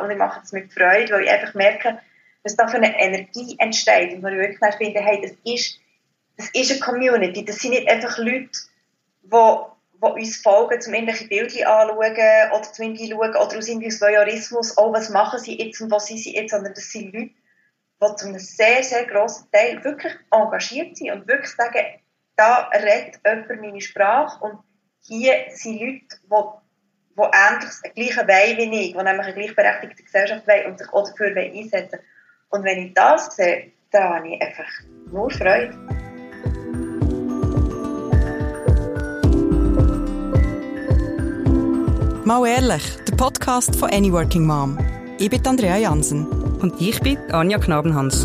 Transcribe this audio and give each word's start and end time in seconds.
und 0.00 0.10
ich 0.10 0.16
mache 0.16 0.40
es 0.42 0.52
mit 0.52 0.72
Freude, 0.72 1.12
weil 1.12 1.24
ich 1.24 1.30
einfach 1.30 1.54
merke, 1.54 1.98
was 2.42 2.56
da 2.56 2.66
für 2.66 2.76
eine 2.76 2.98
Energie 2.98 3.56
entsteht 3.58 4.14
und 4.14 4.22
wo 4.22 4.28
ich 4.28 4.36
wirklich 4.36 4.74
finde, 4.76 5.00
hey, 5.00 5.20
das 5.22 5.32
ist, 5.52 5.78
das 6.36 6.50
ist 6.54 6.70
eine 6.70 6.80
Community, 6.80 7.44
das 7.44 7.56
sind 7.56 7.70
nicht 7.70 7.88
einfach 7.88 8.18
Leute, 8.18 8.50
die 9.22 9.30
die 10.02 10.20
uns 10.20 10.36
folgen, 10.38 10.80
zum 10.80 10.94
irgendwelche 10.94 11.28
Bilder 11.28 11.80
anschauen 11.80 12.52
oder 12.52 12.62
zum 12.72 12.84
irgendwie 12.84 13.10
schauen 13.10 13.30
oder 13.30 13.58
aus 13.58 13.68
irgendwie 13.68 13.90
Voyeurismus, 13.90 14.76
oh, 14.76 14.92
was 14.92 15.10
machen 15.10 15.38
sie 15.38 15.58
jetzt 15.58 15.80
und 15.80 15.90
was 15.90 16.06
sind 16.06 16.18
sie 16.18 16.34
jetzt, 16.34 16.50
sondern 16.50 16.74
das 16.74 16.90
sind 16.90 17.14
Leute, 17.14 17.30
die 18.00 18.16
zu 18.16 18.26
einem 18.26 18.38
sehr, 18.38 18.82
sehr 18.82 19.06
grossen 19.06 19.48
Teil 19.52 19.82
wirklich 19.84 20.12
engagiert 20.30 20.96
sind 20.96 21.12
und 21.12 21.28
wirklich 21.28 21.52
sagen, 21.52 21.86
da 22.34 22.68
redet 22.72 23.20
jemand 23.24 23.60
meine 23.60 23.80
Sprache 23.80 24.44
und 24.44 24.58
hier 25.02 25.44
sind 25.50 25.80
Leute, 25.80 26.61
die, 27.16 27.22
ähnlich 27.22 27.64
das 27.64 27.82
Gleiche 27.82 28.26
wollen 28.26 28.56
wie 28.58 28.80
ich, 28.80 28.92
die 28.92 29.02
nämlich 29.02 29.26
eine 29.26 29.34
gleichberechtigte 29.34 30.02
Gesellschaft 30.02 30.46
wollen 30.46 30.66
und 30.66 30.78
sich 30.78 30.88
auch 30.92 31.08
dafür 31.08 31.36
einsetzen 31.36 31.98
Und 32.50 32.64
wenn 32.64 32.86
ich 32.86 32.94
das 32.94 33.36
sehe, 33.36 33.72
dann 33.90 34.14
habe 34.14 34.28
ich 34.28 34.40
einfach 34.40 34.70
nur 35.10 35.30
Freude. 35.30 35.76
Mal 42.24 42.46
ehrlich, 42.46 42.82
der 43.06 43.16
Podcast 43.16 43.76
von 43.76 43.90
Any 43.90 44.12
Working 44.12 44.46
Mom. 44.46 44.78
Ich 45.18 45.28
bin 45.28 45.46
Andrea 45.46 45.76
Jansen. 45.76 46.26
Und 46.62 46.80
ich 46.80 46.98
bin 47.00 47.18
Anja 47.32 47.58
Knabenhans. 47.58 48.24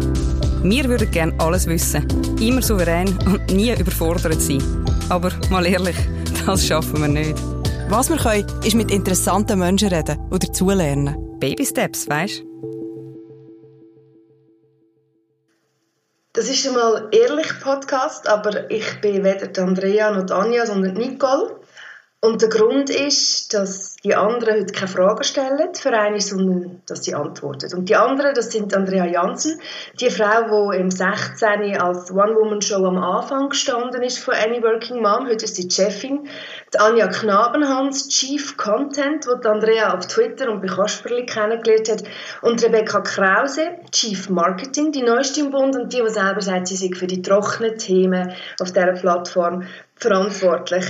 Wir 0.64 0.86
würden 0.86 1.10
gerne 1.12 1.34
alles 1.40 1.66
wissen, 1.66 2.08
immer 2.40 2.62
souverän 2.62 3.18
und 3.26 3.52
nie 3.52 3.74
überfordert 3.74 4.40
sein. 4.40 4.62
Aber 5.10 5.32
mal 5.50 5.66
ehrlich, 5.66 5.98
das 6.46 6.66
schaffen 6.66 7.02
wir 7.02 7.08
nicht. 7.08 7.57
Was 7.90 8.10
wir 8.10 8.18
können, 8.18 8.46
ist 8.66 8.76
mit 8.76 8.92
interessanten 8.92 9.60
Menschen 9.60 9.88
reden 9.88 10.20
oder 10.30 10.40
dazulernen. 10.40 11.40
Baby 11.40 11.66
Steps, 11.66 12.10
weißt 12.10 12.44
Das 16.34 16.50
ist 16.50 16.68
einmal 16.68 17.08
ehrlich 17.12 17.48
Podcast, 17.62 18.28
aber 18.28 18.70
ich 18.70 19.00
bin 19.00 19.24
weder 19.24 19.64
Andrea 19.64 20.12
noch 20.12 20.30
Anja, 20.36 20.66
sondern 20.66 20.96
Nicole. 20.96 21.62
Und 22.20 22.42
der 22.42 22.50
Grund 22.50 22.90
ist, 22.90 23.54
dass 23.54 23.96
die 24.08 24.16
anderen 24.16 24.62
heute 24.62 24.74
keine 24.74 24.88
Fragen 24.88 25.24
stellen 25.26 25.76
für 25.76 25.92
eine, 25.92 26.22
sondern 26.22 26.82
dass 26.86 27.04
sie 27.04 27.14
antworten. 27.14 27.76
Und 27.76 27.90
die 27.90 27.96
anderen, 27.98 28.34
das 28.34 28.52
sind 28.52 28.74
Andrea 28.74 29.06
Jansen, 29.06 29.60
die 30.00 30.10
Frau, 30.10 30.72
die 30.72 30.78
im 30.78 30.90
16. 30.90 31.78
als 31.78 32.10
One-Woman-Show 32.10 32.86
am 32.86 32.98
Anfang 32.98 33.50
gestanden 33.50 34.02
ist 34.04 34.20
von 34.20 34.34
Any 34.34 34.64
Working 34.64 35.02
Mom. 35.02 35.28
Heute 35.28 35.44
ist 35.44 35.58
sie 35.58 35.68
die 35.68 35.76
Chefin. 35.76 36.30
Die 36.74 36.80
Anja 36.80 37.08
Knabenhans, 37.08 38.08
Chief 38.08 38.56
Content, 38.56 39.26
die 39.26 39.48
Andrea 39.48 39.94
auf 39.94 40.08
Twitter 40.08 40.50
und 40.50 40.62
bei 40.62 40.68
Kasperli 40.68 41.26
kennengelernt 41.26 41.90
hat. 41.90 42.04
Und 42.42 42.64
Rebecca 42.64 43.02
Krause, 43.02 43.72
Chief 43.92 44.30
Marketing, 44.30 44.94
die 44.94 45.02
neueste 45.02 45.42
im 45.42 45.52
Bund 45.52 45.76
und 45.76 45.92
die, 45.92 46.02
die 46.02 46.10
selber 46.10 46.42
sagt, 46.42 46.68
sie 46.68 46.78
sei 46.78 46.96
für 46.96 47.08
die 47.08 47.22
trockenen 47.22 47.78
Themen 47.78 48.32
auf 48.62 48.72
dieser 48.72 48.94
Plattform 48.94 49.64
verantwortlich. 50.00 50.86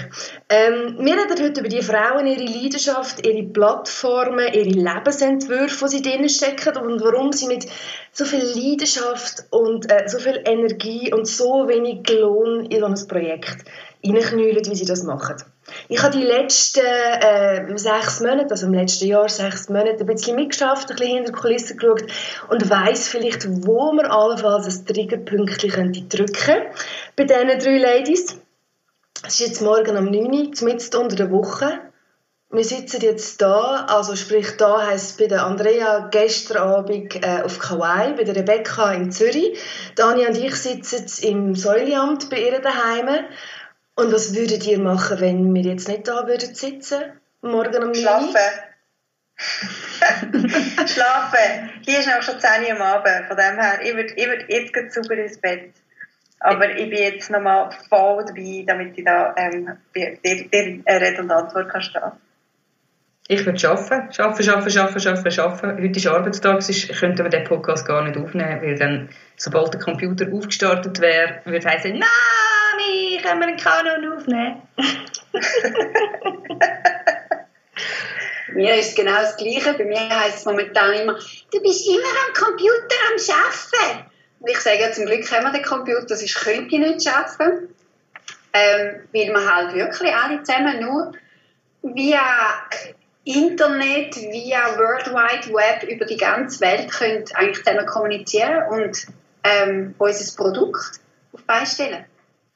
Ähm, 0.50 0.98
wir 1.00 1.14
reden 1.14 1.44
heute 1.44 1.62
über 1.62 1.70
die 1.70 1.82
Frauen, 1.82 2.28
ihre 2.28 2.44
Leidenschaft, 2.44 3.06
ihre 3.25 3.44
Plattformen, 3.44 4.53
ihre 4.53 4.69
Lebensentwürfe, 4.69 5.86
die 5.86 5.97
sie 5.97 6.02
drinnen 6.02 6.30
stecken 6.30 6.77
und 6.77 7.02
warum 7.02 7.31
sie 7.31 7.47
mit 7.47 7.67
so 8.11 8.25
viel 8.25 8.44
Leidenschaft 8.44 9.45
und 9.52 9.91
äh, 9.91 10.08
so 10.08 10.19
viel 10.19 10.41
Energie 10.45 11.14
und 11.14 11.27
so 11.27 11.67
wenig 11.67 12.09
Lohn 12.09 12.66
in 12.66 12.80
so 12.80 12.86
ein 12.86 13.08
Projekt 13.08 13.66
reinknüllen, 14.03 14.66
wie 14.66 14.75
sie 14.75 14.86
das 14.86 15.03
machen. 15.03 15.36
Ich 15.89 16.02
habe 16.02 16.17
die 16.17 16.23
letzten 16.23 16.86
äh, 16.86 17.77
sechs 17.77 18.22
Monate, 18.22 18.52
also 18.52 18.67
im 18.67 18.73
letzten 18.73 19.08
Jahr 19.08 19.27
sechs 19.27 19.69
Monate, 19.69 19.99
ein 19.99 20.05
bisschen 20.05 20.36
mitgeschafft, 20.36 20.89
ein 20.89 20.95
bisschen 20.95 21.16
hinter 21.16 21.31
die 21.31 21.38
Kulissen 21.38 21.77
geschaut 21.77 22.03
und 22.49 22.69
weiss 22.69 23.08
vielleicht, 23.08 23.47
wo 23.66 23.92
man 23.92 24.05
allenfalls 24.05 24.67
ein 24.67 24.86
Triggerpünktchen 24.86 26.08
drücken 26.09 26.33
könnte 26.33 26.69
bei 27.16 27.23
diesen 27.25 27.59
drei 27.59 27.77
Ladies. 27.77 28.38
Es 29.26 29.39
ist 29.39 29.48
jetzt 29.48 29.61
morgen 29.61 29.98
um 29.98 30.05
9 30.05 30.15
Uhr, 30.15 30.52
mitten 30.64 30.98
unter 30.98 31.15
der 31.15 31.32
Woche. 31.32 31.80
Wir 32.49 32.63
sitzen 32.63 33.02
jetzt 33.02 33.41
da, 33.41 33.87
also 33.89 34.15
sprich 34.15 34.55
da 34.55 34.87
heisst 34.87 35.19
bei 35.19 35.27
der 35.27 35.43
Andrea 35.43 36.08
gestern 36.09 36.58
Abend 36.58 37.13
äh, 37.15 37.41
auf 37.43 37.59
Kauai, 37.59 38.13
bei 38.13 38.23
der 38.23 38.37
Rebecca 38.37 38.93
in 38.93 39.11
Zürich. 39.11 39.59
Dani 39.95 40.25
und 40.25 40.37
ich 40.37 40.55
sitzen 40.55 41.27
im 41.27 41.55
Säuliamt 41.55 42.30
bei 42.30 42.39
ihr 42.39 42.61
daheim. 42.61 43.25
Und 43.95 44.13
was 44.13 44.33
würdet 44.33 44.65
ihr 44.65 44.80
machen, 44.80 45.19
wenn 45.19 45.53
wir 45.53 45.63
jetzt 45.63 45.89
nicht 45.89 46.08
da 46.08 46.25
würden 46.25 46.55
sitzen? 46.55 47.19
Morgen 47.41 47.83
um 47.83 47.91
9 47.91 47.95
Uhr? 47.95 47.95
Schlafen. 47.95 48.39
Schlafen. 50.87 51.69
Hier 51.83 51.99
ist 51.99 52.08
auch 52.08 52.21
schon 52.21 52.39
10 52.39 52.64
Uhr 52.64 52.71
am 52.71 52.81
Abend. 52.81 53.27
Von 53.27 53.35
dem 53.35 53.59
her, 53.59 53.79
ich 53.83 53.93
würde 53.93 54.14
ich 54.15 54.25
würd 54.25 54.45
jetzt 54.49 54.95
super 54.95 55.15
ins 55.15 55.37
Bett. 55.37 55.73
Aber 56.39 56.69
ich 56.69 56.89
bin 56.89 56.99
jetzt 56.99 57.29
nochmal 57.29 57.71
voll 57.89 58.23
dabei, 58.23 58.64
damit 58.65 58.97
ich 58.97 59.03
da 59.03 59.35
ähm, 59.35 59.77
dir, 59.93 60.17
dir 60.23 61.19
und 61.19 61.31
Antwort 61.31 61.69
kann 61.69 61.81
stehen 61.81 62.14
ich 63.30 63.45
würde 63.45 63.70
arbeiten, 63.70 64.21
arbeiten, 64.21 64.49
arbeiten, 64.49 64.80
arbeiten, 64.80 65.10
arbeiten, 65.10 65.39
arbeiten. 65.39 65.83
Heute 65.83 65.99
ist 65.99 66.08
Arbeitstag, 66.08 66.61
sonst 66.61 66.88
könnten 66.98 67.26
wir 67.26 67.30
den 67.30 67.43
Podcast 67.43 67.86
gar 67.86 68.02
nicht 68.04 68.15
aufnehmen, 68.17 68.61
weil 68.61 68.77
dann, 68.77 69.10
sobald 69.36 69.73
der 69.73 69.82
Computer 69.82 70.32
aufgestartet 70.32 71.02
wäre, 71.02 71.42
würde 71.43 71.58
es 71.58 71.65
heißen, 71.65 71.92
Mami, 71.92 73.20
können 73.21 73.42
wir 73.42 73.48
einen 73.48 73.58
Kanon 73.58 74.14
aufnehmen? 74.14 74.61
mir 78.54 78.76
ist 78.76 78.95
genau 78.95 79.20
das 79.20 79.36
Gleiche. 79.36 79.73
Bei 79.73 79.83
mir 79.83 80.09
heisst 80.09 80.38
es 80.38 80.45
momentan 80.45 80.94
immer, 80.94 81.20
du 81.52 81.61
bist 81.61 81.86
immer 81.86 82.08
am 82.27 82.33
Computer 82.33 82.95
am 83.09 83.17
Arbeiten. 83.36 84.05
Und 84.39 84.49
ich 84.49 84.59
sage, 84.59 84.80
ja, 84.80 84.94
zum 84.94 85.05
Glück 85.05 85.30
haben 85.32 85.44
wir 85.44 85.52
den 85.52 85.64
Computer, 85.64 86.15
sonst 86.15 86.36
könnte 86.36 86.73
ich 86.73 86.80
nicht 86.80 87.05
arbeiten. 87.09 87.76
Ähm, 88.54 89.02
weil 89.11 89.27
wir 89.27 89.55
halt 89.55 89.76
wirklich 89.76 90.15
alle 90.15 90.42
zusammen 90.44 90.80
nur 90.80 91.11
via 91.83 92.21
Internet, 93.27 94.15
via 94.15 94.77
World 94.77 95.08
Wide 95.08 95.54
Web 95.54 95.83
über 95.89 96.05
die 96.05 96.17
ganze 96.17 96.61
Welt 96.61 96.89
können 96.89 97.26
eigentlich 97.33 97.64
zusammen 97.64 97.86
kommunizieren 97.86 98.64
und 98.70 99.08
ähm, 99.43 99.95
unser 99.98 100.36
Produkt 100.36 100.99
auf 101.33 101.43
beistellen. 101.43 102.05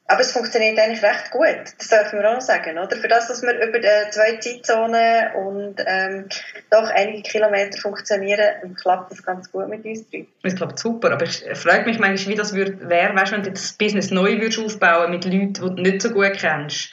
Aber 0.06 0.20
es 0.20 0.32
funktioniert 0.32 0.78
eigentlich 0.78 1.02
recht 1.02 1.30
gut, 1.30 1.74
das 1.78 1.88
dürfen 1.88 2.18
wir 2.18 2.28
auch 2.28 2.34
noch 2.34 2.40
sagen, 2.40 2.76
oder? 2.76 2.96
Für 2.96 3.08
das, 3.08 3.28
dass 3.28 3.42
wir 3.42 3.54
über 3.66 3.78
die 3.78 4.10
zwei 4.10 4.36
Zeitzonen 4.36 5.32
und 5.36 5.76
ähm, 5.86 6.28
doch 6.70 6.90
einige 6.90 7.22
Kilometer 7.22 7.78
funktionieren, 7.78 8.74
klappt 8.74 9.12
das 9.12 9.22
ganz 9.22 9.50
gut 9.52 9.68
mit 9.68 9.84
uns 9.84 10.10
drei. 10.10 10.26
Es 10.42 10.56
klappt 10.56 10.78
super, 10.78 11.12
aber 11.12 11.24
ich 11.24 11.44
frage 11.54 11.84
mich 11.84 11.98
manchmal, 11.98 12.32
wie 12.32 12.36
das 12.36 12.54
wäre, 12.54 12.78
weißt, 13.14 13.32
wenn 13.32 13.42
du 13.42 13.52
das 13.52 13.72
Business 13.74 14.10
neu 14.10 14.40
würdest 14.40 14.58
aufbauen 14.58 15.10
mit 15.10 15.24
Leuten, 15.24 15.52
die 15.52 15.60
du 15.60 15.68
nicht 15.70 16.02
so 16.02 16.10
gut 16.10 16.32
kennst. 16.38 16.90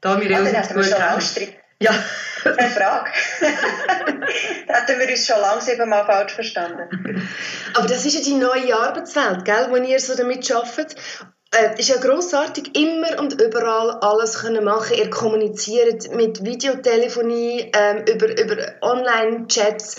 Da 0.00 0.20
wir 0.20 0.36
ah, 0.36 0.42
dann 0.42 0.76
wir 0.76 0.84
schon 0.84 1.02
Angst 1.02 1.40
ja. 1.82 1.92
Keine 2.42 2.70
Frage. 2.70 3.10
da 4.66 4.74
hätten 4.74 4.98
wir 4.98 5.08
uns 5.08 5.26
schon 5.26 5.40
lange 5.40 5.60
siebenmal 5.60 6.04
falsch 6.04 6.32
verstanden. 6.32 7.28
Aber 7.74 7.86
das 7.86 8.04
ist 8.04 8.14
ja 8.14 8.20
die 8.20 8.34
neue 8.34 8.76
Arbeitswelt, 8.76 9.44
gell, 9.44 9.68
wo 9.70 9.76
ihr 9.76 10.00
so 10.00 10.16
damit 10.16 10.50
arbeitet. 10.50 10.96
Es 11.54 11.60
äh, 11.60 11.80
ist 11.80 11.88
ja 11.90 11.96
grossartig, 11.98 12.76
immer 12.76 13.20
und 13.20 13.40
überall 13.40 13.98
alles 14.00 14.40
können 14.40 14.64
machen. 14.64 14.96
Ihr 14.96 15.10
kommuniziert 15.10 16.12
mit 16.14 16.44
Videotelefonie, 16.44 17.70
ähm, 17.76 18.04
über, 18.06 18.28
über 18.40 18.56
Online-Chats. 18.80 19.96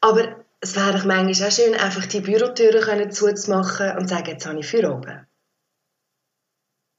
Aber 0.00 0.36
es 0.60 0.76
wäre 0.76 0.92
doch 0.92 1.04
manchmal 1.04 1.48
auch 1.48 1.52
schön, 1.52 1.74
einfach 1.74 2.06
die 2.06 2.20
Bürotüren 2.20 3.10
zuzumachen 3.10 3.96
und 3.96 4.08
zu 4.08 4.14
sagen, 4.14 4.30
jetzt 4.30 4.46
habe 4.46 4.60
ich 4.60 4.66
für 4.66 4.90
oben. 4.90 5.26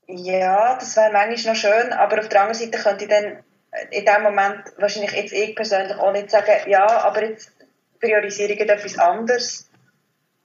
Ja, 0.07 0.75
das 0.75 0.95
wäre 0.97 1.11
manchmal 1.11 1.53
noch 1.53 1.61
schön, 1.61 1.93
aber 1.93 2.19
auf 2.19 2.29
der 2.29 2.41
anderen 2.41 2.59
Seite 2.59 2.83
könnte 2.83 3.05
ich 3.05 3.09
dann 3.09 3.43
in 3.91 4.05
dem 4.05 4.23
Moment 4.23 4.63
wahrscheinlich 4.77 5.11
jetzt 5.11 5.33
ich 5.33 5.55
persönlich 5.55 5.97
auch 5.97 6.11
nicht 6.11 6.31
sagen, 6.31 6.51
ja, 6.67 6.85
aber 6.85 7.23
jetzt 7.23 7.51
priorisiere 7.99 8.53
ich 8.53 8.59
etwas 8.59 8.97
anderes 8.97 9.69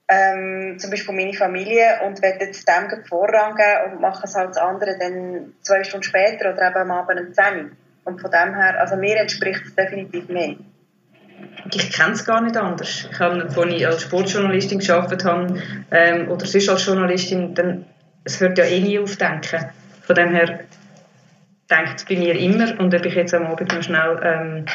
ähm, 0.07 0.77
zum 0.77 0.91
Beispiel 0.91 1.15
meine 1.15 1.33
Familie 1.33 2.01
und 2.05 2.21
werde 2.21 2.45
jetzt 2.45 2.67
dem 2.67 3.05
Vorrang 3.05 3.55
geben 3.55 3.93
und 3.93 4.01
mache 4.01 4.25
es 4.25 4.35
halt 4.35 4.49
das 4.49 4.57
andere 4.57 4.97
dann 4.99 5.53
zwei 5.61 5.83
Stunden 5.83 6.03
später 6.03 6.53
oder 6.53 6.69
eben 6.69 6.77
am 6.77 6.91
Abend 6.91 7.19
um 7.19 7.33
10 7.33 7.71
Und 8.03 8.21
von 8.21 8.29
dem 8.29 8.53
her, 8.53 8.79
also 8.79 8.95
mir 8.95 9.17
entspricht 9.17 9.61
es 9.65 9.75
definitiv 9.75 10.29
mehr. 10.29 10.55
Ich 11.71 11.91
kenne 11.91 12.13
es 12.13 12.23
gar 12.23 12.41
nicht 12.41 12.55
anders. 12.55 13.09
Ich 13.11 13.19
habe, 13.19 13.43
als 13.43 13.73
ich 13.73 13.87
als 13.87 14.01
Sportjournalistin 14.03 14.79
gearbeitet 14.79 15.25
habe 15.25 15.61
ähm, 15.91 16.29
oder 16.29 16.45
sonst 16.45 16.69
als 16.69 16.85
Journalistin, 16.85 17.55
dann, 17.55 17.85
es 18.23 18.39
hört 18.39 18.57
ja 18.59 18.65
eh 18.65 18.79
nie 18.79 18.99
auf 18.99 19.15
denken. 19.15 19.65
Von 20.03 20.15
dem 20.15 20.35
her 20.35 20.59
denkt 21.69 21.97
es 21.97 22.05
bei 22.05 22.15
mir 22.15 22.35
immer 22.35 22.79
und 22.79 22.93
ob 22.93 23.05
ich 23.05 23.15
jetzt 23.15 23.33
am 23.33 23.47
Abend 23.47 23.73
noch 23.73 23.83
schnell 23.83 24.19
ähm, 24.23 24.65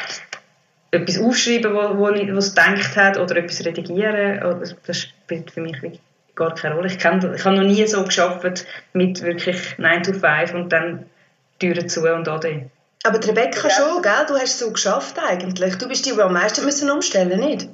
etwas 0.91 1.19
aufschreiben, 1.19 1.73
wo, 1.73 1.97
wo 1.97 2.09
ich, 2.09 2.33
was 2.33 2.53
gedacht 2.53 2.95
hat, 2.95 3.17
oder 3.17 3.37
etwas 3.37 3.65
redigieren, 3.65 4.43
oder, 4.43 4.63
das 4.85 4.99
spielt 4.99 5.51
für 5.51 5.61
mich 5.61 5.77
gar 6.35 6.53
keine 6.55 6.75
Rolle. 6.75 6.87
Ich, 6.87 6.99
kann, 6.99 7.33
ich 7.33 7.45
habe 7.45 7.55
noch 7.55 7.63
nie 7.63 7.85
so 7.87 8.03
geschafft 8.03 8.65
mit 8.93 9.21
wirklich 9.21 9.77
9 9.77 10.03
to 10.03 10.13
5 10.13 10.53
und 10.53 10.69
dann 10.73 11.05
Türen 11.59 11.87
zu 11.87 12.01
und 12.01 12.27
ade. 12.27 12.69
Aber 13.03 13.17
Rebecca 13.17 13.67
ja. 13.67 13.73
schon, 13.73 14.01
gell? 14.01 14.25
Du 14.27 14.33
hast 14.35 14.43
es 14.45 14.59
so 14.59 14.71
geschafft 14.71 15.17
eigentlich. 15.19 15.77
Du 15.77 15.87
bist 15.87 16.05
die, 16.05 16.13
die 16.13 16.21
am 16.21 16.33
meisten 16.33 16.63
müssen 16.65 16.89
umstellen 16.89 17.39
nicht? 17.39 17.67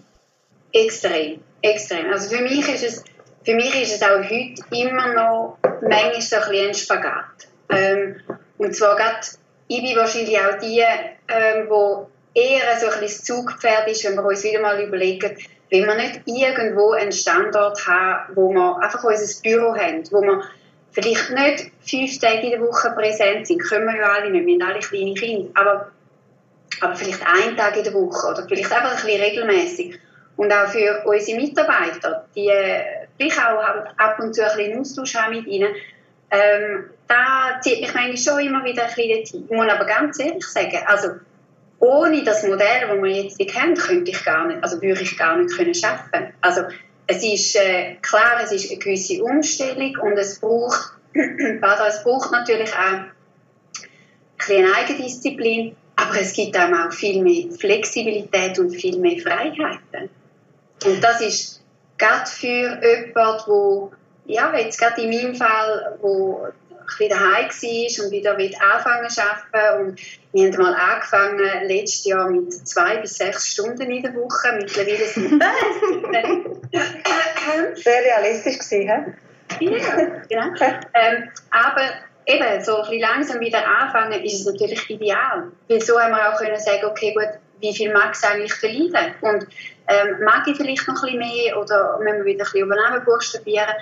Extrem, 0.73 1.39
extrem. 1.61 2.11
Also 2.11 2.35
für 2.35 2.41
mich 2.41 2.67
ist 2.67 2.83
es, 2.83 3.03
für 3.43 3.55
mich 3.55 3.81
ist 3.81 3.95
es 3.95 4.01
auch 4.03 4.19
heute 4.19 4.61
immer 4.71 5.13
noch 5.13 5.57
manchmal 5.81 6.21
so 6.21 6.35
ein 6.35 6.49
bisschen 6.49 6.67
ein 6.67 6.73
Spagat. 6.73 7.47
Ähm, 7.69 8.15
und 8.57 8.75
zwar 8.75 8.95
gerade, 8.95 9.27
ich 9.67 9.81
bin 9.81 9.95
wahrscheinlich 9.95 10.39
auch 10.39 10.57
die, 10.59 10.79
ähm, 10.79 11.69
wo 11.69 12.09
eher 12.33 12.79
so 12.79 12.87
ein 12.87 12.99
bisschen 12.99 13.25
Zugpferd 13.25 13.87
ist, 13.89 14.03
wenn 14.05 14.15
wir 14.15 14.25
uns 14.25 14.43
wieder 14.43 14.61
mal 14.61 14.81
überlegen, 14.81 15.37
wenn 15.69 15.85
wir 15.85 15.95
nicht 15.95 16.21
irgendwo 16.25 16.91
einen 16.91 17.11
Standort 17.11 17.85
haben, 17.87 18.35
wo 18.35 18.51
wir 18.51 18.77
einfach 18.81 19.03
unser 19.03 19.41
Büro 19.41 19.75
haben, 19.75 20.03
wo 20.11 20.21
wir 20.21 20.43
vielleicht 20.91 21.31
nicht 21.31 21.71
fünf 21.81 22.19
Tage 22.19 22.41
in 22.41 22.51
der 22.51 22.61
Woche 22.61 22.91
präsent 22.91 23.47
sind, 23.47 23.59
können 23.59 23.85
wir 23.85 23.97
ja 23.97 24.13
alle 24.13 24.29
nicht, 24.29 24.45
wir 24.45 24.53
haben 24.65 24.71
alle 24.71 24.79
kleine 24.79 25.13
Kinder, 25.13 25.49
aber, 25.55 25.91
aber 26.81 26.95
vielleicht 26.95 27.21
einen 27.25 27.57
Tag 27.57 27.75
in 27.75 27.83
der 27.83 27.93
Woche 27.93 28.27
oder 28.27 28.45
vielleicht 28.47 28.71
einfach 28.71 28.97
ein 28.97 29.05
bisschen 29.05 29.21
regelmäßig. 29.21 29.99
Und 30.37 30.51
auch 30.53 30.67
für 30.67 31.03
unsere 31.05 31.39
Mitarbeiter, 31.41 32.25
die 32.35 32.51
vielleicht 33.17 33.39
auch 33.39 33.59
ab 33.97 34.19
und 34.19 34.35
zu 34.35 34.43
ein 34.43 34.55
bisschen 34.55 34.79
Austausch 34.79 35.15
haben 35.15 35.35
mit 35.35 35.47
ihnen, 35.47 35.73
ähm, 36.29 36.91
da 37.07 37.59
zieht 37.61 37.81
mich 37.81 37.95
eigentlich 37.95 38.23
schon 38.23 38.39
immer 38.39 38.63
wieder 38.63 38.83
ein 38.83 38.89
bisschen 38.89 39.09
dorthin. 39.09 39.45
Ich 39.49 39.55
muss 39.55 39.69
aber 39.69 39.85
ganz 39.85 40.19
ehrlich 40.19 40.45
sagen, 40.45 40.77
also 40.85 41.09
ohne 41.79 42.23
das 42.23 42.43
Modell, 42.43 42.87
das 42.87 43.01
wir 43.01 43.23
jetzt 43.23 43.39
kennen, 43.39 43.75
könnte 43.75 44.11
ich 44.11 44.25
gar 44.25 44.47
nicht, 44.47 44.63
also 44.63 44.81
würde 44.81 45.01
ich 45.01 45.17
gar 45.17 45.37
nicht 45.37 45.55
können 45.55 45.73
schaffen. 45.73 46.33
Also 46.41 46.61
es 47.05 47.23
ist 47.23 47.55
äh, 47.55 47.95
klar, 48.01 48.41
es 48.43 48.51
ist 48.51 48.69
eine 48.69 48.79
gewisse 48.79 49.23
Umstellung 49.23 49.95
und 50.01 50.17
es 50.17 50.39
braucht, 50.39 50.93
es 51.13 52.03
braucht 52.03 52.31
natürlich 52.31 52.73
auch 52.73 54.49
ein 54.49 54.65
Eigendisziplin, 54.75 55.75
aber 55.95 56.19
es 56.19 56.33
gibt 56.33 56.57
auch 56.57 56.91
viel 56.91 57.23
mehr 57.23 57.51
Flexibilität 57.57 58.59
und 58.59 58.71
viel 58.71 58.97
mehr 58.99 59.19
Freiheiten. 59.19 60.09
Und 60.85 61.03
das 61.03 61.21
ist 61.21 61.63
gerade 61.97 62.29
für 62.29 62.79
jemanden, 62.81 63.43
wo 63.47 63.91
ja, 64.25 64.53
jetzt 64.57 64.79
gerade 64.79 65.01
in 65.01 65.09
meinem 65.09 65.35
Fall, 65.35 65.97
wo 66.01 66.47
ich 66.89 66.99
wieder 66.99 67.19
heim 67.19 67.49
war 67.49 68.05
und 68.05 68.11
wieder 68.11 68.37
anfangen 68.73 69.09
zu 69.09 69.21
arbeiten. 69.21 69.87
Und 69.87 69.99
wir 70.33 70.51
haben 70.51 70.61
mal 70.61 70.73
angefangen, 70.73 71.67
letztes 71.67 72.05
Jahr 72.05 72.29
mit 72.29 72.53
zwei 72.67 72.97
bis 72.97 73.15
sechs 73.15 73.47
Stunden 73.53 73.89
in 73.91 74.03
der 74.03 74.15
Woche. 74.15 74.53
Mittlerweile 74.55 75.05
sind 75.05 75.41
es 77.73 77.83
Sehr 77.83 78.01
realistisch 78.03 78.59
gewesen, 78.59 79.15
Ja, 79.59 80.21
genau. 80.29 80.47
Ähm, 80.93 81.29
aber 81.51 81.81
eben, 82.25 82.63
so 82.63 82.77
ein 82.77 82.81
bisschen 82.83 82.99
langsam 82.99 83.39
wieder 83.39 83.65
anfangen, 83.65 84.23
ist 84.23 84.41
es 84.41 84.45
natürlich 84.45 84.89
ideal. 84.89 85.51
Weil 85.67 85.81
so 85.81 85.99
haben 85.99 86.11
wir 86.11 86.33
auch 86.33 86.37
können 86.37 86.59
sagen, 86.59 86.85
okay, 86.85 87.13
gut, 87.13 87.39
wie 87.59 87.73
viel 87.73 87.91
mag 87.91 88.13
es 88.13 88.23
eigentlich 88.23 88.53
verlieren? 88.53 89.15
Und 89.21 89.47
ähm, 89.87 90.19
mag 90.23 90.47
ich 90.47 90.57
vielleicht 90.57 90.87
noch 90.87 91.03
ein 91.03 91.17
bisschen 91.17 91.19
mehr 91.19 91.57
oder 91.59 91.99
müssen 91.99 92.19
wir 92.19 92.25
wieder 92.25 92.43
ein 92.43 92.51
bisschen 92.51 92.65
übernehmen 92.65 93.05
buchstabieren? 93.05 93.73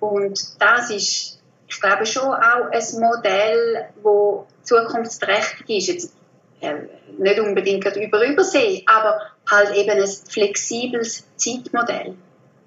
Und 0.00 0.40
das 0.60 0.90
ist 0.90 1.33
ich 1.68 1.80
glaube 1.80 2.06
schon 2.06 2.22
auch 2.22 2.70
ein 2.70 3.00
Modell, 3.00 3.88
das 4.02 4.68
zukunftsträchtig 4.68 5.78
ist. 5.78 5.86
Jetzt, 5.88 6.16
äh, 6.60 6.74
nicht 7.18 7.40
unbedingt 7.40 7.84
über 7.96 8.24
Übersee, 8.24 8.84
aber 8.86 9.20
halt 9.50 9.74
eben 9.74 9.90
ein 9.90 10.08
flexibles 10.28 11.24
Zeitmodell. 11.36 12.14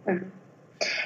Mhm. 0.05 0.31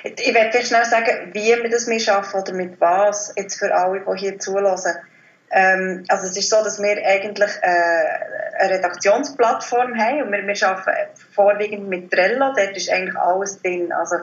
Ich 0.03 0.33
werde 0.33 0.61
schnell 0.65 0.83
sagen, 0.83 1.31
wie 1.33 1.47
wir 1.47 1.69
das 1.69 1.87
mehr 1.87 1.99
schaffen 1.99 2.41
oder 2.41 2.53
mit 2.53 2.79
was, 2.81 3.33
jetzt 3.37 3.57
für 3.57 3.73
alle, 3.73 4.01
die 4.01 4.19
hier 4.19 4.37
zulassen. 4.37 4.95
Ähm, 5.49 6.05
also 6.07 6.27
es 6.27 6.37
ist 6.37 6.49
so, 6.49 6.57
dass 6.57 6.81
wir 6.81 6.97
eigentlich 7.05 7.51
äh, 7.61 8.59
eine 8.59 8.73
Redaktionsplattform 8.75 9.97
haben 9.97 10.23
und 10.23 10.31
wir, 10.31 10.45
wir 10.45 10.67
arbeiten 10.67 11.21
vorwiegend 11.33 11.87
mit 11.89 12.11
Trello, 12.11 12.53
dort 12.55 12.75
ist 12.75 12.89
eigentlich 12.89 13.17
alles 13.17 13.61
drin. 13.61 13.91
Also 13.91 14.15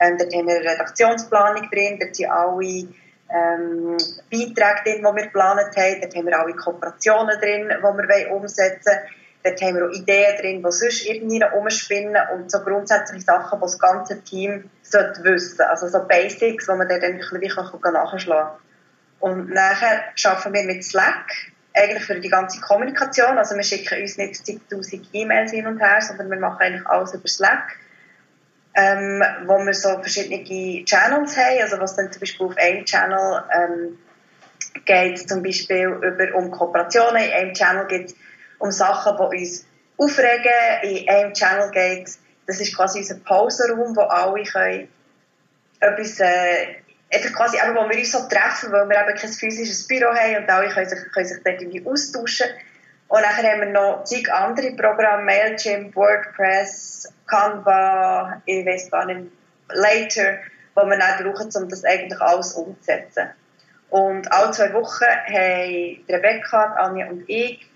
ähm, 0.00 0.16
dort 0.18 0.34
haben 0.34 0.46
wir 0.46 0.56
eine 0.56 0.70
Redaktionsplanung 0.70 1.68
drin, 1.70 1.98
dort 2.00 2.16
sind 2.16 2.30
alle 2.30 2.88
ähm, 3.32 3.96
Beiträge 4.30 4.82
drin, 4.84 4.98
die 4.98 5.02
wir 5.02 5.24
geplant 5.24 5.76
haben. 5.76 6.00
Dort 6.00 6.14
haben 6.14 6.26
wir 6.26 6.38
alle 6.38 6.54
Kooperationen 6.54 7.40
drin, 7.40 7.68
die 7.68 7.82
wir 7.82 8.30
umsetzen 8.32 8.92
wollen. 8.92 9.20
Dort 9.42 9.62
haben 9.62 9.76
wir 9.76 9.86
auch 9.86 9.92
Ideen 9.92 10.36
drin, 10.38 10.62
die 10.62 10.72
sonst 10.72 11.06
irgendwie 11.06 11.42
umspinnen 11.56 12.16
und 12.34 12.50
so 12.50 12.60
grundsätzliche 12.60 13.24
Sachen, 13.24 13.58
die 13.58 13.62
das 13.62 13.78
ganze 13.78 14.22
Team 14.22 14.68
sollte 14.82 15.24
wissen 15.24 15.62
Also 15.62 15.88
so 15.88 16.06
Basics, 16.06 16.66
die 16.66 16.74
man 16.74 16.88
dann 16.88 17.00
wirklich 17.00 17.56
nachschlagen 17.56 17.80
kann. 17.80 18.48
Und 19.20 19.50
nachher 19.50 20.02
arbeiten 20.24 20.52
wir 20.52 20.64
mit 20.64 20.84
Slack, 20.84 21.26
eigentlich 21.74 22.04
für 22.04 22.20
die 22.20 22.28
ganze 22.28 22.60
Kommunikation. 22.60 23.38
Also 23.38 23.54
wir 23.54 23.62
schicken 23.62 24.02
uns 24.02 24.18
nicht 24.18 24.44
zigtausend 24.44 25.08
E-Mails 25.12 25.52
hin 25.52 25.66
und 25.66 25.78
her, 25.78 26.00
sondern 26.02 26.30
wir 26.30 26.38
machen 26.38 26.60
eigentlich 26.60 26.86
alles 26.86 27.14
über 27.14 27.28
Slack 27.28 27.76
ähm, 28.74 29.22
wo 29.46 29.58
wir 29.64 29.74
so 29.74 29.90
verschiedene 30.00 30.84
Channels 30.84 31.36
haben, 31.36 31.62
also 31.62 31.78
was 31.80 31.96
dann 31.96 32.12
zum 32.12 32.20
Beispiel 32.20 32.46
auf 32.46 32.56
einem 32.56 32.84
Channel 32.84 33.42
ähm, 33.52 33.98
geht 34.84 35.28
zum 35.28 35.42
Beispiel 35.42 35.86
über, 35.86 36.34
um 36.36 36.50
Kooperationen, 36.50 37.22
in 37.22 37.32
einem 37.32 37.54
Channel 37.54 37.86
geht 37.86 38.06
es 38.10 38.14
um 38.58 38.70
Sachen, 38.70 39.16
die 39.16 39.38
uns 39.38 39.66
aufregen, 39.96 40.52
in 40.82 41.08
einem 41.08 41.34
Channel 41.34 41.70
geht 41.70 42.10
das 42.50 42.60
ist 42.60 42.76
quasi 42.76 42.98
unser 42.98 43.14
Pausenraum, 43.16 43.94
wo 43.94 44.00
alle 44.02 44.42
können 44.42 44.88
etwas, 45.78 46.18
äh, 46.18 46.74
einfach 47.12 47.32
quasi 47.32 47.58
eben, 47.58 47.76
wo 47.76 47.88
wir 47.88 47.96
uns 47.96 48.10
so 48.10 48.26
treffen, 48.28 48.72
weil 48.72 48.88
wir 48.88 49.00
eben 49.00 49.16
kein 49.16 49.32
physisches 49.32 49.86
Büro 49.86 50.12
haben 50.12 50.42
und 50.42 50.50
alle 50.50 50.68
können 50.68 50.88
sich, 50.88 50.98
können 51.12 51.26
sich 51.26 51.38
dort 51.44 51.60
irgendwie 51.60 51.86
austauschen. 51.86 52.48
Und 53.10 53.22
dann 53.22 53.44
haben 53.44 53.60
wir 53.60 53.70
noch 53.70 54.04
zig 54.04 54.32
andere 54.32 54.70
Programme, 54.76 55.24
Mailchimp, 55.24 55.96
WordPress, 55.96 57.12
Canva, 57.26 58.40
ich 58.46 58.64
weiß 58.64 58.88
gar 58.88 59.04
nicht, 59.04 59.32
Later, 59.72 60.34
die 60.76 60.86
wir 60.86 60.96
dann 60.96 61.24
brauchen, 61.24 61.50
um 61.56 61.68
das 61.68 61.84
eigentlich 61.84 62.20
alles 62.20 62.52
umzusetzen. 62.52 63.30
Und 63.88 64.30
alle 64.32 64.52
zwei 64.52 64.72
Wochen 64.74 65.04
haben 65.04 66.04
Rebecca, 66.08 66.74
Anja 66.74 67.08
und 67.08 67.24
ich 67.26 67.68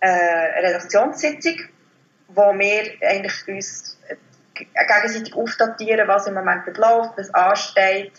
äh, 0.00 0.08
eine 0.08 0.68
Redaktionssitzung, 0.70 1.60
wo 2.26 2.52
wir 2.58 2.92
eigentlich 3.02 3.46
uns 3.46 4.00
gegenseitig 4.54 5.32
aufdatieren, 5.32 6.08
was 6.08 6.26
im 6.26 6.34
Moment 6.34 6.76
läuft, 6.76 7.16
was 7.16 7.32
ansteht, 7.32 8.14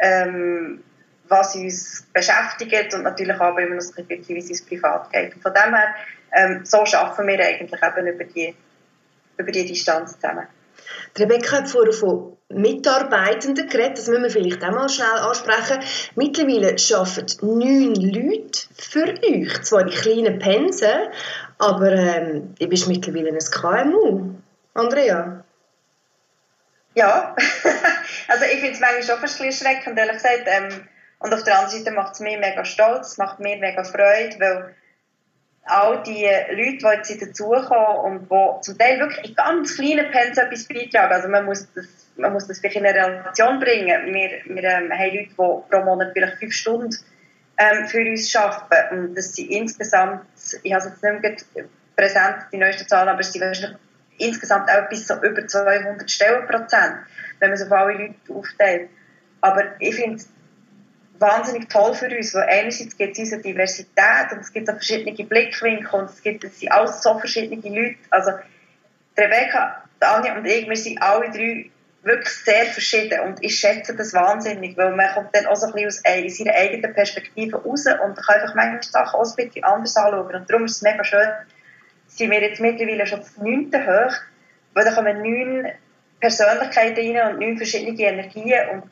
ähm, 0.00 0.82
was 1.28 1.54
uns 1.54 2.06
beschäftigt 2.12 2.94
und 2.94 3.02
natürlich 3.02 3.40
auch, 3.40 3.56
wenn 3.56 3.72
es 3.72 3.96
ein 3.96 4.06
bisschen 4.06 4.36
wie 4.36 4.38
es 4.38 4.50
uns 4.50 4.64
privat 4.66 5.10
geht. 5.12 5.34
Und 5.34 5.42
von 5.42 5.54
dem 5.54 5.74
her, 5.74 5.94
ähm, 6.32 6.64
so 6.64 6.84
schaffen 6.84 7.26
wir 7.26 7.40
eigentlich 7.40 7.80
eben 7.82 8.06
über 8.06 8.24
die 8.24 8.54
über 9.36 9.50
die 9.50 9.66
Distanz 9.66 10.14
zusammen. 10.14 10.46
Rebecca 11.16 11.58
hat 11.58 11.68
vorher 11.68 11.92
von 11.92 12.36
Mitarbeitenden 12.48 13.68
geredet, 13.68 13.98
das 13.98 14.08
müssen 14.08 14.24
wir 14.24 14.30
vielleicht 14.30 14.62
auch 14.64 14.70
mal 14.70 14.88
schnell 14.88 15.08
ansprechen. 15.08 15.80
Mittlerweile 16.14 16.76
arbeiten 16.94 17.58
neun 17.58 17.94
Leute 17.94 18.60
für 18.76 19.08
euch, 19.08 19.62
zwar 19.62 19.82
in 19.82 19.90
kleinen 19.90 20.38
Pensen, 20.38 21.08
aber 21.58 21.92
ähm, 21.92 22.54
du 22.58 22.68
bist 22.68 22.88
mittlerweile 22.88 23.30
ein 23.30 23.38
KMU. 23.38 24.34
Andrea? 24.74 25.44
Ja, 26.96 27.34
also 28.28 28.44
ich 28.44 28.60
finde 28.60 28.72
es 28.72 28.80
manchmal 28.80 29.02
schon 29.02 29.16
ein 29.16 29.22
bisschen 29.22 29.46
erschreckend, 29.46 29.98
ehrlich 29.98 30.14
gesagt. 30.14 30.42
Ähm, 30.46 30.88
und 31.24 31.32
auf 31.32 31.42
der 31.42 31.58
anderen 31.58 31.78
Seite 31.82 31.96
macht 31.96 32.12
es 32.12 32.20
mir 32.20 32.38
mega 32.38 32.66
stolz, 32.66 33.12
es 33.12 33.16
macht 33.16 33.40
mir 33.40 33.56
mega 33.56 33.82
Freude, 33.82 34.38
weil 34.40 34.74
all 35.62 36.02
die 36.02 36.28
Leute, 36.50 36.76
die 36.76 37.12
jetzt 37.14 37.22
dazukommen 37.22 38.20
und 38.20 38.30
die 38.30 38.60
zum 38.60 38.76
Teil 38.76 39.00
wirklich 39.00 39.30
in 39.30 39.34
ganz 39.34 39.74
kleinen 39.74 40.10
Pensen 40.10 40.44
etwas 40.44 40.68
beitragen. 40.68 41.14
Also 41.14 41.28
man 41.28 41.46
muss 41.46 41.66
das, 41.74 41.86
man 42.16 42.34
muss 42.34 42.46
das 42.46 42.58
vielleicht 42.58 42.76
in 42.76 42.84
eine 42.84 42.98
Relation 42.98 43.58
bringen. 43.58 44.12
Wir, 44.12 44.42
wir 44.44 44.64
ähm, 44.64 44.92
haben 44.92 45.16
Leute, 45.16 45.28
die 45.28 45.34
pro 45.34 45.82
Monat 45.82 46.10
vielleicht 46.12 46.36
fünf 46.40 46.52
Stunden 46.52 46.94
ähm, 47.56 47.86
für 47.86 48.02
uns 48.02 48.36
arbeiten. 48.36 49.06
Und 49.06 49.14
das 49.14 49.34
sind 49.34 49.50
insgesamt, 49.50 50.26
ich 50.62 50.74
habe 50.74 50.84
jetzt 50.84 51.02
nicht 51.02 51.54
mehr 51.54 51.64
präsent, 51.96 52.36
die 52.52 52.58
neuesten 52.58 52.86
Zahlen, 52.86 53.08
aber 53.08 53.20
es 53.20 53.32
sind 53.32 53.40
wahrscheinlich 53.40 53.78
insgesamt 54.18 54.68
auch 54.68 54.90
bis 54.90 55.06
so 55.06 55.14
über 55.22 55.46
200 55.46 56.10
Stellenprozent, 56.10 56.96
wenn 57.38 57.48
man 57.48 57.56
so 57.56 57.64
auf 57.64 57.72
alle 57.72 57.94
Leute 57.94 58.14
aufteilt. 58.28 58.90
Aber 59.40 59.62
ich 59.78 59.94
finde 59.94 60.22
wahnsinnig 61.24 61.68
toll 61.68 61.94
für 61.94 62.14
uns, 62.14 62.34
weil 62.34 62.48
einerseits 62.48 62.96
gibt 62.96 63.12
es 63.12 63.16
diese 63.16 63.40
Diversität 63.40 64.32
und 64.32 64.40
es 64.40 64.52
gibt 64.52 64.68
auch 64.68 64.74
verschiedene 64.74 65.12
Blickwinkel 65.24 65.88
und 66.00 66.10
es 66.10 66.22
gibt 66.22 66.44
es 66.44 66.60
sind 66.60 66.70
alles 66.70 67.02
so 67.02 67.18
verschiedene 67.18 67.62
Leute. 67.68 67.96
Also 68.10 68.32
Rebecca, 69.16 69.82
Anja 70.00 70.36
und 70.36 70.44
ich, 70.44 70.68
wir 70.68 70.76
sind 70.76 71.00
alle 71.00 71.30
drei 71.30 71.70
wirklich 72.02 72.28
sehr 72.28 72.66
verschieden 72.66 73.20
und 73.20 73.42
ich 73.42 73.58
schätze 73.58 73.96
das 73.96 74.12
wahnsinnig, 74.12 74.76
weil 74.76 74.94
man 74.94 75.14
kommt 75.14 75.34
dann 75.34 75.46
auch 75.46 75.56
so 75.56 75.66
ein 75.66 75.72
bisschen 75.72 76.26
aus 76.26 76.36
seiner 76.36 76.54
eigenen 76.54 76.92
Perspektive 76.92 77.56
raus 77.56 77.86
und 77.86 78.16
kann 78.16 78.40
einfach 78.40 78.54
manchmal 78.54 78.82
Sachen 78.82 79.18
auch 79.18 79.24
ein 79.24 79.36
bisschen 79.36 79.64
anders 79.64 79.96
anschauen 79.96 80.34
und 80.34 80.50
darum 80.50 80.66
ist 80.66 80.76
es 80.76 80.82
mega 80.82 81.02
schön, 81.02 81.28
sind 82.06 82.30
wir 82.30 82.42
jetzt 82.42 82.60
mittlerweile 82.60 83.06
schon 83.06 83.20
das 83.20 83.38
neunte 83.38 83.86
hoch, 83.86 84.14
weil 84.74 84.84
da 84.84 84.92
kommen 84.92 85.22
neun 85.22 85.72
Persönlichkeiten 86.20 87.16
rein 87.16 87.32
und 87.32 87.40
neun 87.40 87.56
verschiedene 87.56 87.98
Energien 87.98 88.68
und 88.70 88.82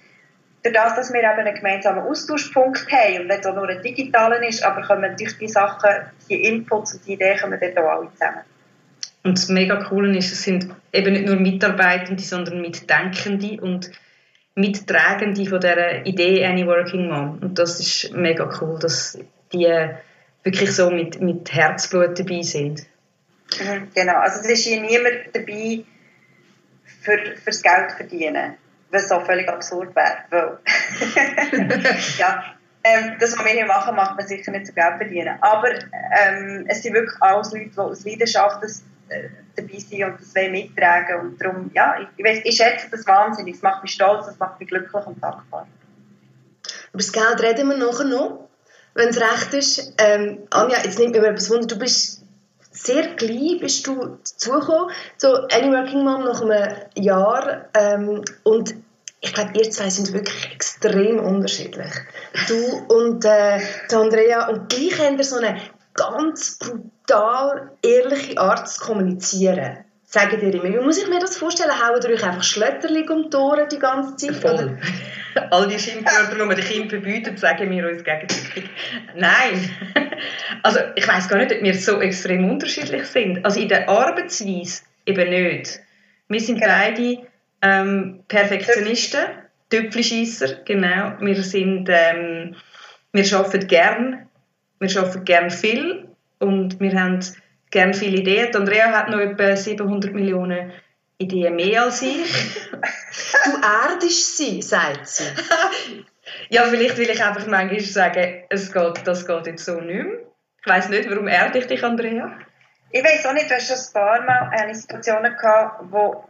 durch 0.63 0.75
das, 0.75 0.95
dass 0.95 1.13
wir 1.13 1.21
eben 1.21 1.41
einen 1.41 1.55
gemeinsamen 1.55 2.05
Austauschpunkt 2.05 2.91
haben 2.91 3.31
und 3.31 3.47
auch 3.47 3.55
nur 3.55 3.69
ein 3.69 3.83
digitaler 3.83 4.47
ist, 4.47 4.63
aber 4.65 4.83
kommen 4.83 5.17
durch 5.17 5.37
die 5.39 5.49
Sachen, 5.49 5.91
die 6.29 6.45
Inputs 6.45 6.95
und 6.95 7.07
die 7.07 7.15
Ideen 7.15 7.39
kommen 7.39 7.59
dort 7.61 7.79
auch 7.79 7.99
alle 7.99 8.13
zusammen. 8.13 8.43
Und 9.25 9.39
das 9.39 9.49
mega 9.49 9.77
Coole 9.77 10.17
ist, 10.17 10.33
es 10.33 10.43
sind 10.43 10.69
eben 10.93 11.13
nicht 11.13 11.27
nur 11.27 11.37
Mitarbeitende, 11.37 12.23
sondern 12.23 12.61
Mitdenkende 12.61 13.61
und 13.61 13.91
Mittragende 14.55 15.47
von 15.47 15.61
dieser 15.61 16.05
Idee 16.05 16.45
Any 16.45 16.67
Working 16.67 17.09
Mom. 17.09 17.39
Und 17.41 17.59
das 17.59 17.81
ist 17.81 18.13
mega 18.13 18.51
cool, 18.61 18.79
dass 18.79 19.19
die 19.53 19.69
wirklich 20.43 20.75
so 20.75 20.91
mit, 20.91 21.21
mit 21.21 21.53
Herzblut 21.53 22.19
dabei 22.19 22.43
sind. 22.43 22.87
Mhm, 23.61 23.89
genau, 23.95 24.17
also 24.17 24.41
es 24.41 24.47
ist 24.47 24.65
hier 24.65 24.81
niemand 24.81 25.15
dabei 25.33 25.85
für, 26.85 27.37
fürs 27.37 27.63
Geld 27.63 27.93
verdienen, 27.93 28.55
was 28.93 29.09
so 29.09 29.21
völlig 29.21 29.49
absurd 29.49 29.95
wäre. 29.97 30.19
Weil 30.31 30.59
ja, 32.19 32.45
ähm, 32.85 33.17
das, 33.19 33.37
was 33.37 33.45
wir 33.45 33.53
hier 33.53 33.67
machen, 33.67 33.97
macht 33.97 34.17
man 34.17 34.27
sicher 34.27 34.51
nicht 34.53 34.67
zu 34.67 34.73
Geld 34.73 34.97
verdienen. 34.97 35.37
Aber 35.41 35.71
ähm, 35.71 36.67
es 36.69 36.83
sind 36.83 36.95
wirklich 36.95 37.21
alles 37.21 37.53
Leute, 37.53 37.71
die 37.71 37.79
aus 37.79 38.05
Leidenschaft 38.05 38.63
das, 38.63 38.83
äh, 39.09 39.29
dabei 39.57 39.79
sind 39.79 40.05
und 40.05 40.21
das 40.21 40.35
mittragen. 40.35 41.21
Und 41.21 41.41
darum, 41.41 41.71
ja, 41.75 41.97
ich, 42.01 42.25
ich, 42.25 42.45
ich 42.45 42.57
schätze 42.57 42.89
das 42.91 43.07
wahnsinnig. 43.07 43.57
Es 43.57 43.63
macht 43.63 43.83
mich 43.83 43.93
stolz, 43.93 44.29
es 44.29 44.39
macht 44.39 44.61
mich 44.61 44.69
glücklich 44.69 45.07
und 45.07 45.23
dankbar. 45.23 45.67
Über 46.93 46.99
das 46.99 47.13
Geld 47.13 47.43
reden 47.43 47.69
wir 47.69 47.77
nachher 47.77 48.05
noch, 48.05 48.49
wenn 48.95 49.09
es 49.09 49.21
recht 49.21 49.55
ist. 49.55 49.95
Ähm, 49.99 50.47
Anja, 50.51 50.79
jetzt 50.83 50.99
nimmt 50.99 51.13
mir 51.13 51.27
etwas 51.27 51.51
Wunder, 51.51 51.67
du 51.67 51.79
bist 51.79 52.23
sehr 52.73 53.15
gleich 53.15 53.61
bist 53.61 53.87
du 53.87 54.19
dazugekommen, 54.19 54.91
so 55.17 55.35
Any 55.35 55.71
Working 55.71 56.05
Mom 56.05 56.25
nach 56.25 56.41
einem 56.41 56.75
Jahr 56.95 57.67
ähm, 57.75 58.25
und 58.45 58.75
ich 59.23 59.33
glaube, 59.33 59.53
ihr 59.55 59.71
zwei 59.71 59.89
sind 59.89 60.13
wirklich 60.13 60.53
extrem 60.53 61.21
unterschiedlich. 61.21 61.93
Du 62.49 62.95
und 62.95 63.25
äh, 63.25 63.61
Andrea 63.93 64.49
und 64.49 64.69
gleich 64.69 64.99
habt 64.99 65.19
ihr 65.19 65.25
so 65.25 65.37
eine 65.37 65.61
ganz 65.95 66.59
brutal 66.59 67.71
ehrliche 67.83 68.39
Art 68.39 68.69
zu 68.69 68.81
kommunizieren. 68.81 69.85
Sagt 70.05 70.43
ihr 70.43 70.43
immer. 70.43 70.65
Wie 70.65 70.85
muss 70.85 70.99
ich 70.99 71.09
mir 71.09 71.21
das 71.21 71.37
vorstellen? 71.37 71.71
Hauen 71.71 72.05
euch 72.05 72.25
einfach 72.25 72.43
Schlötterling 72.43 73.09
um 73.09 73.31
die 73.31 73.37
Ohren 73.37 73.69
die 73.71 73.79
ganze 73.79 74.17
Zeit? 74.17 74.37
Voll. 74.37 74.79
All 75.51 75.69
die 75.69 75.79
Schimpfwörter, 75.79 76.35
die 76.35 76.49
wir 76.49 76.55
den 76.55 76.65
Kindern 76.65 76.91
verbieten, 76.91 77.37
sagen 77.37 77.71
wir 77.71 77.89
uns 77.89 78.05
gegenseitig. 78.05 78.69
Nein. 79.17 79.71
Also, 80.65 80.79
ich 80.95 81.09
weiss 81.09 81.29
gar 81.29 81.39
nicht, 81.39 81.51
ob 81.51 81.61
wir 81.63 81.75
so 81.75 82.01
extrem 82.01 82.49
unterschiedlich 82.49 83.07
sind. 83.07 83.45
Also, 83.45 83.59
in 83.59 83.69
der 83.69 83.89
Arbeitsweise 83.89 84.83
eben 85.05 85.31
nicht. 85.31 85.81
Wir 86.29 86.41
sind 86.41 86.61
genau. 86.61 86.73
beide 86.73 87.27
ähm, 87.63 88.25
Perfektionisten, 88.29 89.21
Tüpfelscheisser, 89.71 90.57
genau. 90.65 91.15
Wir 91.21 91.43
sind, 91.43 91.89
ähm, 91.89 92.57
wir 93.13 93.37
arbeiten 93.37 93.67
gern, 93.67 94.29
wir 94.81 94.99
arbeiten 94.99 95.25
gern 95.25 95.51
viel 95.51 96.09
und 96.41 96.79
wir 96.81 97.01
haben 97.01 97.21
gern 97.71 97.95
viele 97.95 98.19
Ideen. 98.19 98.51
Die 98.51 98.57
Andrea 98.57 98.93
hat 98.93 99.09
noch 99.09 99.21
etwa 99.21 99.57
700 99.57 100.13
Millionen 100.13 100.73
Ideen 101.19 101.57
mehr 101.57 101.85
als 101.85 102.03
ich. 102.03 102.61
du 103.45 103.91
erdest 103.91 104.37
sie, 104.37 104.61
sagt 104.61 105.07
sie. 105.07 105.25
ja, 106.51 106.65
vielleicht 106.65 106.99
will 106.99 107.09
ich 107.09 107.25
einfach 107.25 107.47
manchmal 107.47 107.81
sagen, 107.81 108.45
es 108.51 108.73
geht, 108.73 109.07
das 109.07 109.27
geht 109.27 109.47
jetzt 109.47 109.65
so 109.65 109.81
nicht 109.81 110.05
mehr. 110.05 110.19
Ich 110.61 110.67
weiss 110.67 110.89
nicht, 110.89 111.11
warum 111.11 111.29
erde 111.29 111.59
ich 111.59 111.67
dich, 111.67 111.83
Andrea? 111.83 112.39
Ich 112.91 113.03
weiß 113.03 113.27
auch 113.27 113.33
nicht, 113.33 113.51
du 113.51 113.55
hast 113.55 113.69
schon 113.69 113.77
ein 113.77 113.93
paar 113.93 114.23
Mal 114.25 114.51
eine 114.53 114.75
Situation 114.75 115.23
gehabt, 115.23 115.81
wo 115.91 116.25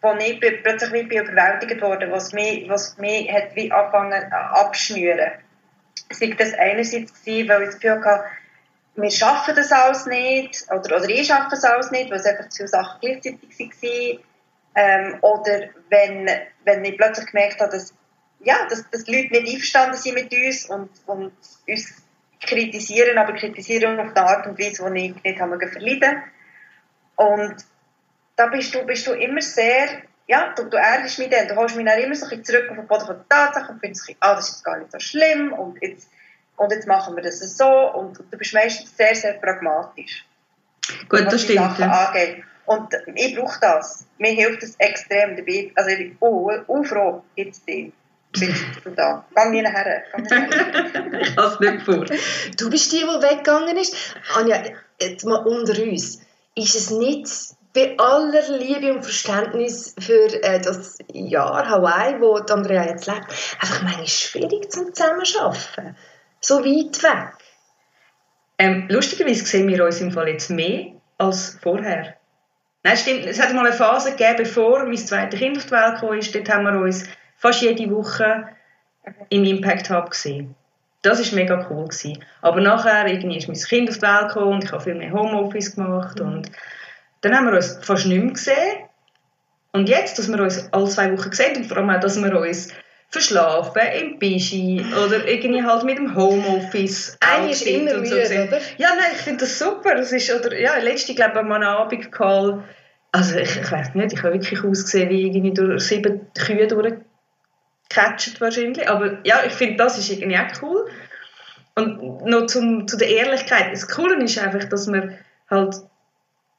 wo 0.00 0.14
ich 0.14 0.40
plötzlich 0.40 0.92
wie 0.92 1.16
überwältigt 1.16 1.82
wurde, 1.82 2.10
was 2.10 2.32
mich, 2.32 2.68
was 2.68 2.96
mich 2.98 3.30
hat 3.32 3.54
wie 3.54 3.70
angefangen 3.72 4.32
abschnüren. 4.32 5.32
Sei 6.10 6.34
das 6.38 6.54
einerseits 6.54 7.12
gewesen, 7.12 7.48
weil 7.48 7.62
ich 7.62 7.68
das 7.70 7.80
Gefühl 7.80 8.04
hatte, 8.04 8.24
wir 8.96 9.10
schaffen 9.10 9.54
das 9.54 9.70
alles 9.70 10.06
nicht, 10.06 10.64
oder, 10.70 10.96
oder 10.96 11.08
ich 11.08 11.26
schaffe 11.26 11.48
das 11.50 11.64
alles 11.64 11.90
nicht, 11.90 12.10
weil 12.10 12.18
es 12.18 12.26
einfach 12.26 12.48
zu 12.48 12.58
viele 12.58 12.68
Sachen 12.68 13.00
gleichzeitig 13.00 13.58
waren. 13.58 14.18
Ähm, 14.74 15.18
oder 15.22 15.68
wenn, 15.88 16.30
wenn 16.64 16.84
ich 16.84 16.96
plötzlich 16.96 17.26
gemerkt 17.26 17.60
habe, 17.60 17.72
dass, 17.72 17.94
ja, 18.40 18.66
dass, 18.68 18.88
dass 18.90 19.04
die 19.04 19.14
Leute 19.14 19.42
nicht 19.42 19.54
einverstanden 19.54 19.96
sind 19.96 20.14
mit 20.14 20.32
uns 20.32 20.66
und, 20.66 20.90
und 21.06 21.32
uns 21.66 22.02
kritisieren, 22.40 23.18
aber 23.18 23.32
kritisieren 23.34 23.98
auf 23.98 24.16
eine 24.16 24.26
Art 24.26 24.46
und 24.46 24.58
Weise, 24.58 24.90
die 24.92 25.06
ich 25.06 25.22
nicht 25.22 25.38
verleiden 25.72 26.22
Und 27.16 27.56
da 28.38 28.46
bist 28.46 28.72
du, 28.72 28.86
bist 28.86 29.06
du 29.06 29.12
immer 29.12 29.42
sehr, 29.42 29.88
ja, 30.28 30.54
du, 30.54 30.64
du 30.64 30.76
erdest 30.76 31.18
mich 31.18 31.28
dann, 31.28 31.48
du 31.48 31.56
holst 31.56 31.76
mich 31.76 31.84
dann 31.84 31.98
immer 31.98 32.14
so 32.14 32.24
ein 32.24 32.30
bisschen 32.30 32.44
zurück 32.44 32.70
auf 32.70 32.76
den 32.76 32.86
Boden 32.86 33.06
von 33.06 33.16
der 33.16 33.28
Tatsache 33.28 33.72
und 33.72 33.80
findest, 33.80 34.08
ah, 34.20 34.36
das 34.36 34.48
ist 34.48 34.54
jetzt 34.54 34.64
gar 34.64 34.78
nicht 34.78 34.92
so 34.92 35.00
schlimm 35.00 35.52
und 35.52 35.82
jetzt, 35.82 36.08
und 36.56 36.72
jetzt 36.72 36.86
machen 36.86 37.16
wir 37.16 37.22
das 37.22 37.40
so 37.40 37.68
und 37.68 38.16
du 38.16 38.38
bist 38.38 38.54
meistens 38.54 38.96
sehr, 38.96 39.14
sehr 39.14 39.34
pragmatisch. 39.34 40.24
Gut, 41.08 41.26
das 41.26 41.42
stimmt. 41.42 41.58
Sachen 41.58 41.90
ja. 41.90 42.06
angeht. 42.06 42.44
Und 42.64 42.94
ich 43.14 43.34
brauche 43.34 43.58
das. 43.60 44.06
Mir 44.18 44.32
hilft 44.32 44.62
das 44.62 44.74
extrem 44.78 45.36
dabei. 45.36 45.72
Also 45.74 45.90
ich 45.90 45.98
bin 45.98 46.16
oh, 46.20 46.50
oh 46.66 46.82
froh, 46.82 47.24
jetzt 47.34 47.64
bin 47.66 47.92
du 48.32 48.90
da. 48.94 49.24
Geh 49.34 49.50
nie 49.50 49.62
nachher. 49.62 50.02
ich 50.16 51.36
habe 51.36 51.54
es 51.54 51.60
nicht 51.60 51.82
vor. 51.82 52.04
Du 52.56 52.70
bist 52.70 52.92
die, 52.92 52.98
die 52.98 53.04
weggegangen 53.04 53.76
ist. 53.76 53.94
Anja, 54.34 54.62
jetzt 55.00 55.24
mal 55.24 55.44
unter 55.46 55.82
uns. 55.82 56.20
Ist 56.54 56.74
es 56.74 56.90
nicht 56.90 57.26
bei 57.78 57.94
aller 57.98 58.58
Liebe 58.58 58.92
und 58.92 59.02
Verständnis 59.02 59.94
für 59.98 60.42
äh, 60.42 60.60
das 60.60 60.98
Jahr 61.12 61.68
Hawaii, 61.68 62.20
wo 62.20 62.34
Andrea 62.34 62.84
jetzt 62.86 63.06
lebt, 63.06 63.26
einfach 63.60 63.82
manchmal 63.82 64.06
schwierig 64.08 64.70
zum 64.72 64.92
Zusammenarbeiten. 64.92 65.96
So 66.40 66.64
weit 66.64 67.02
weg. 67.02 67.34
Ähm, 68.58 68.86
lustigerweise 68.88 69.44
sehen 69.44 69.68
wir 69.68 69.84
uns 69.84 70.00
im 70.00 70.10
Fall 70.10 70.28
jetzt 70.28 70.50
mehr 70.50 70.92
als 71.18 71.56
vorher. 71.62 72.14
Nein, 72.82 72.96
stimmt. 72.96 73.26
Es 73.26 73.40
hat 73.40 73.52
mal 73.54 73.66
eine 73.66 73.72
Phase 73.72 74.10
gegeben, 74.12 74.38
bevor 74.38 74.84
mein 74.84 74.96
zweites 74.96 75.38
Kind 75.38 75.56
auf 75.56 75.66
die 75.66 75.70
Welt 75.70 76.00
kam. 76.00 76.20
Dort 76.20 76.48
haben 76.48 76.64
wir 76.64 76.80
uns 76.80 77.04
fast 77.36 77.62
jede 77.62 77.88
Woche 77.94 78.48
im 79.28 79.44
Impact 79.44 79.90
Hub 79.90 80.10
gesehen. 80.10 80.56
Das 81.02 81.20
war 81.20 81.36
mega 81.36 81.66
cool. 81.70 81.84
Gewesen. 81.84 82.24
Aber 82.42 82.60
nachher 82.60 83.06
irgendwie 83.06 83.38
ist 83.38 83.46
mein 83.46 83.56
Kind 83.56 83.88
auf 83.88 83.96
die 83.96 84.02
Welt 84.02 84.28
gekommen 84.28 84.54
und 84.54 84.64
ich 84.64 84.72
habe 84.72 84.82
viel 84.82 84.96
mehr 84.96 85.12
Homeoffice 85.12 85.76
gemacht. 85.76 86.20
Und 86.20 86.50
dann 87.20 87.36
haben 87.36 87.46
wir 87.46 87.54
uns 87.54 87.78
fast 87.82 88.06
nicht 88.06 88.22
mehr 88.22 88.32
gesehen. 88.32 88.84
Und 89.72 89.88
jetzt, 89.88 90.18
dass 90.18 90.28
wir 90.28 90.40
uns 90.40 90.72
alle 90.72 90.88
zwei 90.88 91.12
Wochen 91.16 91.32
sehen 91.32 91.56
und 91.56 91.66
vor 91.66 91.76
allem 91.76 91.90
auch, 91.90 92.00
dass 92.00 92.20
wir 92.22 92.40
uns 92.40 92.72
verschlafen, 93.10 93.82
im 94.00 94.18
Bischi 94.18 94.84
oder 94.92 95.26
irgendwie 95.26 95.62
halt 95.62 95.84
mit 95.84 95.98
dem 95.98 96.14
Homeoffice 96.14 97.16
Eigentlich 97.20 97.66
immer 97.66 97.94
und 97.94 98.06
so 98.06 98.14
müde, 98.14 98.48
oder? 98.48 98.60
Ja, 98.76 98.90
nein, 98.96 99.12
ich 99.12 99.22
finde 99.22 99.40
das 99.40 99.58
super. 99.58 99.94
Das 99.94 100.12
ist, 100.12 100.30
oder, 100.30 100.58
ja, 100.58 100.76
letzte, 100.78 101.14
glaube 101.14 101.38
ich, 101.38 101.44
mal 101.44 101.56
einen 101.56 101.64
Abend 101.64 102.12
Call. 102.12 102.62
Also 103.12 103.36
ich, 103.36 103.56
ich 103.56 103.72
weiß 103.72 103.94
nicht, 103.94 104.12
ich 104.12 104.22
habe 104.22 104.34
wirklich 104.34 104.62
ausgesehen 104.62 105.08
wie 105.08 105.26
irgendwie 105.26 105.54
durch 105.54 105.84
sieben 105.84 106.26
Kühe 106.34 106.66
durchgecatcht 106.66 108.40
wahrscheinlich. 108.40 108.88
Aber 108.88 109.18
ja, 109.24 109.40
ich 109.46 109.54
finde, 109.54 109.76
das 109.76 109.96
ist 109.98 110.10
irgendwie 110.10 110.38
auch 110.38 110.62
cool. 110.62 110.86
Und 111.76 112.26
noch 112.26 112.46
zum, 112.46 112.86
zu 112.86 112.98
der 112.98 113.08
Ehrlichkeit. 113.08 113.72
Das 113.72 113.88
Coole 113.88 114.22
ist 114.22 114.38
einfach, 114.38 114.64
dass 114.68 114.92
wir 114.92 115.16
halt 115.48 115.76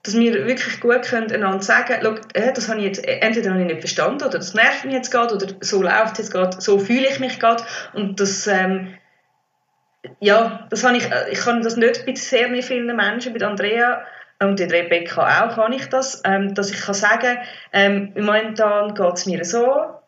dass 0.03 0.13
wir 0.15 0.47
wirklich 0.47 0.79
gut 0.79 1.03
können 1.03 1.31
einander 1.31 1.61
sagen 1.61 2.01
können, 2.01 2.19
äh, 2.33 2.53
das 2.53 2.69
habe 2.69 2.79
ich 2.79 2.85
jetzt, 2.85 3.05
entweder 3.05 3.51
habe 3.51 3.61
ich 3.61 3.67
nicht 3.67 3.81
verstanden 3.81 4.23
oder 4.23 4.37
das 4.37 4.53
nervt 4.53 4.85
mich 4.85 4.93
jetzt 4.93 5.11
gerade 5.11 5.35
oder 5.35 5.47
so 5.59 5.81
läuft 5.81 6.13
es 6.13 6.19
jetzt 6.19 6.31
gerade, 6.31 6.61
so 6.61 6.79
fühle 6.79 7.09
ich 7.09 7.19
mich 7.19 7.39
gerade 7.39 7.63
und 7.93 8.19
das, 8.19 8.47
ähm, 8.47 8.95
ja, 10.21 10.67
das 10.69 10.83
habe 10.85 10.97
ich, 10.97 11.11
äh, 11.11 11.31
ich 11.31 11.39
kann 11.39 11.61
das 11.61 11.75
nicht 11.75 12.05
bei 12.05 12.15
sehr 12.15 12.49
vielen 12.63 12.95
Menschen, 12.95 13.37
bei 13.37 13.45
Andrea 13.45 14.05
und 14.41 14.57
bei 14.57 14.67
Rebecca 14.67 15.45
auch, 15.45 15.55
kann 15.55 15.73
ich 15.73 15.85
das, 15.87 16.21
ähm, 16.23 16.55
dass 16.55 16.71
ich 16.71 16.79
kann 16.79 16.95
sagen, 16.95 17.37
ähm, 17.73 18.13
momentan 18.15 18.95
geht 18.95 19.13
es 19.13 19.25
mir 19.25 19.43
so 19.43 19.99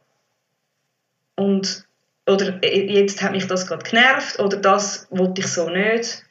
und 1.35 1.85
oder 2.27 2.63
äh, 2.63 2.85
jetzt 2.85 3.21
hat 3.21 3.31
mich 3.31 3.47
das 3.47 3.67
gerade 3.67 3.83
genervt 3.83 4.39
oder 4.39 4.55
das 4.55 5.07
wollte 5.09 5.41
ich 5.41 5.47
so 5.47 5.69
nicht 5.69 6.23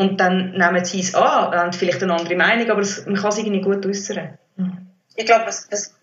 und 0.00 0.18
dann 0.18 0.52
nehmen 0.52 0.82
sie 0.84 1.00
es 1.00 1.14
an, 1.14 1.54
haben 1.54 1.72
vielleicht 1.74 2.02
eine 2.02 2.14
andere 2.14 2.34
Meinung, 2.34 2.70
aber 2.70 2.80
es, 2.80 3.04
man 3.04 3.16
kann 3.16 3.28
es 3.28 3.38
irgendwie 3.38 3.60
gut 3.60 3.84
äußern. 3.84 4.38
Ich 5.14 5.26
glaube, 5.26 5.46
was, 5.46 5.70
was 5.70 5.94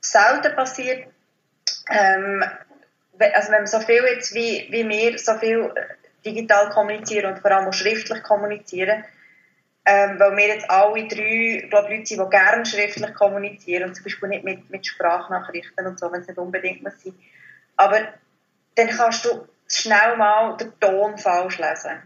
selten 0.00 0.54
passiert, 0.54 1.06
ähm, 1.90 2.44
also 3.18 3.52
wenn 3.52 3.62
man 3.62 3.66
so 3.66 3.80
viel 3.80 4.02
jetzt 4.04 4.34
wie, 4.34 4.68
wie 4.70 4.86
wir 4.86 5.18
so 5.18 5.34
viel 5.38 5.72
digital 6.24 6.68
kommunizieren 6.68 7.32
und 7.32 7.40
vor 7.40 7.50
allem 7.50 7.68
auch 7.68 7.72
schriftlich 7.72 8.22
kommunizieren, 8.22 9.04
ähm, 9.86 10.18
weil 10.18 10.36
wir 10.36 10.48
jetzt 10.48 10.68
alle 10.68 11.08
drei 11.08 11.66
glaub, 11.70 11.88
Leute 11.88 12.06
sind, 12.06 12.10
die 12.10 12.30
gerne 12.30 12.66
schriftlich 12.66 13.14
kommunizieren 13.14 13.88
und 13.88 13.94
zum 13.94 14.04
Beispiel 14.04 14.28
nicht 14.28 14.44
mit, 14.44 14.68
mit 14.68 14.86
Sprachnachrichten 14.86 15.86
und 15.86 15.98
so, 15.98 16.12
wenn 16.12 16.20
es 16.20 16.28
nicht 16.28 16.38
unbedingt 16.38 16.82
muss 16.82 17.02
sein. 17.02 17.14
Aber 17.76 18.00
dann 18.74 18.88
kannst 18.88 19.24
du 19.24 19.48
schnell 19.66 20.16
mal 20.18 20.58
den 20.58 20.78
Ton 20.78 21.16
falsch 21.16 21.58
lesen. 21.58 22.02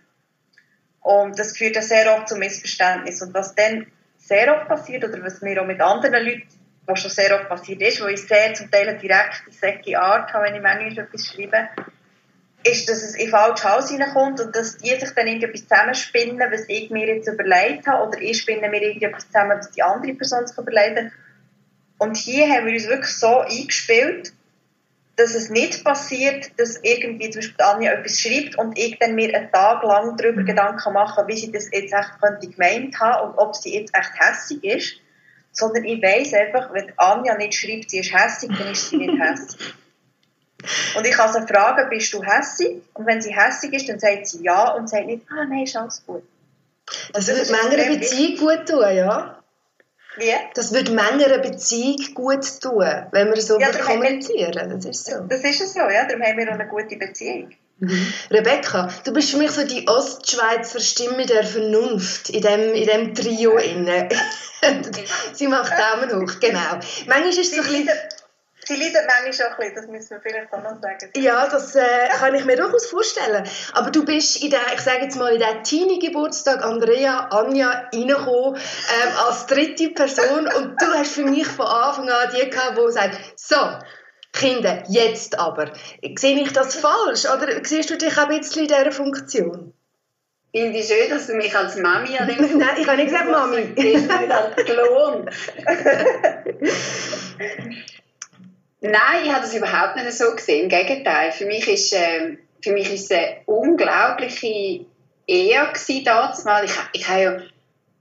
Und 1.04 1.38
das 1.38 1.56
führt 1.56 1.76
ja 1.76 1.82
sehr 1.82 2.16
oft 2.16 2.28
zu 2.28 2.36
Missverständnissen. 2.36 3.28
Und 3.28 3.34
was 3.34 3.54
dann 3.54 3.86
sehr 4.16 4.56
oft 4.56 4.66
passiert, 4.66 5.04
oder 5.04 5.22
was 5.22 5.42
mir 5.42 5.60
auch 5.60 5.66
mit 5.66 5.80
anderen 5.80 6.24
Leuten, 6.24 6.48
was 6.86 7.00
schon 7.00 7.10
sehr 7.10 7.38
oft 7.38 7.48
passiert 7.48 7.82
ist, 7.82 8.02
wo 8.02 8.06
ich 8.06 8.26
sehr 8.26 8.54
zum 8.54 8.70
Teil 8.70 8.88
eine 8.88 8.98
direkte, 8.98 9.52
säcke 9.52 9.98
Art 9.98 10.32
habe, 10.32 10.46
wenn 10.46 10.54
ich 10.54 10.62
manchmal 10.62 11.04
etwas 11.04 11.26
schreibe, 11.26 11.68
ist, 12.64 12.88
dass 12.88 13.02
es 13.02 13.16
in 13.16 13.28
falsches 13.28 13.64
Haus 13.66 13.90
hineinkommt 13.90 14.40
und 14.40 14.56
dass 14.56 14.78
die 14.78 14.88
sich 14.88 15.10
dann 15.10 15.26
irgendetwas 15.26 15.68
zusammenspinnen, 15.68 16.50
was 16.50 16.64
ich 16.68 16.88
mir 16.88 17.06
jetzt 17.06 17.28
überlegt 17.28 17.86
habe, 17.86 18.08
oder 18.08 18.18
ich 18.22 18.40
spinne 18.40 18.70
mir 18.70 18.80
irgendetwas 18.80 19.26
zusammen, 19.26 19.58
was 19.58 19.70
die 19.72 19.82
andere 19.82 20.14
Person 20.14 20.46
sich 20.46 20.56
überlegt 20.56 20.98
hat. 20.98 21.12
Und 21.98 22.16
hier 22.16 22.48
haben 22.48 22.64
wir 22.64 22.72
uns 22.72 22.88
wirklich 22.88 23.14
so 23.14 23.40
eingespielt, 23.40 24.32
dass 25.16 25.34
es 25.34 25.48
nicht 25.48 25.84
passiert, 25.84 26.50
dass 26.58 26.80
irgendwie 26.82 27.30
zum 27.30 27.40
Beispiel 27.40 27.64
Anja 27.64 27.92
etwas 27.92 28.18
schreibt 28.18 28.56
und 28.58 28.76
ich 28.76 28.98
dann 28.98 29.14
mir 29.14 29.34
einen 29.34 29.50
Tag 29.52 29.82
lang 29.84 30.16
darüber 30.16 30.42
Gedanken 30.42 30.92
mache, 30.92 31.26
wie 31.28 31.36
sie 31.36 31.52
das 31.52 31.70
jetzt 31.70 31.92
echt 31.92 32.20
könnte 32.20 32.48
gemeint 32.48 32.98
haben 32.98 33.30
und 33.30 33.38
ob 33.38 33.54
sie 33.54 33.74
jetzt 33.78 33.94
echt 33.94 34.12
hässig 34.18 34.64
ist, 34.64 34.94
sondern 35.52 35.84
ich 35.84 36.02
weiß 36.02 36.34
einfach, 36.34 36.72
wenn 36.72 36.92
Anja 36.96 37.36
nicht 37.36 37.54
schreibt, 37.54 37.90
sie 37.90 38.00
ist 38.00 38.12
hässig, 38.12 38.50
dann 38.58 38.72
ist 38.72 38.90
sie 38.90 38.96
nicht 38.96 39.20
hässig. 39.20 39.60
Und 40.96 41.06
ich 41.06 41.12
kann 41.12 41.30
sie 41.30 41.46
fragen, 41.46 41.90
bist 41.90 42.14
du 42.14 42.22
hässig? 42.22 42.80
Und 42.94 43.06
wenn 43.06 43.20
sie 43.20 43.36
hässig 43.36 43.74
ist, 43.74 43.86
dann 43.86 43.98
sagt 43.98 44.26
sie 44.26 44.42
ja 44.42 44.70
und 44.70 44.88
sagt 44.88 45.04
nicht, 45.04 45.22
ah 45.30 45.44
nein, 45.44 45.64
ist 45.64 45.76
alles 45.76 46.02
gut. 46.06 46.22
Das, 47.12 47.26
das 47.26 47.50
würde 47.50 47.52
mancher 47.52 47.90
Beziehung 47.90 48.38
gut 48.38 48.66
tun, 48.66 48.96
ja? 48.96 49.43
Wie? 50.16 50.32
Das 50.54 50.72
würde 50.72 50.92
mancher 50.92 51.38
Beziehung 51.38 51.96
gut 52.14 52.60
tun, 52.60 52.84
wenn 53.10 53.32
wir 53.32 53.40
so 53.40 53.58
Ja, 53.58 53.70
kommunizieren. 53.72 54.70
Das 54.70 54.84
ist 54.84 55.06
so. 55.06 55.20
Das 55.28 55.40
ist 55.40 55.60
es 55.60 55.74
so, 55.74 55.80
ja. 55.80 56.06
Darum 56.06 56.22
haben 56.22 56.38
wir 56.38 56.48
auch 56.48 56.54
eine 56.54 56.68
gute 56.68 56.96
Beziehung. 56.96 57.50
Rebecca, 58.30 58.88
du 59.04 59.12
bist 59.12 59.30
für 59.30 59.36
mich 59.36 59.50
so 59.50 59.66
die 59.66 59.86
Ostschweizer 59.88 60.78
Stimme 60.78 61.26
der 61.26 61.44
Vernunft 61.44 62.30
in 62.30 62.40
dem, 62.40 62.72
in 62.72 62.86
dem 62.86 63.14
Trio 63.14 63.56
inne. 63.56 64.08
Sie 65.32 65.48
macht 65.48 65.72
Daumen 65.72 66.22
hoch, 66.22 66.40
genau. 66.40 66.78
Manchmal 67.06 67.28
ist 67.28 67.38
es 67.38 67.50
so 67.50 67.62
ein 67.62 67.66
bisschen... 67.66 67.88
Sie 68.66 68.76
leiden 68.76 69.06
manchmal 69.06 69.32
schon 69.32 69.46
ein 69.46 69.56
bisschen, 69.56 69.74
das 69.74 69.86
müssen 69.86 70.10
wir 70.10 70.20
vielleicht 70.20 70.52
auch 70.52 70.62
noch 70.62 70.80
sagen. 70.80 71.10
Ja, 71.16 71.46
das 71.46 71.74
äh, 71.74 72.08
kann 72.18 72.34
ich 72.34 72.44
mir 72.44 72.56
durchaus 72.56 72.86
vorstellen. 72.86 73.46
Aber 73.72 73.90
du 73.90 74.04
bist 74.04 74.42
in 74.42 74.50
der, 74.50 74.60
ich 74.74 74.80
sage 74.80 75.04
jetzt 75.04 75.16
mal, 75.16 75.32
in 75.32 75.38
der 75.38 75.62
Teenie-Geburtstag 75.62 76.64
Andrea, 76.64 77.28
Anja 77.30 77.88
reingekommen, 77.92 78.56
ähm, 78.56 79.12
als 79.26 79.46
dritte 79.46 79.90
Person 79.90 80.48
und 80.56 80.80
du 80.80 80.86
hast 80.94 81.12
für 81.12 81.24
mich 81.24 81.46
von 81.46 81.66
Anfang 81.66 82.08
an 82.08 82.30
die 82.34 82.48
gehabt, 82.48 82.78
die 82.78 82.92
sagt, 82.92 83.18
so, 83.36 83.56
Kinder, 84.32 84.82
jetzt 84.88 85.38
aber. 85.38 85.72
Sehe 86.16 86.40
ich 86.40 86.52
das 86.52 86.74
falsch 86.74 87.24
oder 87.24 87.64
siehst 87.64 87.90
du 87.90 87.96
dich 87.96 88.16
auch 88.18 88.28
ein 88.28 88.40
bisschen 88.40 88.62
in 88.62 88.68
dieser 88.68 88.92
Funktion? 88.92 89.74
Finde 90.54 90.78
ich 90.78 90.86
schön, 90.86 91.10
dass 91.10 91.26
du 91.26 91.34
mich 91.34 91.56
als 91.56 91.76
Mami 91.76 92.16
an 92.16 92.28
Nein, 92.28 92.76
ich 92.78 92.86
habe 92.86 92.96
nicht 92.96 93.10
gesagt 93.10 93.30
Mami. 93.30 93.72
Ich 93.74 93.94
nicht 93.94 94.10
als 94.10 94.54
Klon. 94.56 95.28
Nein, 98.86 99.24
ich 99.24 99.32
habe 99.32 99.40
das 99.40 99.54
überhaupt 99.54 99.96
nicht 99.96 100.12
so 100.12 100.30
gesehen. 100.32 100.64
Im 100.64 100.68
Gegenteil. 100.68 101.32
Für 101.32 101.46
mich 101.46 101.66
ist, 101.66 101.94
äh, 101.94 102.36
für 102.62 102.72
mich 102.72 102.92
ist 102.92 103.10
es 103.10 103.16
eine 103.16 103.38
unglaubliche 103.46 104.84
Ehre 105.26 105.72
gewesen, 105.72 106.04
damals. 106.04 106.44
Ich, 106.64 107.00
ich 107.00 107.08
habe 107.08 107.22
ja 107.22 107.38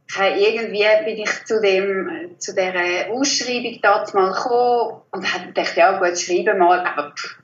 ich 0.10 0.20
habe 0.20 0.38
irgendwie 0.38 1.06
bin 1.06 1.24
ich 1.24 1.46
zu 1.46 1.62
dem 1.62 2.36
zu 2.38 2.54
der 2.54 3.10
Ausschreibung 3.12 3.80
mal 4.14 4.34
gekommen 4.34 5.02
und 5.12 5.34
habe 5.34 5.48
gedacht, 5.48 5.78
ja 5.78 5.98
gut, 5.98 6.20
schreibe 6.20 6.54
mal, 6.54 6.82
aber 6.82 7.14
pff, 7.16 7.38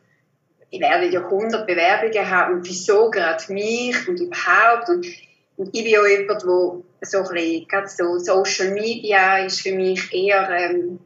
ich 0.70 0.82
werde 0.82 1.08
ja 1.08 1.22
100 1.22 1.66
Bewerbungen 1.66 2.30
haben 2.30 2.56
und 2.56 2.68
wieso 2.68 3.10
gerade 3.10 3.42
mich 3.54 4.06
und 4.06 4.20
überhaupt 4.20 4.90
und, 4.90 5.08
und 5.56 5.68
ich 5.74 5.84
bin 5.84 5.94
ja 5.94 6.06
jemand, 6.06 6.46
wo 6.46 6.84
so 7.02 7.20
ein 7.20 7.34
bisschen, 7.34 7.68
gerade 7.70 7.88
so 7.88 8.20
Social 8.20 8.72
Media 8.72 9.38
ist 9.38 9.62
für 9.62 9.72
mich 9.72 10.14
eher 10.14 10.50
ähm, 10.50 11.00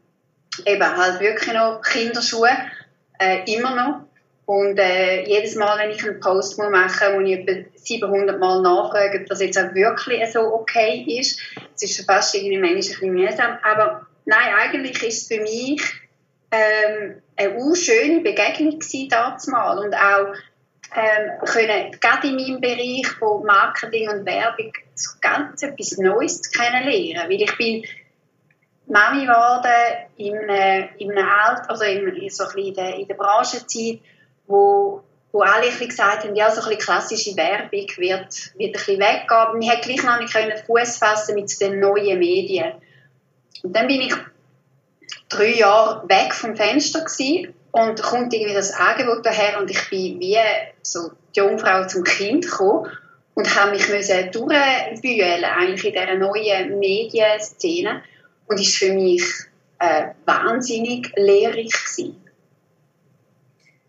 eben 0.65 0.97
halt 0.97 1.19
wirklich 1.19 1.53
noch 1.53 1.81
Kinderschuhe, 1.81 2.49
äh, 3.19 3.51
immer 3.53 3.75
noch. 3.75 4.07
Und 4.45 4.77
äh, 4.77 5.23
jedes 5.23 5.55
Mal, 5.55 5.77
wenn 5.79 5.91
ich 5.91 6.03
einen 6.03 6.19
Post 6.19 6.57
machen 6.57 6.73
muss, 6.73 7.01
muss 7.13 7.29
ich 7.29 7.39
etwa 7.39 7.69
700 7.75 8.39
Mal 8.39 8.61
nachfragen, 8.61 9.21
ob 9.21 9.27
das 9.27 9.41
jetzt 9.41 9.57
auch 9.57 9.73
wirklich 9.73 10.31
so 10.31 10.41
okay 10.53 11.05
ist. 11.07 11.39
Es 11.75 11.83
ist 11.83 12.05
fast 12.05 12.35
irgendwie 12.35 12.57
manchmal 12.57 12.71
ein 12.71 12.77
bisschen 12.77 13.13
mühsam. 13.13 13.57
Aber 13.63 14.05
nein, 14.25 14.53
eigentlich 14.59 15.01
ist 15.01 15.21
es 15.21 15.27
für 15.27 15.41
mich 15.41 15.81
ähm, 16.51 17.21
eine 17.37 17.75
schöne 17.75 18.19
Begegnung 18.19 18.79
gewesen 18.79 19.09
damals 19.09 19.47
und 19.47 19.95
auch 19.95 20.35
ähm, 20.95 21.39
können 21.45 21.91
gerade 21.99 22.27
in 22.27 22.35
meinem 22.35 22.61
Bereich 22.61 23.07
von 23.17 23.43
Marketing 23.45 24.09
und 24.09 24.25
Werbung 24.25 24.71
so 24.93 25.11
ganz 25.21 25.63
etwas 25.63 25.97
Neues 25.97 26.51
kennenlernen, 26.51 27.29
weil 27.29 27.41
ich 27.41 27.57
bin 27.57 27.83
Mami 28.87 29.25
geworden 29.25 30.07
in 30.17 30.37
einem, 30.37 30.89
in 30.97 31.11
einem 31.11 31.27
Alter, 31.27 31.69
also 31.69 31.83
in, 31.83 32.29
so 32.29 32.45
ein 32.45 32.57
in, 32.57 32.73
der, 32.73 32.95
in 32.95 33.07
der 33.07 33.15
Branchenzeit, 33.15 33.99
wo, 34.47 35.01
wo 35.31 35.41
alle 35.41 35.71
gesagt 35.71 36.25
haben, 36.25 36.35
ja, 36.35 36.51
so 36.51 36.69
ein 36.69 36.77
klassische 36.77 37.35
Werbung 37.35 37.87
wird, 37.97 37.97
wird 37.97 38.25
ein 38.57 38.71
bisschen 38.71 38.99
weggehen. 38.99 39.29
Aber 39.29 39.59
wir 39.59 39.71
konnten 39.71 39.87
gleich 39.87 40.03
noch 40.03 40.19
nicht 40.19 40.65
Fuß 40.65 40.97
fassen 40.97 41.35
mit 41.35 41.59
den 41.59 41.79
neuen 41.79 42.19
Medien. 42.19 42.73
Und 43.63 43.75
dann 43.75 43.87
bin 43.87 44.01
ich 44.01 44.13
drei 45.29 45.55
Jahre 45.55 46.07
weg 46.07 46.33
vom 46.33 46.55
Fenster 46.55 47.01
gewesen 47.01 47.53
und 47.71 48.01
kommt 48.01 48.33
irgendwie 48.33 48.53
das 48.53 48.73
Angebot 48.73 49.25
daher 49.25 49.59
und 49.59 49.71
ich 49.71 49.89
bin 49.89 50.19
wie 50.19 50.37
so 50.83 51.11
die 51.35 51.39
Jungfrau 51.39 51.87
zum 51.87 52.03
Kind 52.03 52.45
gekommen 52.45 52.91
und 53.33 53.59
habe 53.59 53.71
mich 53.71 53.89
müssen 53.89 54.31
durchbühlen 54.31 55.43
eigentlich 55.43 55.85
in 55.85 55.93
dieser 55.93 56.15
neuen 56.15 56.77
Medienszene 56.77 58.03
und 58.47 58.59
ist 58.59 58.77
für 58.77 58.93
mich 58.93 59.23
äh, 59.79 60.09
wahnsinnig 60.25 61.11
lehrreich 61.15 61.71
gewesen. 61.71 62.19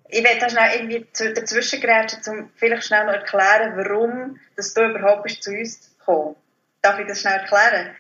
Ich 0.09 0.23
werde 0.23 0.40
da 0.40 0.49
schnell 0.49 0.77
irgendwie 0.77 1.07
dazwischen 1.35 1.81
grätschen, 1.81 2.21
um 2.29 2.51
vielleicht 2.57 2.85
schnell 2.85 3.07
noch 3.07 3.14
erklären, 3.14 3.77
warum 3.77 4.38
dass 4.57 4.75
du 4.75 4.85
überhaupt 4.85 5.25
bist 5.25 5.43
zu 5.43 5.51
uns 5.51 5.90
gekommen 5.99 6.37
Darf 6.83 6.99
ich 6.99 7.07
das 7.07 7.21
schnell 7.21 7.38
erklären? 7.38 7.97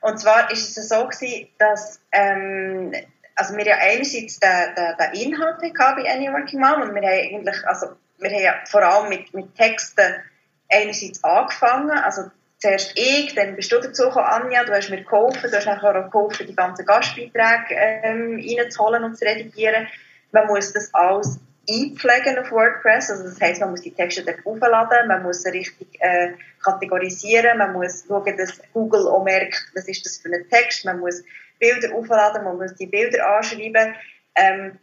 Und 0.00 0.18
zwar 0.18 0.50
ist 0.50 0.76
es 0.76 0.88
so 0.88 1.06
gewesen, 1.06 1.48
dass 1.58 2.00
ähm, 2.12 2.92
also 3.36 3.56
wir 3.56 3.66
ja 3.66 3.76
einerseits 3.76 4.40
den, 4.40 4.74
den, 4.74 4.96
den 4.96 5.32
Inhalt 5.32 5.56
hatten 5.56 6.02
bei 6.02 6.10
Any 6.10 6.32
Working 6.32 6.60
Mom 6.60 6.82
und 6.82 6.94
wir 6.94 7.02
haben 7.02 7.34
eigentlich, 7.34 7.66
also 7.66 7.88
wir 8.18 8.30
haben 8.30 8.42
ja 8.42 8.54
vor 8.64 8.82
allem 8.82 9.10
mit, 9.10 9.32
mit 9.34 9.54
Texten 9.54 10.14
einerseits 10.70 11.22
angefangen, 11.22 11.90
also 11.90 12.30
zuerst 12.58 12.92
ich, 12.96 13.34
dann 13.34 13.56
bist 13.56 13.70
du 13.72 13.80
dazu 13.80 14.04
gekommen, 14.04 14.26
Anja, 14.26 14.64
du 14.64 14.72
hast 14.72 14.90
mir 14.90 15.02
geholfen, 15.02 15.50
du 15.50 15.56
hast 15.56 15.66
nachher 15.66 15.96
auch 15.96 16.10
geholfen, 16.10 16.46
die 16.46 16.54
ganzen 16.54 16.86
Gastbeiträge 16.86 17.74
ähm, 17.74 18.42
reinzuholen 18.42 19.04
und 19.04 19.18
zu 19.18 19.24
redigieren. 19.24 19.86
Man 20.32 20.46
muss 20.46 20.72
das 20.72 20.92
alles 20.94 21.38
einpflegen 21.68 22.38
auf 22.38 22.50
WordPress, 22.52 23.10
also 23.10 23.24
das 23.24 23.40
heisst, 23.40 23.60
man 23.60 23.70
muss 23.70 23.82
die 23.82 23.92
Texte 23.92 24.22
dort 24.22 24.44
aufladen, 24.44 25.08
man 25.08 25.22
muss 25.22 25.42
sie 25.42 25.50
richtig 25.50 25.88
äh, 26.00 26.32
kategorisieren, 26.62 27.58
man 27.58 27.72
muss 27.72 28.04
schauen, 28.06 28.36
dass 28.36 28.60
Google 28.72 29.08
auch 29.08 29.24
merkt, 29.24 29.72
was 29.74 29.88
ist 29.88 30.06
das 30.06 30.18
für 30.18 30.32
ein 30.32 30.48
Text, 30.48 30.84
man 30.84 31.00
muss 31.00 31.24
Bilder 31.58 31.94
aufladen, 31.94 32.44
man 32.44 32.56
muss 32.56 32.74
die 32.74 32.86
Bilder 32.86 33.26
anschreiben. 33.36 33.94
Ähm, 34.36 34.78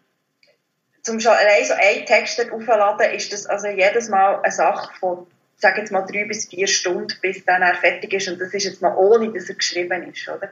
zum 1.04 1.20
schon 1.20 1.34
allein 1.34 1.66
so 1.66 1.74
einen 1.74 2.06
Text 2.06 2.52
aufladen, 2.52 3.12
ist 3.12 3.32
das 3.32 3.46
also 3.46 3.68
jedes 3.68 4.10
Mal 4.10 4.42
eine 4.42 4.52
Sache 4.52 4.94
von 5.00 5.28
sage 5.64 5.80
jetzt 5.80 5.92
mal 5.92 6.06
drei 6.06 6.26
bis 6.26 6.48
vier 6.48 6.68
Stunden, 6.68 7.14
bis 7.22 7.44
dann 7.46 7.64
er 7.64 7.76
fertig 7.76 8.14
ist. 8.14 8.28
Und 8.28 8.40
das 8.40 8.54
ist 8.54 8.66
jetzt 8.66 8.82
mal 8.82 8.96
ohne, 8.96 9.34
dass 9.34 9.50
er 9.50 9.56
geschrieben 9.56 10.04
ist, 10.12 10.28
oder? 10.30 10.52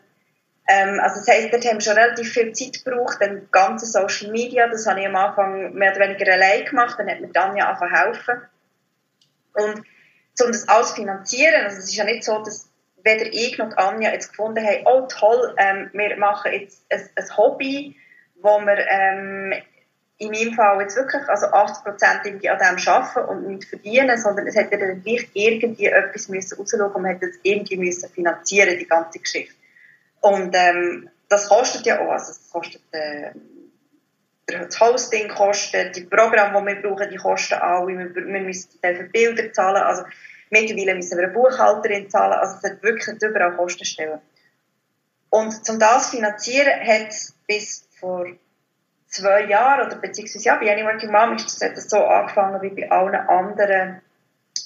Ähm, 0.67 0.99
also 0.99 1.17
das 1.17 1.27
heisst, 1.27 1.53
dort 1.53 1.65
haben 1.65 1.75
wir 1.75 1.81
schon 1.81 1.97
relativ 1.97 2.31
viel 2.31 2.53
Zeit 2.53 2.83
gebraucht, 2.83 3.17
dann 3.19 3.47
ganze 3.51 3.85
Social 3.85 4.31
Media, 4.31 4.67
das 4.67 4.87
habe 4.87 5.01
ich 5.01 5.07
am 5.07 5.15
Anfang 5.15 5.73
mehr 5.73 5.91
oder 5.91 6.07
weniger 6.07 6.31
allein 6.31 6.65
gemacht, 6.65 6.97
dann 6.97 7.09
hat 7.09 7.19
mir 7.19 7.31
Tanja 7.31 7.67
angefangen 7.67 7.95
helfen. 7.95 8.41
Und 9.53 9.83
um 10.43 10.51
das 10.51 10.67
alles 10.69 10.89
zu 10.89 10.95
finanzieren, 10.95 11.65
also 11.65 11.77
es 11.77 11.85
ist 11.85 11.95
ja 11.95 12.05
nicht 12.05 12.23
so, 12.23 12.39
dass 12.39 12.69
weder 13.03 13.25
ich 13.25 13.57
noch 13.57 13.75
Anja 13.77 14.11
jetzt 14.11 14.29
gefunden 14.29 14.65
haben, 14.65 14.85
oh 14.85 15.07
toll, 15.07 15.55
ähm, 15.57 15.89
wir 15.93 16.15
machen 16.17 16.53
jetzt 16.53 16.85
ein, 16.89 17.01
ein 17.15 17.37
Hobby, 17.37 17.97
wo 18.35 18.59
wir 18.59 18.77
ähm, 18.87 19.53
in 20.21 20.29
meinem 20.29 20.53
Fall 20.53 20.79
jetzt 20.81 20.95
wirklich 20.95 21.27
also 21.27 21.47
80 21.47 21.83
Prozent 21.83 22.19
an 22.25 22.39
dem 22.39 22.51
arbeiten 22.87 23.27
und 23.27 23.47
nicht 23.47 23.67
verdienen, 23.67 24.19
sondern 24.19 24.45
es 24.45 24.55
hätte 24.55 24.77
dann 24.77 25.01
gleich 25.01 25.27
irgendwie 25.33 25.87
etwas 25.87 26.29
müssen 26.29 26.59
rausschauen 26.59 26.91
und 26.91 27.01
man 27.01 27.13
hätte 27.13 27.25
es 27.25 27.39
irgendwie 27.41 27.77
müssen 27.77 28.07
finanzieren, 28.07 28.77
die 28.77 28.87
ganze 28.87 29.17
Geschichte. 29.17 29.55
Und 30.19 30.55
ähm, 30.55 31.09
das 31.27 31.49
kostet 31.49 31.87
ja 31.87 31.99
auch, 31.99 32.11
also 32.11 32.33
es 32.33 32.51
kostet 32.51 32.83
äh, 32.91 33.31
das 34.45 34.79
Hosting 34.79 35.27
kostet, 35.27 35.95
die 35.95 36.01
Programme, 36.01 36.59
die 36.59 36.75
wir 36.75 36.81
brauchen, 36.83 37.09
die 37.09 37.17
kosten 37.17 37.55
alle, 37.55 37.87
wir, 37.87 38.13
wir 38.13 38.41
müssen 38.41 38.69
für 38.79 39.03
Bilder 39.05 39.51
zahlen, 39.51 39.81
also 39.81 40.03
mittlerweile 40.51 40.95
müssen 40.95 41.17
wir 41.17 41.25
eine 41.25 41.33
Buchhalterin 41.33 42.11
zahlen, 42.11 42.33
also 42.33 42.57
es 42.57 42.69
hat 42.69 42.83
wirklich 42.83 43.19
überall 43.23 43.55
Kostenstellen. 43.55 44.19
Und 45.31 45.67
um 45.67 45.79
das 45.79 46.11
zu 46.11 46.17
finanzieren, 46.17 46.79
hat 46.85 47.07
es 47.07 47.33
bis 47.47 47.87
vor 47.99 48.27
zwei 49.11 49.45
Jahren, 49.45 49.87
oder 49.87 49.97
beziehungsweise 49.97 50.45
ja, 50.45 50.55
bei 50.55 50.71
Any 50.71 50.83
Working 50.83 51.11
Mom 51.11 51.35
ist 51.35 51.61
das 51.61 51.89
so 51.89 52.03
angefangen 52.05 52.61
wie 52.61 52.69
bei 52.69 52.89
allen 52.89 53.15
anderen 53.15 54.01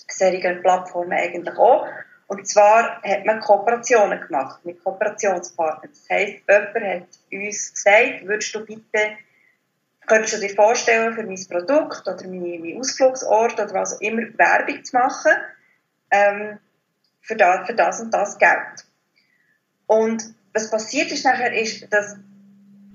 solchen 0.07 0.61
Plattformen 0.61 1.13
eigentlich 1.13 1.57
auch. 1.57 1.87
Und 2.27 2.47
zwar 2.47 3.01
hat 3.03 3.25
man 3.25 3.39
Kooperationen 3.39 4.21
gemacht 4.21 4.63
mit 4.63 4.83
Kooperationspartnern. 4.83 5.91
Das 5.91 6.09
heisst, 6.09 6.43
jemand 6.47 6.75
hat 6.75 7.07
uns 7.31 7.73
gesagt, 7.73 8.25
würdest 8.25 8.55
du 8.55 8.65
bitte 8.65 9.17
könntest 10.07 10.35
du 10.35 10.39
dir 10.39 10.53
vorstellen, 10.53 11.13
für 11.13 11.23
mein 11.23 11.47
Produkt 11.47 12.07
oder 12.07 12.27
mein, 12.27 12.61
mein 12.61 12.77
Ausflugsort 12.79 13.53
oder 13.59 13.73
was 13.73 13.95
auch 13.95 14.01
immer 14.01 14.23
Werbung 14.37 14.83
zu 14.83 14.95
machen, 14.95 15.31
ähm, 16.11 16.59
für, 17.21 17.35
das, 17.35 17.65
für 17.65 17.73
das 17.73 17.99
und 18.01 18.13
das 18.13 18.37
Geld. 18.37 18.85
Und 19.87 20.23
was 20.53 20.69
passiert 20.69 21.11
ist 21.11 21.25
nachher, 21.25 21.53
ist, 21.53 21.91
dass 21.91 22.17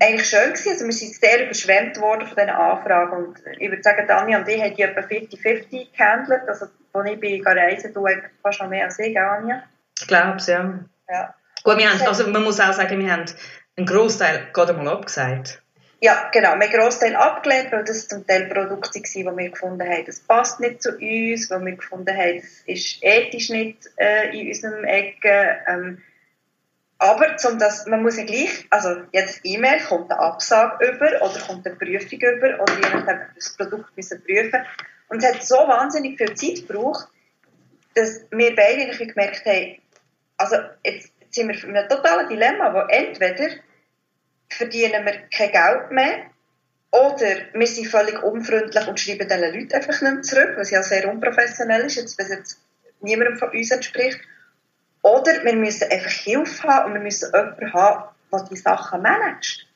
eigentlich 0.01 0.27
schön 0.27 0.49
gewesen. 0.49 0.71
Also 0.71 0.85
wir 0.85 0.93
sind 0.93 1.15
sehr 1.15 1.45
überschwemmt 1.45 1.99
worden 1.99 2.27
von 2.27 2.35
diesen 2.35 2.49
Anfragen. 2.49 3.25
Und 3.25 3.39
ich 3.59 3.69
würde 3.69 3.83
sagen, 3.83 4.07
Dani 4.07 4.35
und 4.35 4.47
ich 4.47 4.61
haben 4.61 4.75
die 4.75 4.81
etwa 4.81 5.01
50-50 5.01 5.95
gehandelt. 5.95 6.41
Also, 6.47 6.65
als 6.93 7.09
ich 7.09 7.19
bin 7.19 7.45
reisen, 7.45 7.93
du 7.93 8.05
fast 8.41 8.61
noch 8.61 8.69
mehr 8.69 8.85
als 8.85 8.99
ich, 8.99 9.17
Anja. 9.19 9.63
Ich 9.99 10.07
glaube 10.07 10.37
es, 10.37 10.47
ja. 10.47 10.79
ja. 11.09 11.35
Gut, 11.63 11.77
wir 11.77 11.89
haben, 11.89 12.01
also 12.07 12.27
man 12.27 12.43
muss 12.43 12.59
auch 12.59 12.73
sagen, 12.73 12.99
wir 12.99 13.11
haben 13.11 13.25
einen 13.77 13.85
Großteil 13.85 14.47
gerade 14.51 14.73
mal 14.73 14.87
abgesagt. 14.87 15.61
Ja, 16.03 16.29
genau. 16.33 16.49
Wir 16.49 16.51
haben 16.53 16.61
einen 16.61 16.71
Großteil 16.71 17.15
abgelehnt, 17.15 17.71
weil 17.71 17.83
das 17.83 18.07
zum 18.07 18.25
Teil 18.25 18.47
Produkte 18.47 18.99
waren, 18.99 19.03
die 19.03 19.43
wir 19.43 19.49
gefunden 19.51 19.87
haben, 19.87 20.05
das 20.05 20.19
passt 20.21 20.59
nicht 20.59 20.81
zu 20.81 20.89
uns, 20.97 21.51
weil 21.51 21.63
wir 21.63 21.75
gefunden 21.75 22.17
haben, 22.17 22.37
das 22.37 22.63
ist 22.65 23.03
ethisch 23.03 23.49
nicht 23.49 23.87
äh, 23.97 24.35
in 24.35 24.47
unserem 24.47 24.83
Ecke. 24.83 25.59
Ähm, 25.67 26.01
aber 27.01 27.35
zum 27.37 27.57
das, 27.57 27.87
man 27.87 28.03
muss 28.03 28.17
ja 28.17 28.25
gleich, 28.25 28.67
also 28.69 29.01
jetzt 29.11 29.41
E-Mail 29.43 29.79
kommt 29.79 30.11
eine 30.11 30.19
Absage 30.19 30.85
über 30.85 31.07
oder 31.23 31.39
kommt 31.47 31.65
eine 31.65 31.75
Prüfung 31.75 32.19
über 32.19 32.61
oder 32.61 32.73
je 32.75 32.93
nachdem 32.93 33.21
das 33.33 33.57
Produkt 33.57 33.97
müssen 33.97 34.23
prüfen. 34.23 34.63
Und 35.09 35.23
es 35.23 35.33
hat 35.33 35.43
so 35.43 35.55
wahnsinnig 35.55 36.19
viel 36.19 36.35
Zeit 36.35 36.67
gebraucht, 36.67 37.07
dass 37.95 38.21
wir 38.29 38.55
beide 38.55 38.95
gemerkt 38.95 39.43
haben, 39.47 39.81
also 40.37 40.57
jetzt 40.83 41.11
sind 41.31 41.47
wir 41.47 41.63
in 41.63 41.75
einem 41.75 41.89
totalen 41.89 42.29
Dilemma, 42.29 42.71
wo 42.71 42.81
entweder 42.87 43.49
verdienen 44.49 45.03
wir 45.03 45.23
kein 45.35 45.51
Geld 45.51 45.89
mehr 45.89 46.25
oder 46.91 47.35
wir 47.51 47.67
sind 47.67 47.87
völlig 47.87 48.21
unfreundlich 48.21 48.87
und 48.87 48.99
schreiben 48.99 49.27
diesen 49.27 49.41
Leuten 49.41 49.73
einfach 49.73 50.01
nicht 50.01 50.13
mehr 50.13 50.21
zurück, 50.21 50.53
was 50.55 50.69
ja 50.69 50.83
sehr 50.83 51.11
unprofessionell 51.11 51.81
ist, 51.85 51.95
jetzt, 51.95 52.19
es 52.19 52.29
jetzt 52.29 52.61
niemandem 52.99 53.39
von 53.39 53.49
uns 53.49 53.71
entspricht. 53.71 54.19
Oder 55.01 55.43
wir 55.43 55.55
müssen 55.55 55.91
einfach 55.91 56.11
Hilfe 56.11 56.67
haben 56.67 56.87
und 56.87 56.93
wir 56.95 57.01
müssen 57.01 57.31
jemanden 57.33 57.73
haben, 57.73 58.09
der 58.31 58.43
die 58.43 58.55
Sachen 58.55 59.01
managt. 59.01 59.67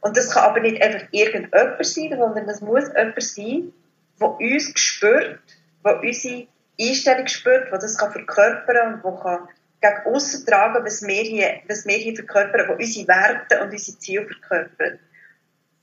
Und 0.00 0.16
das 0.16 0.30
kann 0.30 0.44
aber 0.44 0.60
nicht 0.60 0.80
einfach 0.80 1.06
irgendjemand 1.10 1.84
sein, 1.84 2.10
sondern 2.18 2.46
das 2.46 2.60
muss 2.60 2.84
jemand 2.88 3.22
sein, 3.22 3.72
der 4.20 4.28
uns 4.28 4.72
spürt, 4.76 5.40
der 5.84 6.00
unsere 6.00 6.46
Einstellung 6.80 7.26
spürt, 7.26 7.70
der 7.70 7.78
das 7.78 7.98
kann 7.98 8.12
verkörpern 8.12 9.00
und 9.02 9.24
der 9.24 9.48
gegen 9.80 10.14
aussen 10.14 10.46
tragen, 10.46 10.84
was 10.84 11.02
wir 11.06 11.22
hier, 11.22 11.60
was 11.68 11.86
wir 11.86 11.96
hier 11.96 12.14
verkörpern, 12.14 12.66
der 12.66 12.78
unsere 12.78 13.08
Werte 13.08 13.60
und 13.62 13.72
unsere 13.72 13.98
Ziele 13.98 14.26
verkörpert. 14.26 15.00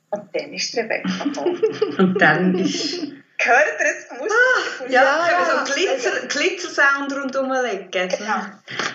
Und 0.09 0.29
dann 0.33 0.53
ist 0.53 0.77
Rebecca 0.77 1.23
gekommen. 1.23 1.61
und 1.97 2.21
dann 2.21 2.55
ist 2.55 3.11
Gehört 3.37 3.79
es? 3.79 4.17
Musst 4.17 4.33
ah, 4.33 4.83
ja, 4.89 5.03
ja, 5.03 5.37
also 5.37 5.71
Glitzer, 5.71 6.27
Glitzersound 6.27 7.13
rundherum 7.13 7.51
legen. 7.51 7.91
Genau. 7.91 8.35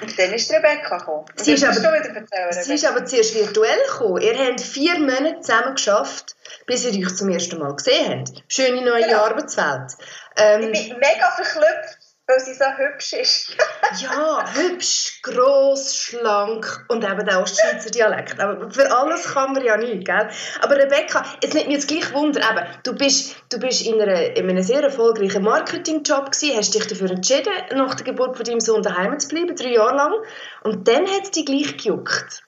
Und 0.00 0.18
dann 0.18 0.32
ist 0.32 0.50
Rebecca 0.52 0.98
gekommen. 0.98 1.26
Sie 1.36 1.52
ist, 1.52 1.64
aber, 1.64 2.52
sie 2.52 2.74
ist 2.74 2.84
aber 2.84 3.04
zuerst 3.04 3.34
virtuell 3.36 3.78
gekommen. 3.86 4.20
Ihr 4.20 4.36
habt 4.36 4.60
vier 4.60 4.98
Monate 4.98 5.40
zusammen 5.42 5.76
geschafft, 5.76 6.34
bis 6.66 6.84
ihr 6.84 7.06
euch 7.06 7.14
zum 7.14 7.28
ersten 7.28 7.58
Mal 7.60 7.76
gesehen 7.76 8.20
habt. 8.20 8.42
Schöne 8.48 8.82
neue 8.82 9.04
genau. 9.04 9.26
Arbeitswelt. 9.26 9.92
Ähm, 10.36 10.72
ich 10.72 10.88
bin 10.88 10.98
mega 10.98 11.30
verklüpft 11.30 12.01
weil 12.26 12.40
sie 12.40 12.54
so 12.54 12.64
hübsch 12.64 13.12
ist. 13.14 13.56
ja, 14.00 14.44
hübsch, 14.54 15.20
gross, 15.22 15.96
schlank 15.96 16.84
und 16.88 17.04
eben 17.04 17.28
auch 17.28 17.46
Schweizer 17.46 17.90
Dialekt. 17.90 18.40
Aber 18.40 18.70
für 18.70 18.90
alles 18.90 19.24
kann 19.24 19.52
man 19.52 19.64
ja 19.64 19.76
nicht, 19.76 20.06
gell? 20.06 20.28
Aber 20.60 20.76
Rebecca, 20.76 21.24
es 21.42 21.52
nimmt 21.52 21.66
mich 21.66 21.76
jetzt 21.76 21.88
gleich 21.88 22.12
Wunder, 22.12 22.40
eben, 22.40 22.66
du 22.84 22.94
bist, 22.94 23.36
du 23.50 23.58
bist 23.58 23.84
in, 23.86 24.00
einer, 24.00 24.36
in 24.36 24.48
einem 24.48 24.62
sehr 24.62 24.82
erfolgreichen 24.82 25.42
Marketingjob 25.42 26.30
gewesen, 26.30 26.56
hast 26.56 26.74
dich 26.74 26.86
dafür 26.86 27.10
entschieden, 27.10 27.52
nach 27.74 27.94
der 27.94 28.04
Geburt 28.04 28.36
von 28.36 28.44
deinem 28.44 28.60
Sohn 28.60 28.82
daheim 28.82 29.18
zu 29.18 29.28
bleiben, 29.28 29.56
drei 29.56 29.72
Jahre 29.72 29.96
lang. 29.96 30.14
Und 30.62 30.86
dann 30.88 31.06
hat 31.06 31.24
es 31.24 31.30
dich 31.32 31.46
gleich 31.46 31.76
gejuckt. 31.76 32.42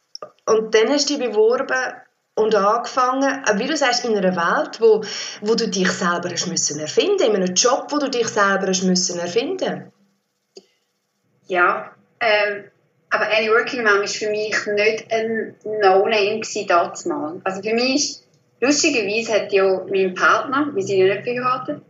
Und 0.46 0.74
dann 0.74 0.88
hast 0.90 1.10
du 1.10 1.16
dich 1.16 1.30
beworben 1.30 1.94
und 2.36 2.54
angefangen, 2.54 3.42
wie 3.54 3.66
du 3.66 3.76
sagst, 3.76 4.04
in 4.04 4.16
einer 4.16 4.34
Welt, 4.34 4.80
wo, 4.80 5.04
wo 5.40 5.54
du 5.54 5.68
dich 5.68 5.90
selber 5.90 6.30
hast 6.30 6.48
müssen 6.48 6.80
erfinden, 6.80 7.22
in 7.22 7.36
einem 7.36 7.54
Job, 7.54 7.86
wo 7.90 7.98
du 7.98 8.10
dich 8.10 8.28
selber 8.28 8.66
hast 8.66 8.82
müssen 8.82 9.18
erfinden. 9.18 9.92
Ja, 11.46 11.92
ähm, 12.20 12.64
aber 13.10 13.26
Any 13.26 13.48
Working 13.50 13.84
Mom 13.84 14.02
ist 14.02 14.16
für 14.16 14.30
mich 14.30 14.56
nicht 14.66 15.12
ein 15.12 15.54
No-Name 15.64 16.40
damals. 16.66 17.06
Also 17.44 17.62
für 17.62 17.74
mich 17.74 17.94
ist, 17.94 18.24
lustigerweise 18.60 19.34
hat 19.34 19.52
ja 19.52 19.84
mein 19.88 20.14
Partner, 20.14 20.70
wir 20.74 20.82
sind 20.82 20.98
ja 20.98 21.14
nicht 21.14 21.24
verheiratet, 21.24 21.82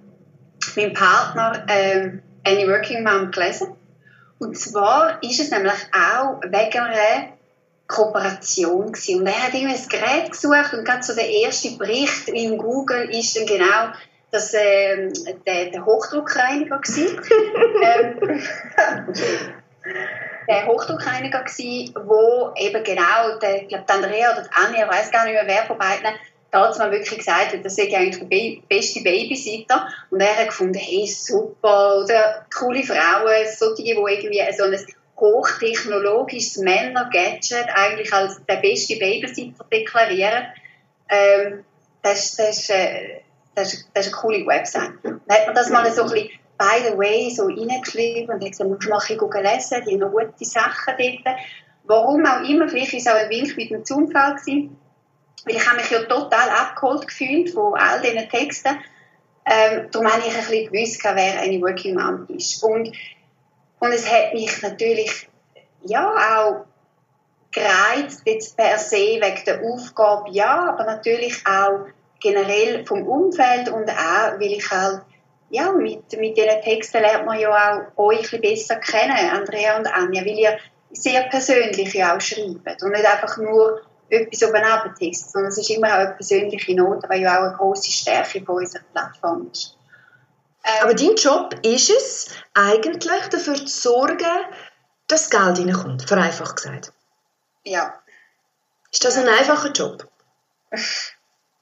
mein 0.76 0.92
Partner 0.92 1.64
ähm, 1.68 2.22
Any 2.44 2.68
Working 2.68 3.02
Mom 3.02 3.30
gelesen. 3.30 3.68
Und 4.38 4.58
zwar 4.58 5.22
ist 5.22 5.40
es 5.40 5.50
nämlich 5.50 5.72
auch 5.92 6.42
wegen 6.42 6.78
einer 6.78 7.33
Kooperation 7.86 8.92
gewesen. 8.92 9.20
Und 9.20 9.26
er 9.26 9.42
hat 9.42 9.54
irgendwie 9.54 9.74
ein 9.74 9.88
Gerät 9.88 10.30
gesucht 10.30 10.72
und 10.72 10.84
gerade 10.84 11.02
so 11.02 11.14
der 11.14 11.28
erste 11.28 11.72
Bericht 11.72 12.28
in 12.28 12.58
Google 12.58 13.10
ist 13.10 13.36
dann 13.36 13.46
genau 13.46 13.92
das, 14.30 14.52
äh, 14.54 15.12
der, 15.46 15.66
der 15.66 15.84
Hochdruckreiniger 15.84 16.80
ähm, 17.82 18.42
der 20.48 20.66
Hochdruckreiniger 20.66 21.42
gewesen, 21.42 21.94
wo 22.06 22.52
eben 22.56 22.82
genau, 22.82 23.38
der, 23.40 23.62
ich 23.62 23.68
glaube, 23.68 23.84
Andrea 23.88 24.32
oder 24.32 24.48
Anja, 24.64 24.84
ich 24.84 24.90
weiß 24.90 25.10
gar 25.10 25.24
nicht 25.24 25.34
mehr, 25.34 25.46
wer 25.46 25.64
von 25.64 25.78
beiden, 25.78 26.08
da 26.50 26.68
hat 26.68 26.78
man 26.78 26.92
wirklich 26.92 27.18
gesagt, 27.18 27.58
das 27.64 27.76
sei 27.76 27.92
eigentlich 27.94 28.28
der 28.28 28.62
beste 28.68 29.02
Babysitter. 29.02 29.88
Und 30.10 30.20
er 30.20 30.36
hat 30.36 30.46
gefunden, 30.48 30.78
hey, 30.78 31.04
super, 31.06 31.98
oder 32.04 32.46
coole 32.56 32.84
Frauen, 32.84 33.46
solche, 33.56 33.82
die 33.82 33.90
irgendwie 33.90 34.40
so 34.56 34.64
ein 34.64 34.78
hochtechnologisches 35.16 36.58
Männer-Gadget 36.58 37.66
eigentlich 37.74 38.12
als 38.12 38.44
der 38.46 38.56
beste 38.56 38.96
Babysitter 38.96 39.64
deklarieren. 39.72 40.46
Ähm, 41.08 41.64
das, 42.02 42.36
das, 42.36 42.68
äh, 42.70 43.20
das, 43.54 43.74
ist, 43.74 43.88
das 43.94 44.06
ist 44.06 44.12
eine 44.12 44.20
coole 44.20 44.46
Website. 44.46 44.92
Dann 45.02 45.20
hat 45.28 45.46
man 45.46 45.54
das 45.54 45.70
mal 45.70 45.90
so 45.92 46.02
ein 46.02 46.10
bisschen 46.10 46.30
by 46.58 46.88
the 46.88 46.96
way 46.96 47.30
so 47.30 47.44
reingeschrieben 47.46 48.34
und 48.34 48.42
hat 48.42 48.50
gesagt, 48.50 48.70
musst 48.70 48.84
du 48.84 48.90
mal 48.90 49.00
lesen, 49.42 49.82
die 49.86 49.92
haben 49.92 49.98
noch 49.98 50.12
gute 50.12 50.44
Sachen 50.44 50.94
dort. 50.98 51.36
Warum 51.84 52.24
auch 52.24 52.48
immer, 52.48 52.68
vielleicht 52.68 52.92
war 52.92 52.98
es 52.98 53.06
auch 53.06 53.14
ein 53.14 53.30
Wink 53.30 53.56
mit 53.56 53.70
dem 53.70 53.84
Zufall 53.84 54.36
gewesen, 54.36 54.76
weil 55.44 55.56
ich 55.56 55.66
habe 55.66 55.76
mich 55.76 55.90
ja 55.90 56.02
total 56.04 56.48
abgeholt 56.48 57.06
gefühlt 57.06 57.50
von 57.50 57.74
all 57.74 58.00
diesen 58.00 58.28
Texten. 58.28 58.78
Ähm, 59.46 59.88
darum 59.90 60.10
habe 60.10 60.22
ich 60.26 60.34
ein 60.34 60.40
bisschen 60.40 60.72
gewusst, 60.72 61.00
wer 61.04 61.40
eine 61.40 61.60
Working 61.60 61.96
Mom 61.96 62.26
ist. 62.34 62.62
Und 62.62 62.90
und 63.84 63.92
es 63.92 64.10
hat 64.10 64.32
mich 64.32 64.62
natürlich 64.62 65.28
ja 65.82 66.08
auch 66.08 66.64
gereizt, 67.52 68.22
jetzt 68.24 68.56
per 68.56 68.78
se 68.78 68.96
wegen 68.96 69.44
der 69.46 69.62
Aufgabe, 69.62 70.30
ja, 70.30 70.70
aber 70.70 70.84
natürlich 70.84 71.42
auch 71.46 71.86
generell 72.20 72.84
vom 72.86 73.06
Umfeld 73.06 73.68
und 73.68 73.88
auch, 73.90 74.40
weil 74.40 74.52
ich 74.52 74.70
halt, 74.70 75.02
ja, 75.50 75.70
mit, 75.72 76.10
mit 76.18 76.36
diesen 76.36 76.62
Texten 76.62 77.02
lernt 77.02 77.26
man 77.26 77.38
ja 77.38 77.50
auch 77.96 78.06
euch 78.06 78.32
ein 78.32 78.40
besser 78.40 78.76
kennen, 78.76 79.30
Andrea 79.30 79.76
und 79.76 79.86
Anja, 79.86 80.22
weil 80.22 80.38
ihr 80.38 80.58
sehr 80.90 81.22
persönlich 81.24 81.92
ja 81.92 82.16
auch 82.16 82.20
schreibt 82.20 82.82
und 82.82 82.90
nicht 82.90 83.06
einfach 83.06 83.36
nur 83.36 83.82
etwas 84.08 84.48
oben 84.48 84.94
Text, 84.98 85.32
sondern 85.32 85.50
es 85.50 85.58
ist 85.58 85.70
immer 85.70 85.88
auch 85.88 85.98
eine 85.98 86.14
persönliche 86.14 86.74
Note, 86.74 87.08
weil 87.08 87.20
ja 87.20 87.38
auch 87.38 87.48
eine 87.48 87.56
grosse 87.56 87.90
Stärke 87.90 88.40
von 88.42 88.56
unserer 88.56 88.82
Plattform 88.92 89.48
ist. 89.52 89.73
Aber 90.82 90.94
dein 90.94 91.14
Job 91.16 91.54
ist 91.62 91.90
es, 91.90 92.28
eigentlich 92.54 93.28
dafür 93.28 93.54
zu 93.54 93.66
sorgen, 93.66 94.46
dass 95.06 95.30
Geld 95.30 95.58
reinkommt, 95.58 96.08
vereinfacht 96.08 96.56
gesagt. 96.56 96.92
Ja. 97.64 98.00
Ist 98.90 99.04
das 99.04 99.16
ein 99.16 99.28
einfacher 99.28 99.70
Job? 99.72 100.08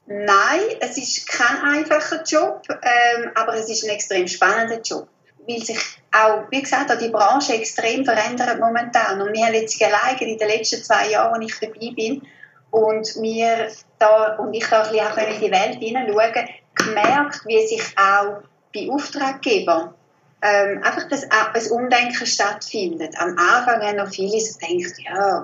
Nein, 0.06 0.60
es 0.80 0.98
ist 0.98 1.28
kein 1.28 1.62
einfacher 1.62 2.22
Job, 2.22 2.62
ähm, 2.68 3.30
aber 3.34 3.54
es 3.54 3.68
ist 3.68 3.84
ein 3.84 3.90
extrem 3.90 4.28
spannender 4.28 4.80
Job, 4.80 5.08
weil 5.48 5.62
sich 5.62 5.78
auch, 6.12 6.44
wie 6.50 6.62
gesagt, 6.62 6.90
auch 6.90 6.98
die 6.98 7.08
Branche 7.08 7.54
extrem 7.54 8.04
verändert 8.04 8.60
momentan. 8.60 9.20
Und 9.20 9.32
wir 9.32 9.46
haben 9.46 9.54
jetzt 9.54 9.82
alleine 9.82 10.20
in 10.20 10.38
den 10.38 10.48
letzten 10.48 10.82
zwei 10.82 11.10
Jahren, 11.10 11.42
als 11.42 11.52
ich 11.52 11.60
dabei 11.60 11.92
bin, 11.94 12.22
und 12.70 13.06
wir 13.20 13.70
da, 13.98 14.36
und 14.36 14.54
ich 14.54 14.66
da 14.66 14.82
ein 14.82 14.92
bisschen 14.92 15.06
auch 15.06 15.16
in 15.16 15.40
die 15.40 15.50
Welt 15.50 15.78
hineinschauen, 15.78 16.48
gemerkt, 16.74 17.40
wie 17.44 17.66
sich 17.66 17.82
auch 17.98 18.42
bei 18.72 18.88
Auftraggebern 18.90 19.94
ähm, 20.42 20.82
einfach 20.82 21.08
das, 21.08 21.24
ein 21.30 21.70
Umdenken 21.70 22.26
stattfindet. 22.26 23.14
Am 23.16 23.36
Anfang 23.38 23.80
haben 23.80 23.96
noch 23.96 24.08
viele 24.08 24.40
so 24.40 24.58
gedacht, 24.58 24.94
ja, 24.98 25.42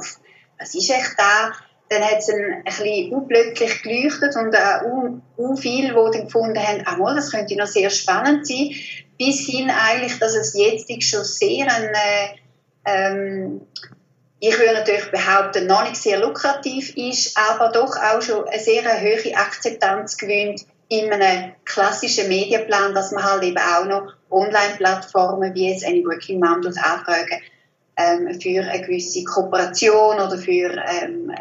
was 0.58 0.74
ist 0.74 0.90
echt 0.90 1.14
da? 1.16 1.52
Dann 1.88 2.02
hat 2.02 2.18
es 2.18 2.28
ein, 2.28 2.56
ein 2.56 2.64
bisschen 2.64 3.12
unplötzlich 3.12 3.82
geleuchtet 3.82 4.34
und 4.36 4.54
auch 4.54 5.56
viele, 5.56 5.88
die 5.88 6.18
dann 6.18 6.24
gefunden 6.24 6.58
haben, 6.58 6.82
ah, 6.84 7.14
das 7.14 7.30
könnte 7.30 7.56
noch 7.56 7.66
sehr 7.66 7.90
spannend 7.90 8.46
sein, 8.46 8.74
bis 9.16 9.46
hin 9.46 9.70
eigentlich, 9.70 10.18
dass 10.18 10.34
es 10.34 10.54
jetzt 10.54 10.90
schon 11.04 11.24
sehr 11.24 11.66
ein, 11.72 11.84
äh, 11.84 12.36
ähm, 12.84 13.60
ich 14.40 14.58
würde 14.58 14.74
natürlich 14.74 15.10
behaupten, 15.10 15.66
noch 15.66 15.84
nicht 15.84 15.96
sehr 15.96 16.18
lukrativ 16.18 16.96
ist, 16.96 17.36
aber 17.36 17.70
doch 17.70 17.96
auch 17.96 18.20
schon 18.20 18.46
eine 18.48 18.60
sehr 18.60 18.82
hohe 19.00 19.36
Akzeptanz 19.36 20.16
gewinnt 20.16 20.66
in 20.88 21.12
einem 21.12 21.53
klassischen 21.64 22.29
Medienplan, 22.29 22.94
dass 22.94 23.12
man 23.12 23.22
halt 23.22 23.42
eben 23.42 23.59
auch 23.59 23.85
noch 23.85 24.14
Online-Plattformen 24.31 25.55
wie 25.55 25.70
jetzt 25.70 25.85
eine 25.85 26.03
Working 26.05 26.40
Mom 26.40 26.61
anfragen 26.66 27.42
ähm, 27.96 28.40
für 28.40 28.62
eine 28.62 28.83
gewisse 28.83 29.24
Kooperation 29.24 30.16
oder 30.16 30.38
für 30.38 30.77
ähm, 31.03 31.33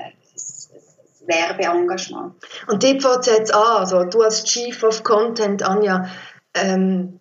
Werbeengagement. 1.25 2.35
Und 2.67 2.83
dort 2.83 3.01
fängt 3.01 3.27
jetzt 3.27 3.53
an, 3.53 3.77
also 3.77 4.03
du 4.03 4.21
als 4.21 4.43
Chief 4.43 4.81
of 4.83 5.03
Content, 5.03 5.63
Anja, 5.63 6.09
ähm, 6.53 7.19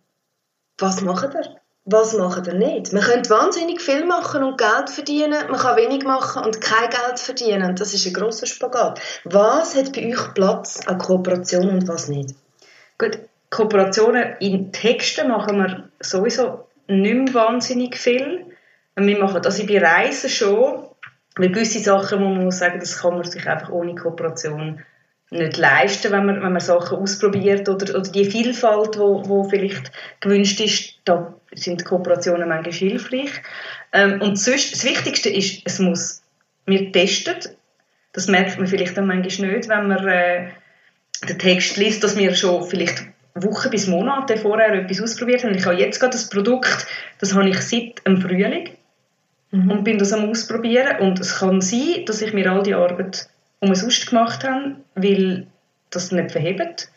was 0.78 1.00
macht 1.02 1.34
ihr? 1.34 1.60
Was 1.88 2.14
macht 2.14 2.48
ihr 2.48 2.54
nicht? 2.54 2.92
Man 2.92 3.02
könnte 3.04 3.30
wahnsinnig 3.30 3.80
viel 3.80 4.04
machen 4.04 4.42
und 4.42 4.58
Geld 4.58 4.90
verdienen, 4.90 5.48
man 5.48 5.60
kann 5.60 5.76
wenig 5.76 6.02
machen 6.02 6.44
und 6.44 6.60
kein 6.60 6.90
Geld 6.90 7.20
verdienen. 7.20 7.76
Das 7.76 7.94
ist 7.94 8.04
ein 8.06 8.12
grosser 8.12 8.46
Spagat. 8.46 9.00
Was 9.22 9.76
hat 9.76 9.92
bei 9.92 10.08
euch 10.08 10.34
Platz 10.34 10.80
an 10.86 10.98
Kooperation 10.98 11.68
und 11.70 11.86
was 11.86 12.08
nicht? 12.08 12.34
Gut, 12.98 13.20
Kooperationen 13.50 14.34
in 14.40 14.72
Texten 14.72 15.28
machen 15.28 15.58
wir 15.58 15.88
sowieso 16.00 16.66
nicht 16.88 17.14
mehr 17.14 17.34
wahnsinnig 17.34 17.96
viel. 17.96 18.44
Wir 18.96 19.18
machen 19.18 19.42
das 19.42 19.64
bei 19.64 19.78
Reisen 19.78 20.28
schon, 20.28 20.88
weil 21.36 21.50
gewisse 21.50 21.78
Sachen, 21.78 22.18
wo 22.20 22.24
man 22.24 22.46
muss 22.46 22.58
sagen, 22.58 22.80
das 22.80 22.98
kann 22.98 23.14
man 23.14 23.22
sich 23.22 23.46
einfach 23.46 23.70
ohne 23.70 23.94
Kooperation 23.94 24.82
nicht 25.30 25.56
leisten, 25.56 26.12
wenn 26.12 26.26
man, 26.26 26.42
wenn 26.42 26.52
man 26.52 26.60
Sachen 26.60 26.98
ausprobiert 26.98 27.68
oder, 27.68 27.98
oder 27.98 28.08
die 28.08 28.24
Vielfalt, 28.24 28.98
wo, 28.98 29.28
wo 29.28 29.44
vielleicht 29.44 29.90
gewünscht 30.20 30.60
ist, 30.60 30.94
da 31.04 31.34
sind 31.52 31.84
Kooperationen 31.84 32.48
manchmal 32.48 32.72
hilfreich. 32.72 33.30
Ähm, 33.92 34.20
und 34.20 34.38
sonst, 34.38 34.72
das 34.72 34.84
Wichtigste 34.84 35.30
ist, 35.30 35.62
es 35.64 35.78
muss, 35.78 36.22
wir 36.66 36.92
testen, 36.92 37.36
das 38.12 38.28
merkt 38.28 38.58
man 38.58 38.66
vielleicht 38.66 38.96
dann 38.96 39.06
manchmal 39.06 39.52
nicht, 39.52 39.68
wenn 39.68 39.88
man 39.88 40.06
äh, 40.06 40.48
den 41.28 41.38
Text 41.38 41.76
liest, 41.76 42.04
dass 42.04 42.16
wir 42.16 42.34
schon 42.34 42.64
vielleicht 42.64 43.04
Wochen 43.34 43.70
bis 43.70 43.86
Monate 43.86 44.36
vorher 44.36 44.72
etwas 44.72 45.02
ausprobiert 45.02 45.44
haben. 45.44 45.54
Ich 45.54 45.66
habe 45.66 45.76
jetzt 45.76 46.00
gerade 46.00 46.12
das 46.12 46.28
Produkt, 46.28 46.86
das 47.18 47.34
habe 47.34 47.48
ich 47.48 47.60
seit 47.60 48.06
dem 48.06 48.20
Frühling 48.20 48.70
mhm. 49.50 49.70
und 49.70 49.84
bin 49.84 49.98
das 49.98 50.12
am 50.12 50.30
ausprobieren 50.30 51.00
und 51.00 51.20
es 51.20 51.38
kann 51.38 51.60
sein, 51.60 52.04
dass 52.06 52.22
ich 52.22 52.32
mir 52.32 52.50
all 52.50 52.62
die 52.62 52.74
Arbeit 52.74 53.28
umsonst 53.66 54.08
gemacht 54.08 54.44
habe, 54.44 54.76
weil 54.94 55.46
das 55.90 56.12
nicht 56.12 56.32
verhebt. 56.32 56.90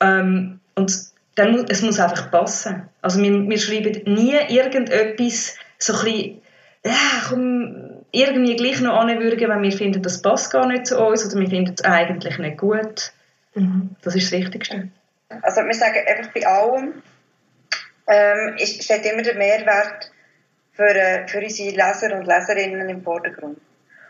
Ähm, 0.00 0.60
und 0.74 0.92
dann 1.34 1.52
muss, 1.52 1.64
es 1.68 1.82
muss 1.82 2.00
einfach 2.00 2.30
passen. 2.30 2.88
Also 3.00 3.22
wir, 3.22 3.48
wir 3.48 3.58
schreiben 3.58 4.02
nie 4.04 4.36
irgendetwas 4.48 5.56
so 5.78 5.94
ein 5.94 6.04
bisschen, 6.04 6.42
komm, 7.28 8.04
irgendwie 8.12 8.56
gleich 8.56 8.80
noch 8.80 8.94
anwürgen, 8.94 9.48
wenn 9.48 9.62
wir 9.62 9.72
finden, 9.72 10.02
das 10.02 10.20
passt 10.20 10.52
gar 10.52 10.66
nicht 10.66 10.86
zu 10.86 10.98
uns 11.02 11.26
oder 11.26 11.40
wir 11.40 11.48
finden 11.48 11.74
es 11.74 11.84
eigentlich 11.84 12.38
nicht 12.38 12.58
gut. 12.58 13.12
Mhm. 13.54 13.96
Das 14.02 14.14
ist 14.14 14.30
das 14.30 14.38
Wichtigste. 14.38 14.88
Also 15.40 15.62
wir 15.62 15.74
sagen 15.74 16.00
einfach 16.06 16.32
bei 16.32 16.46
allem, 16.46 17.02
ähm, 18.06 18.58
steht 18.58 19.06
immer 19.06 19.22
der 19.22 19.34
Mehrwert 19.34 20.10
für, 20.72 20.94
äh, 20.94 21.26
für 21.26 21.40
unsere 21.40 21.70
Leser 21.70 22.16
und 22.16 22.26
Leserinnen 22.26 22.88
im 22.88 23.02
Vordergrund. 23.02 23.58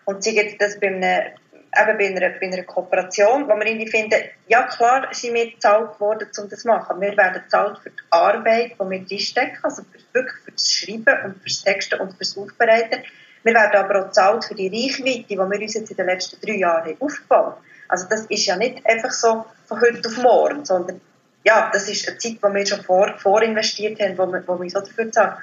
Und 0.05 0.25
sei 0.25 0.33
jetzt 0.33 0.61
das 0.61 0.81
bei 0.81 0.89
einem 0.89 1.33
eben 1.75 1.99
bei 1.99 2.07
einer, 2.07 2.39
bei 2.39 2.47
einer 2.47 2.63
Kooperation, 2.65 3.49
wo 3.49 3.57
wir 3.57 3.67
irgendwie 3.67 3.91
finden, 3.91 4.21
ja 4.49 4.65
klar 4.65 5.09
sind 5.13 5.35
wir 5.35 5.51
bezahlt 5.51 5.99
worden, 6.01 6.29
um 6.39 6.49
das 6.49 6.61
zu 6.61 6.69
machen. 6.69 7.01
Wir 7.01 7.17
werden 7.17 7.43
bezahlt 7.43 7.79
für 7.79 7.91
die 7.91 8.03
Arbeit, 8.11 8.73
die 8.73 8.79
wir 8.79 9.01
reinstecken, 9.11 9.59
also 9.63 9.83
wirklich 10.13 10.37
für 10.45 10.53
das 10.53 10.71
Schreiben 10.71 11.25
und 11.25 11.37
für 11.39 11.49
das 11.49 11.63
Texten 11.63 12.01
und 12.01 12.13
für 12.13 12.19
das 12.19 12.37
Aufbereiten. 12.37 13.03
Wir 13.43 13.55
werden 13.55 13.77
aber 13.77 14.01
auch 14.01 14.07
bezahlt 14.07 14.45
für 14.45 14.55
die 14.55 14.69
Reichweite, 14.69 15.25
die 15.29 15.37
wir 15.37 15.45
uns 15.45 15.75
jetzt 15.75 15.91
in 15.91 15.97
den 15.97 16.07
letzten 16.07 16.41
drei 16.41 16.57
Jahren 16.57 16.97
aufgebaut 17.01 17.57
haben. 17.57 17.65
Also 17.89 18.07
das 18.09 18.27
ist 18.27 18.47
ja 18.47 18.57
nicht 18.57 18.85
einfach 18.87 19.11
so 19.11 19.45
von 19.67 19.81
heute 19.81 20.09
auf 20.09 20.17
morgen, 20.19 20.65
sondern 20.65 21.01
ja, 21.45 21.71
das 21.73 21.89
ist 21.89 22.09
eine 22.09 22.19
Zeit, 22.19 22.39
die 22.43 22.55
wir 22.55 22.67
schon 22.67 22.83
vor, 22.83 23.19
vorinvestiert 23.19 24.01
haben, 24.01 24.17
wo 24.17 24.27
wir, 24.27 24.47
wo 24.47 24.61
wir 24.61 24.69
auch 24.79 24.85
dafür 24.85 25.11
zahlen. 25.11 25.37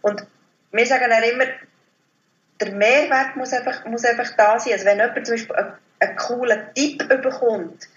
Und 0.00 0.26
wir 0.72 0.86
sagen 0.86 1.12
auch 1.12 1.32
immer, 1.32 1.44
der 2.64 2.72
Mehrwert 2.74 3.36
muss 3.36 3.52
einfach, 3.52 3.84
muss 3.86 4.04
einfach 4.04 4.30
da 4.36 4.58
sein. 4.58 4.74
Also 4.74 4.84
wenn 4.84 4.98
jemand 4.98 5.26
zum 5.26 5.34
Beispiel 5.34 5.56
einen, 5.56 5.72
einen 6.00 6.16
coolen 6.16 6.66
Tipp 6.74 7.08
bekommt, 7.08 7.88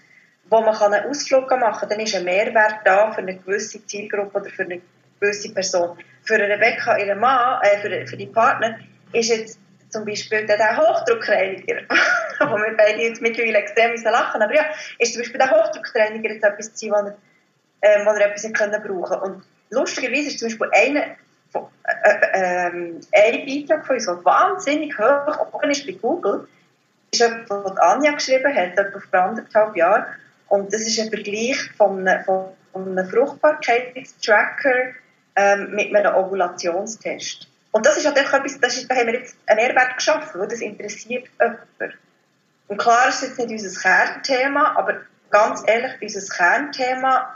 wo 0.48 0.60
man 0.60 0.76
einen 0.76 1.06
Ausflug 1.06 1.50
machen 1.50 1.80
kann, 1.80 1.88
dann 1.88 2.00
ist 2.00 2.14
ein 2.14 2.24
Mehrwert 2.24 2.80
da 2.84 3.12
für 3.12 3.18
eine 3.18 3.36
gewisse 3.36 3.84
Zielgruppe 3.86 4.38
oder 4.40 4.50
für 4.50 4.62
eine 4.62 4.80
gewisse 5.20 5.52
Person. 5.52 5.98
Für 6.24 6.38
Rebecca, 6.38 6.96
ihren 6.98 7.18
Mann, 7.18 7.60
äh, 7.62 7.78
für, 7.78 8.06
für 8.06 8.16
die 8.16 8.26
Partner, 8.26 8.78
ist 9.12 9.30
jetzt 9.30 9.58
zum 9.90 10.04
Beispiel 10.04 10.46
der, 10.46 10.76
Hochdruckreiniger, 10.76 11.82
wo 12.40 12.56
wir 12.56 12.76
beide 12.76 13.00
jetzt 13.00 13.22
mittlerweile 13.22 13.58
extrem 13.58 13.94
lachen, 14.02 14.42
aber 14.42 14.54
ja, 14.54 14.64
ist 14.98 15.14
zum 15.14 15.22
Beispiel 15.22 15.38
der 15.38 15.50
Hochdruckreiniger 15.50 16.32
jetzt 16.32 16.44
etwas 16.44 16.72
gewesen, 16.72 16.90
wo 16.90 16.96
er, 16.96 17.16
äh, 17.80 18.04
wo 18.04 18.10
er 18.10 18.26
etwas 18.26 18.52
können 18.52 18.82
brauchen 18.82 19.18
Und 19.22 19.42
lustigerweise 19.70 20.28
ist 20.28 20.38
zum 20.38 20.48
Beispiel 20.48 20.70
einer 20.72 21.16
äh, 21.84 22.10
äh, 22.10 22.66
ähm, 22.68 23.00
ein 23.12 23.46
Beitrag 23.46 23.86
von 23.86 23.96
uns, 23.96 24.06
der 24.06 24.24
wahnsinnig 24.24 24.98
hoch 24.98 25.52
oben 25.52 25.70
ist 25.70 25.86
bei 25.86 25.92
Google, 25.92 26.48
ist 27.12 27.22
etwas, 27.22 27.64
was 27.64 27.76
Anja 27.78 28.12
geschrieben 28.12 28.54
hat, 28.54 28.78
etwa 28.78 28.98
vor 28.98 29.20
anderthalb 29.20 29.76
Jahren. 29.76 30.06
Und 30.48 30.72
das 30.72 30.82
ist 30.82 30.98
ein 31.00 31.10
Vergleich 31.10 31.58
von 31.76 32.06
einem, 32.06 32.24
von 32.24 32.54
einem 32.74 33.08
Fruchtbarkeitstracker 33.08 34.92
ähm, 35.36 35.70
mit 35.74 35.94
einem 35.94 36.14
Ovulationstest. 36.14 37.48
Und 37.72 37.84
das 37.84 37.98
ist 37.98 38.06
halt 38.06 38.16
etwas, 38.16 38.58
das 38.60 38.76
ist, 38.76 38.90
da 38.90 38.94
haben 38.94 39.08
wir 39.08 39.14
jetzt 39.14 39.36
einen 39.46 39.60
Mehrwert 39.60 39.96
geschaffen, 39.96 40.40
weil 40.40 40.48
das 40.48 40.60
interessiert 40.60 41.28
jemanden. 41.38 41.98
Und 42.68 42.78
klar 42.78 43.08
ist 43.08 43.22
jetzt 43.22 43.38
nicht 43.38 43.50
unser 43.50 43.80
Kernthema, 43.80 44.76
aber 44.76 45.02
ganz 45.30 45.62
ehrlich, 45.66 45.92
unser 46.00 46.34
Kernthema 46.34 47.35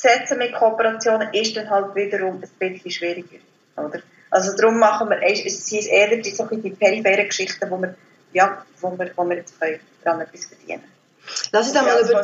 setzen 0.00 0.38
mit 0.38 0.54
Kooperationen 0.54 1.32
ist 1.34 1.56
dann 1.56 1.68
halt 1.68 1.94
wiederum 1.94 2.42
ein 2.42 2.50
bisschen 2.58 2.90
schwieriger. 2.90 3.38
Oder? 3.76 4.00
Also 4.30 4.56
darum 4.56 4.78
machen 4.78 5.10
wir, 5.10 5.22
es 5.22 5.66
sind 5.66 5.86
eher 5.86 6.16
die, 6.16 6.30
so 6.30 6.46
die 6.46 6.70
peripheren 6.70 7.26
Geschichten, 7.26 7.70
wo 7.70 7.78
wir, 7.78 7.94
ja, 8.32 8.64
wo 8.80 8.96
wir, 8.96 9.10
wo 9.16 9.24
wir 9.28 9.36
jetzt 9.36 9.60
können, 9.60 9.80
daran 10.04 10.20
etwas 10.20 10.46
verdienen 10.46 10.84
Lass 11.52 11.68
uns 11.68 11.76
einmal 11.76 12.00
über, 12.00 12.22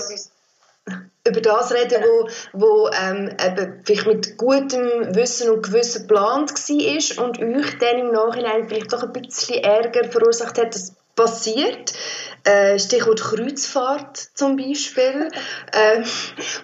über 1.29 1.41
das 1.41 1.73
reden, 1.73 2.03
wo, 2.03 2.29
wo 2.53 2.89
ähm, 2.89 3.37
eben 3.45 3.83
vielleicht 3.85 4.07
mit 4.07 4.37
gutem 4.39 5.15
Wissen 5.15 5.51
und 5.51 5.63
Gewissen 5.63 6.03
geplant 6.03 6.53
war 6.53 7.25
und 7.25 7.39
euch 7.39 7.79
dann 7.79 7.99
im 7.99 8.13
Nachhinein 8.13 8.69
vielleicht 8.69 8.93
doch 8.93 9.03
ein 9.03 9.13
bisschen 9.13 9.63
Ärger 9.63 10.05
verursacht 10.05 10.59
hat, 10.59 10.75
dass 10.75 10.95
passiert. 11.17 11.95
Äh, 12.47 12.79
Stichwort 12.79 13.21
Kreuzfahrt 13.21 14.17
zum 14.35 14.57
Beispiel. 14.57 15.29
äh, 15.73 16.03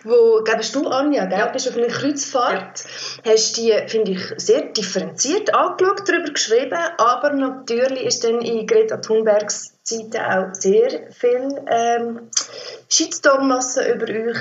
wo, 0.05 0.43
glaubst 0.45 0.77
du, 0.77 0.87
Anja, 0.87 1.25
gell? 1.25 1.41
Ja. 1.41 1.47
bist 1.49 1.69
auf 1.69 1.77
einer 1.77 1.89
Kreuzfahrt, 1.89 2.85
ja. 3.25 3.33
hast 3.33 3.57
die, 3.57 3.75
finde 3.89 4.13
ich, 4.13 4.21
sehr 4.37 4.63
differenziert 4.67 5.53
angeschaut, 5.53 6.09
darüber 6.09 6.31
geschrieben, 6.33 6.79
aber 6.99 7.33
natürlich 7.33 8.05
ist 8.05 8.23
dann 8.23 8.41
in 8.43 8.65
Greta 8.65 8.99
Thunbergs 8.99 9.73
Zeit 9.83 10.17
auch 10.17 10.55
sehr 10.55 11.11
viel 11.11 11.61
ähm, 11.69 12.31
Shitstorm-Masse 12.89 13.93
über 13.93 14.07
euch 14.07 14.39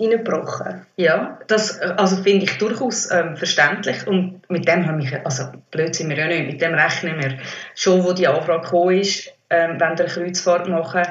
reingebrochen. 0.00 0.86
Ja, 0.96 1.38
das 1.48 1.78
also 1.80 2.16
finde 2.16 2.46
ich 2.46 2.58
durchaus 2.58 3.10
ähm, 3.10 3.36
verständlich 3.36 4.06
und 4.06 4.40
mit 4.48 4.66
dem 4.66 4.86
haben 4.86 5.02
wir, 5.02 5.24
also 5.24 5.44
blöd 5.70 5.94
sind 5.94 6.08
wir 6.08 6.16
ja 6.16 6.26
nicht, 6.26 6.46
mit 6.46 6.62
dem 6.62 6.74
rechnen 6.74 7.20
wir. 7.20 7.38
Schon, 7.74 8.04
wo 8.04 8.12
die 8.12 8.26
Anfrage 8.26 8.62
gekommen 8.62 8.98
ist, 8.98 9.32
ähm, 9.52 9.78
wenn 9.78 9.98
wir 9.98 10.04
eine 10.04 10.06
Kreuzfahrt 10.06 10.68
machen, 10.68 11.02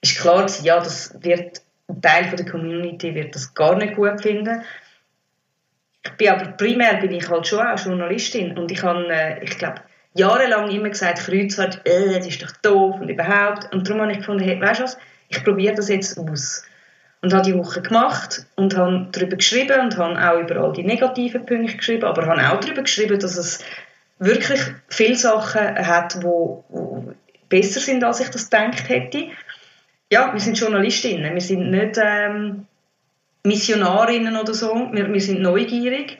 ist 0.00 0.18
klar 0.18 0.42
gewesen, 0.42 0.64
ja, 0.64 0.78
das 0.78 1.14
wird, 1.22 1.62
ein 1.88 2.02
Teil 2.02 2.24
von 2.24 2.36
der 2.36 2.46
Community 2.46 3.14
wird 3.14 3.34
das 3.34 3.54
gar 3.54 3.76
nicht 3.76 3.94
gut 3.94 4.20
finden. 4.20 4.62
Ich 6.02 6.12
bin 6.12 6.28
aber 6.28 6.52
primär 6.52 6.96
bin 6.96 7.12
ich 7.12 7.28
halt 7.28 7.46
schon 7.46 7.66
auch 7.66 7.78
Journalistin 7.78 8.58
und 8.58 8.70
ich 8.72 8.82
habe, 8.82 9.06
äh, 9.08 9.44
ich 9.44 9.56
glaube, 9.58 9.82
jahrelang 10.14 10.70
immer 10.70 10.88
gesagt, 10.88 11.18
Kreuzfahrt, 11.20 11.86
äh, 11.86 12.18
das 12.18 12.26
ist 12.26 12.42
doch 12.42 12.52
doof 12.62 13.00
und 13.00 13.08
überhaupt. 13.08 13.72
Und 13.72 13.88
darum 13.88 14.02
habe 14.02 14.12
ich 14.12 14.18
gefunden, 14.18 14.42
hey, 14.42 14.60
weißt 14.60 14.80
du 14.80 14.84
was, 14.84 14.98
ich 15.28 15.44
probiere 15.44 15.74
das 15.74 15.88
jetzt 15.88 16.18
aus. 16.18 16.64
Und 17.22 17.34
habe 17.34 17.44
die 17.44 17.54
Woche 17.54 17.82
gemacht 17.82 18.46
und 18.56 18.76
habe 18.76 19.08
darüber 19.12 19.36
geschrieben 19.36 19.78
und 19.80 19.98
habe 19.98 20.18
auch 20.18 20.40
über 20.40 20.56
all 20.56 20.72
die 20.72 20.82
negativen 20.82 21.44
Punkte 21.44 21.76
geschrieben, 21.76 22.04
aber 22.04 22.26
habe 22.26 22.50
auch 22.50 22.60
darüber 22.60 22.82
geschrieben, 22.82 23.18
dass 23.18 23.36
es 23.36 23.62
wirklich 24.18 24.60
viele 24.88 25.16
Sachen 25.16 25.86
hat, 25.86 26.22
die 26.22 26.26
besser 27.50 27.80
sind, 27.80 28.02
als 28.02 28.20
ich 28.20 28.30
das 28.30 28.48
gedacht 28.48 28.88
hätte. 28.88 29.28
Ja, 30.10 30.32
wir 30.32 30.40
sind 30.40 30.58
Journalistinnen, 30.58 31.34
wir 31.34 31.40
sind 31.40 31.70
nicht 31.70 31.98
ähm, 32.02 32.66
Missionarinnen 33.44 34.36
oder 34.36 34.54
so, 34.54 34.88
wir, 34.92 35.12
wir 35.12 35.20
sind 35.20 35.42
neugierig. 35.42 36.18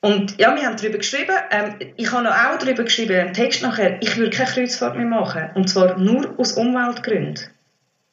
Und 0.00 0.36
ja, 0.40 0.56
wir 0.56 0.66
haben 0.66 0.76
darüber 0.76 0.98
geschrieben. 0.98 1.36
Ähm, 1.50 1.76
ich 1.96 2.10
habe 2.10 2.28
auch 2.28 2.58
darüber 2.58 2.82
geschrieben, 2.82 3.28
im 3.28 3.32
Text 3.32 3.62
nachher, 3.62 4.02
ich 4.02 4.16
würde 4.16 4.36
keine 4.36 4.50
Kreuzfahrt 4.50 4.96
mehr 4.96 5.06
machen. 5.06 5.50
Und 5.54 5.68
zwar 5.68 5.96
nur 5.96 6.34
aus 6.38 6.54
Umweltgründen. 6.54 7.46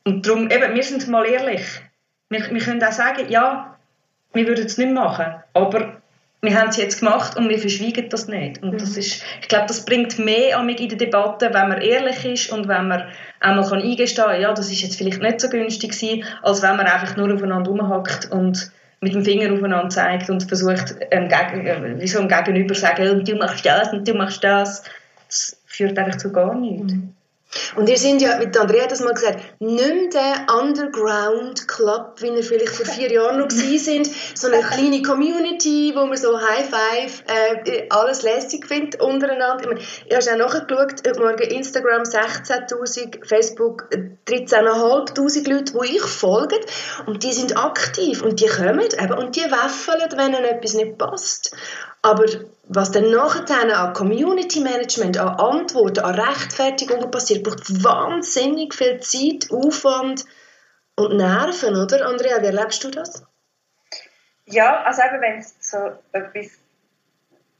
Und 0.03 0.27
darum, 0.27 0.51
eben, 0.51 0.75
wir 0.75 0.83
sind 0.83 1.07
mal 1.07 1.25
ehrlich. 1.25 1.81
Wir, 2.29 2.47
wir 2.51 2.61
können 2.61 2.83
auch 2.83 2.91
sagen, 2.91 3.29
ja, 3.29 3.75
wir 4.33 4.47
würden 4.47 4.67
es 4.67 4.77
nicht 4.77 4.93
machen. 4.93 5.33
Aber 5.53 5.88
wir 6.41 6.57
haben 6.57 6.69
es 6.69 6.77
jetzt 6.77 6.99
gemacht 6.99 7.35
und 7.35 7.49
wir 7.49 7.59
verschweigen 7.59 8.09
das 8.09 8.27
nicht. 8.27 8.63
Und 8.63 8.79
das 8.79 8.91
mhm. 8.91 8.99
ist, 8.99 9.23
ich 9.41 9.47
glaube, 9.47 9.65
das 9.67 9.83
bringt 9.83 10.17
mehr 10.19 10.57
an 10.57 10.65
mich 10.65 10.79
in 10.79 10.89
der 10.89 10.97
Debatte, 10.97 11.53
wenn 11.53 11.69
man 11.69 11.81
ehrlich 11.81 12.23
ist 12.23 12.51
und 12.51 12.67
wenn 12.67 12.87
man 12.87 13.03
einmal 13.41 13.67
kann 13.67 13.81
eingestehen 13.81 14.27
kann, 14.27 14.41
ja, 14.41 14.53
das 14.53 14.71
ist 14.71 14.81
jetzt 14.81 14.97
vielleicht 14.97 15.21
nicht 15.21 15.41
so 15.41 15.49
günstig 15.49 15.91
gewesen, 15.91 16.23
als 16.41 16.61
wenn 16.61 16.77
man 16.77 16.87
einfach 16.87 17.17
nur 17.17 17.33
aufeinander 17.33 17.69
rumhackt 17.69 18.31
und 18.31 18.71
mit 19.01 19.13
dem 19.13 19.23
Finger 19.23 19.53
aufeinander 19.53 19.89
zeigt 19.89 20.29
und 20.29 20.43
versucht, 20.43 20.95
ähm, 21.11 21.29
gegen, 21.29 21.65
äh, 21.65 21.99
wie 21.99 22.07
so 22.07 22.19
ein 22.19 22.27
Gegenüber 22.27 22.73
zu 22.73 22.81
sagen, 22.81 23.23
du 23.23 23.35
machst 23.35 23.65
das 23.65 23.91
und 23.91 24.07
du 24.07 24.13
machst 24.13 24.43
das. 24.43 24.83
Das 25.27 25.61
führt 25.65 25.97
einfach 25.97 26.17
zu 26.17 26.31
gar 26.31 26.55
nichts. 26.55 26.93
Mhm. 26.93 27.15
Und 27.75 27.89
ihr 27.89 27.97
sind 27.97 28.21
ja, 28.21 28.37
mit 28.37 28.55
Andrea 28.55 28.83
hat 28.83 28.91
das 28.91 28.99
mal 28.99 29.13
gesagt, 29.13 29.39
nicht 29.59 30.13
der 30.13 30.45
Underground 30.53 31.67
Club, 31.67 32.13
wie 32.17 32.27
ihr 32.27 32.43
vielleicht 32.43 32.75
vor 32.75 32.85
vier 32.85 33.11
Jahren 33.11 33.39
noch 33.39 33.49
sind, 33.49 34.07
sondern 34.35 34.63
eine 34.63 34.69
kleine 34.69 35.01
Community, 35.01 35.93
wo 35.95 36.05
man 36.05 36.15
so 36.15 36.39
High 36.39 36.69
Five 36.69 37.23
äh, 37.27 37.87
alles 37.89 38.21
lässig 38.21 38.67
findet 38.67 39.01
untereinander. 39.01 39.61
Ich, 39.61 39.67
meine, 39.67 39.79
ich 39.79 40.15
habe 40.15 40.43
auch 40.43 40.53
nachgeschaut, 40.53 41.07
heute 41.07 41.19
Morgen 41.19 41.41
Instagram 41.41 42.03
16'000, 42.03 43.25
Facebook 43.27 43.89
13'500 44.27 45.49
Leute, 45.49 45.73
die 45.73 45.95
ich 45.95 46.03
folge 46.03 46.59
und 47.07 47.23
die 47.23 47.33
sind 47.33 47.57
aktiv 47.57 48.21
und 48.21 48.39
die 48.39 48.47
kommen 48.47 48.79
eben 48.79 49.13
und 49.13 49.35
die 49.35 49.41
wäffeln, 49.41 50.11
wenn 50.15 50.33
ihnen 50.33 50.45
etwas 50.45 50.75
nicht 50.75 50.99
passt. 50.99 51.55
Aber 52.01 52.25
was 52.67 52.91
dann 52.91 53.09
nachher 53.09 53.77
an 53.77 53.93
Community 53.93 54.61
Management, 54.61 55.17
an 55.17 55.39
Antworten, 55.39 55.99
an 55.99 56.19
Rechtfertigungen 56.19 57.11
passiert, 57.11 57.43
braucht 57.43 57.83
wahnsinnig 57.83 58.73
viel 58.73 58.99
Zeit, 58.99 59.51
Aufwand 59.51 60.25
und 60.95 61.17
Nerven, 61.17 61.75
oder? 61.75 62.05
Andrea, 62.05 62.41
wie 62.41 62.45
erlebst 62.45 62.83
du 62.83 62.91
das? 62.91 63.23
Ja, 64.45 64.83
also 64.83 65.01
eben, 65.01 65.21
wenn 65.21 65.39
es 65.39 65.55
so 65.59 65.77
etwas 66.11 66.47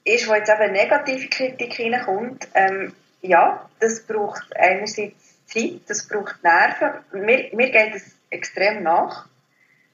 ist, 0.04 0.28
wo 0.28 0.34
jetzt 0.34 0.50
eben 0.50 0.72
negative 0.72 1.30
Kritik 1.30 1.80
reinkommt, 1.80 2.48
ähm, 2.54 2.94
ja, 3.22 3.70
das 3.80 4.02
braucht 4.02 4.56
einerseits 4.56 5.46
Zeit, 5.46 5.82
das 5.88 6.08
braucht 6.08 6.44
Nerven. 6.44 7.04
Mir, 7.12 7.50
mir 7.54 7.70
geht 7.72 7.96
es 7.96 8.16
extrem 8.30 8.84
nach. 8.84 9.28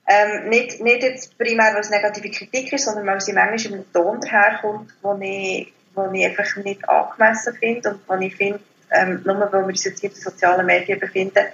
Ähm, 0.07 0.49
nicht, 0.49 0.81
nicht 0.81 1.01
jetzt 1.01 1.37
primär, 1.37 1.73
weil 1.73 1.81
es 1.81 1.89
negative 1.89 2.29
Kritik 2.29 2.71
ist, 2.71 2.85
sondern 2.85 3.07
weil 3.07 3.21
sie 3.21 3.33
manchmal 3.33 3.79
einem 3.79 3.91
Ton 3.91 4.21
daherkommt, 4.21 4.93
wo 5.01 5.17
ich, 5.19 5.73
ich 6.13 6.25
einfach 6.25 6.55
nicht 6.63 6.87
angemessen 6.87 7.55
finde 7.55 7.89
und 7.89 8.01
wo 8.07 8.13
ich 8.15 8.35
finde, 8.35 8.59
ähm, 8.91 9.21
nur 9.25 9.39
weil 9.39 9.51
wir 9.51 9.65
uns 9.65 9.83
jetzt 9.83 10.03
in 10.03 10.11
den 10.11 10.21
sozialen 10.21 10.65
Medien 10.65 10.99
befinden, 10.99 11.45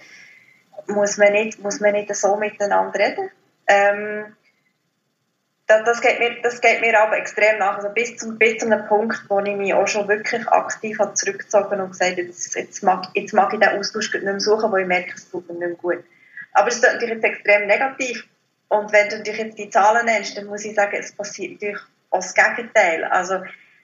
muss 0.87 1.17
man 1.17 1.31
nicht, 1.31 1.59
muss 1.59 1.79
man 1.79 1.93
nicht 1.93 2.13
so 2.13 2.35
miteinander 2.35 2.99
reden. 2.99 3.29
Ähm, 3.67 4.35
das, 5.67 5.83
das, 5.85 6.01
geht 6.01 6.19
mir, 6.19 6.41
das 6.41 6.59
geht 6.59 6.81
mir 6.81 6.99
aber 6.99 7.17
extrem 7.17 7.57
nach. 7.59 7.77
Also 7.77 7.89
bis, 7.89 8.17
zum, 8.17 8.37
bis 8.37 8.57
zu 8.57 8.65
einem 8.65 8.85
Punkt, 8.87 9.23
wo 9.29 9.39
ich 9.39 9.55
mich 9.55 9.73
auch 9.73 9.87
schon 9.87 10.07
wirklich 10.09 10.45
aktiv 10.49 10.99
habe 10.99 11.13
zurückgezogen 11.13 11.79
und 11.79 11.91
gesagt 11.91 12.11
habe, 12.11 12.21
jetzt, 12.23 12.53
jetzt, 12.55 12.83
mag, 12.83 13.05
jetzt 13.13 13.33
mag 13.33 13.53
ich 13.53 13.59
den 13.59 13.69
Austausch 13.69 14.13
nicht 14.13 14.23
mehr 14.23 14.39
suchen, 14.41 14.71
weil 14.71 14.81
ich 14.81 14.87
merke, 14.87 15.13
es 15.15 15.29
tut 15.29 15.47
mir 15.47 15.53
nicht 15.53 15.67
mehr 15.67 15.77
gut. 15.77 16.03
Aber 16.53 16.67
es 16.67 16.75
ist 16.75 16.83
natürlich 16.83 17.15
jetzt 17.15 17.23
extrem 17.23 17.67
negativ. 17.67 18.27
Und 18.71 18.93
wenn 18.93 19.09
du 19.09 19.21
dich 19.21 19.37
jetzt 19.37 19.57
die 19.57 19.69
Zahlen 19.69 20.05
nennst, 20.05 20.37
dann 20.37 20.45
muss 20.45 20.63
ich 20.63 20.73
sagen, 20.73 20.95
es 20.97 21.11
passiert 21.11 21.51
natürlich 21.51 21.81
auch 22.09 22.19
das 22.19 22.33
Gegenteil. 22.33 23.03
Also, 23.03 23.41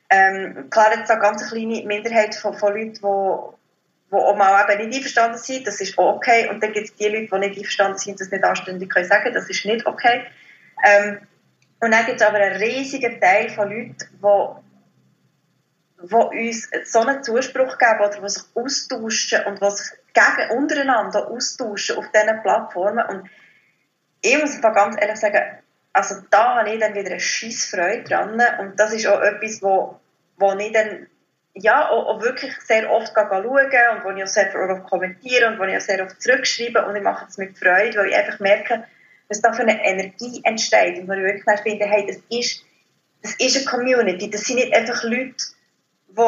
ähm, 0.10 0.70
klar, 0.70 0.98
jetzt 0.98 1.12
eine 1.12 1.20
ganz 1.20 1.46
kleine 1.50 1.84
Minderheit 1.86 2.34
von, 2.36 2.54
von 2.54 2.72
Leuten, 2.72 2.94
die 2.94 3.00
die 4.10 4.16
auch 4.16 4.38
mal 4.38 4.66
eben 4.72 4.88
nicht 4.88 5.00
einverstanden 5.00 5.38
sind, 5.38 5.68
das 5.68 5.82
ist 5.82 5.98
auch 5.98 6.16
okay. 6.16 6.48
Und 6.50 6.64
dann 6.64 6.72
gibt 6.72 6.88
es 6.88 6.96
die 6.96 7.10
Leute, 7.10 7.28
die 7.34 7.40
nicht 7.40 7.58
einverstanden 7.58 7.98
sind, 7.98 8.22
das 8.22 8.32
nicht 8.32 8.46
anständig 8.46 8.90
können 8.90 9.06
sagen, 9.06 9.34
das 9.34 9.50
ist 9.50 9.66
nicht 9.66 9.86
okay. 9.86 10.24
Ähm, 10.86 11.20
und 11.82 11.92
dann 11.92 12.06
gibt 12.06 12.22
es 12.22 12.26
aber 12.26 12.38
einen 12.38 12.56
riesigen 12.56 13.20
Teil 13.20 13.50
von 13.50 13.70
Leuten, 13.70 13.98
die, 16.00 16.08
die 16.08 16.48
uns 16.48 16.70
so 16.86 17.02
einen 17.02 17.24
Zuspruch 17.24 17.78
geben 17.78 18.00
oder 18.00 18.22
die 18.22 18.30
sich 18.30 18.44
austauschen 18.56 19.44
und 19.48 19.62
die 19.62 19.70
sich 19.70 19.98
gegen, 20.14 20.58
untereinander 20.58 21.28
austauschen 21.28 21.98
auf 21.98 22.06
diesen 22.10 22.42
Plattformen. 22.42 23.06
Und 23.06 23.30
ich 24.22 24.40
muss 24.40 24.62
ganz 24.62 24.96
ehrlich 25.00 25.18
sagen, 25.18 25.44
also 25.94 26.16
da 26.30 26.58
habe 26.58 26.70
ich 26.70 26.80
dann 26.80 26.94
wieder 26.94 27.12
eine 27.12 27.20
scheisse 27.20 27.76
Freude 27.76 28.04
dran. 28.04 28.40
Und 28.60 28.80
das 28.80 28.94
ist 28.94 29.08
auch 29.08 29.22
etwas, 29.22 29.62
wo, 29.62 30.00
wo 30.38 30.54
ich 30.54 30.72
dann 30.72 31.08
ja, 31.56 31.90
auch, 31.90 32.06
auch 32.06 32.22
wirklich 32.22 32.54
sehr 32.62 32.92
oft 32.92 33.14
schauen 33.16 33.46
und 33.46 34.04
wo 34.04 34.10
ich 34.12 34.24
auch 34.24 34.28
sehr 34.28 34.70
oft 34.70 34.84
kommentiere 34.90 35.48
und 35.48 35.60
wo 35.60 35.64
ich 35.64 35.76
auch 35.76 35.82
sehr 35.82 36.04
oft 36.04 36.22
zurückschreibe. 36.22 36.86
Und 36.86 36.96
ich 36.96 37.02
mache 37.02 37.26
es 37.28 37.38
mit 37.38 37.58
Freude, 37.58 37.98
weil 37.98 38.10
ich 38.10 38.16
einfach 38.16 38.40
merke, 38.40 38.84
was 39.28 39.42
da 39.42 39.52
für 39.54 39.64
eine 39.64 39.84
Energie 39.84 40.40
entsteht. 40.44 41.00
Und 41.00 41.08
wo 41.08 41.14
ich 41.14 41.24
wirklich 41.24 41.60
finde, 41.62 41.86
hey, 41.86 42.06
das 42.06 42.18
ist, 42.30 42.64
das 43.24 43.36
ist 43.40 43.58
eine 43.58 43.66
Community, 43.66 44.30
das 44.30 44.42
sind 44.42 44.58
nicht 44.58 44.74
einfach 44.74 45.04
Leute, 45.04 45.34
die 46.10 46.22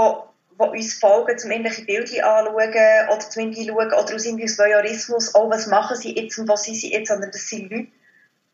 die 0.60 0.63
uns 0.63 0.93
folgen, 0.95 1.38
zum 1.38 1.52
irgendwelche 1.52 1.86
Bilder 1.86 2.38
anschauen 2.38 2.54
oder 2.54 3.10
irgendwie 3.36 3.67
schauen 3.67 3.88
oder 3.88 4.15
aus 4.15 4.26
irgendwie 4.26 4.48
Voyeurismus, 4.48 5.34
oh, 5.36 5.50
was 5.50 5.67
machen 5.67 5.95
sie 5.95 6.15
jetzt 6.15 6.38
und 6.38 6.48
was 6.48 6.63
sind 6.63 6.76
sie 6.76 6.91
jetzt, 6.91 7.08
sondern 7.08 7.32
das 7.32 7.48
sind 7.48 7.72
Leute, 7.72 7.88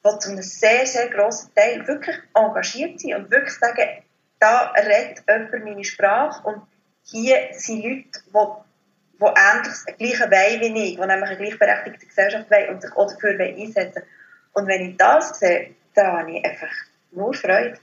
die 0.06 0.20
zu 0.20 0.30
einem 0.30 0.42
sehr, 0.42 0.86
sehr 0.86 1.10
grossen 1.10 1.50
Teil 1.56 1.88
wirklich 1.88 2.16
engagiert 2.34 3.00
sind 3.00 3.16
und 3.16 3.32
wirklich 3.32 3.56
sagen, 3.56 4.04
da 4.40 4.72
redet 4.78 5.24
jemand 5.28 5.66
meine 5.66 5.84
Sprache 5.84 6.48
und 6.48 6.62
hier 7.04 7.38
sind 7.52 8.06
Leute, 8.32 8.64
die, 9.20 9.26
die 9.26 9.68
das 9.68 9.86
Gleiche 9.86 10.32
wollen 10.32 10.62
wie 10.62 10.84
ich, 10.84 10.96
die 10.96 11.02
nämlich 11.02 11.30
eine 11.30 11.38
gleichberechtigte 11.38 12.06
Gesellschaft 12.06 12.52
wollen 12.52 12.70
und 12.70 12.82
sich 12.82 12.92
auch 12.92 13.12
dafür 13.12 13.40
einsetzen 13.40 14.04
Und 14.54 14.68
wenn 14.68 14.92
ich 14.92 14.98
das 14.98 15.40
sehe, 15.40 15.76
dann 15.96 16.18
habe 16.20 16.32
ich 16.32 16.46
einfach 16.46 16.74
nur 17.12 17.34
Freude. 17.34 17.80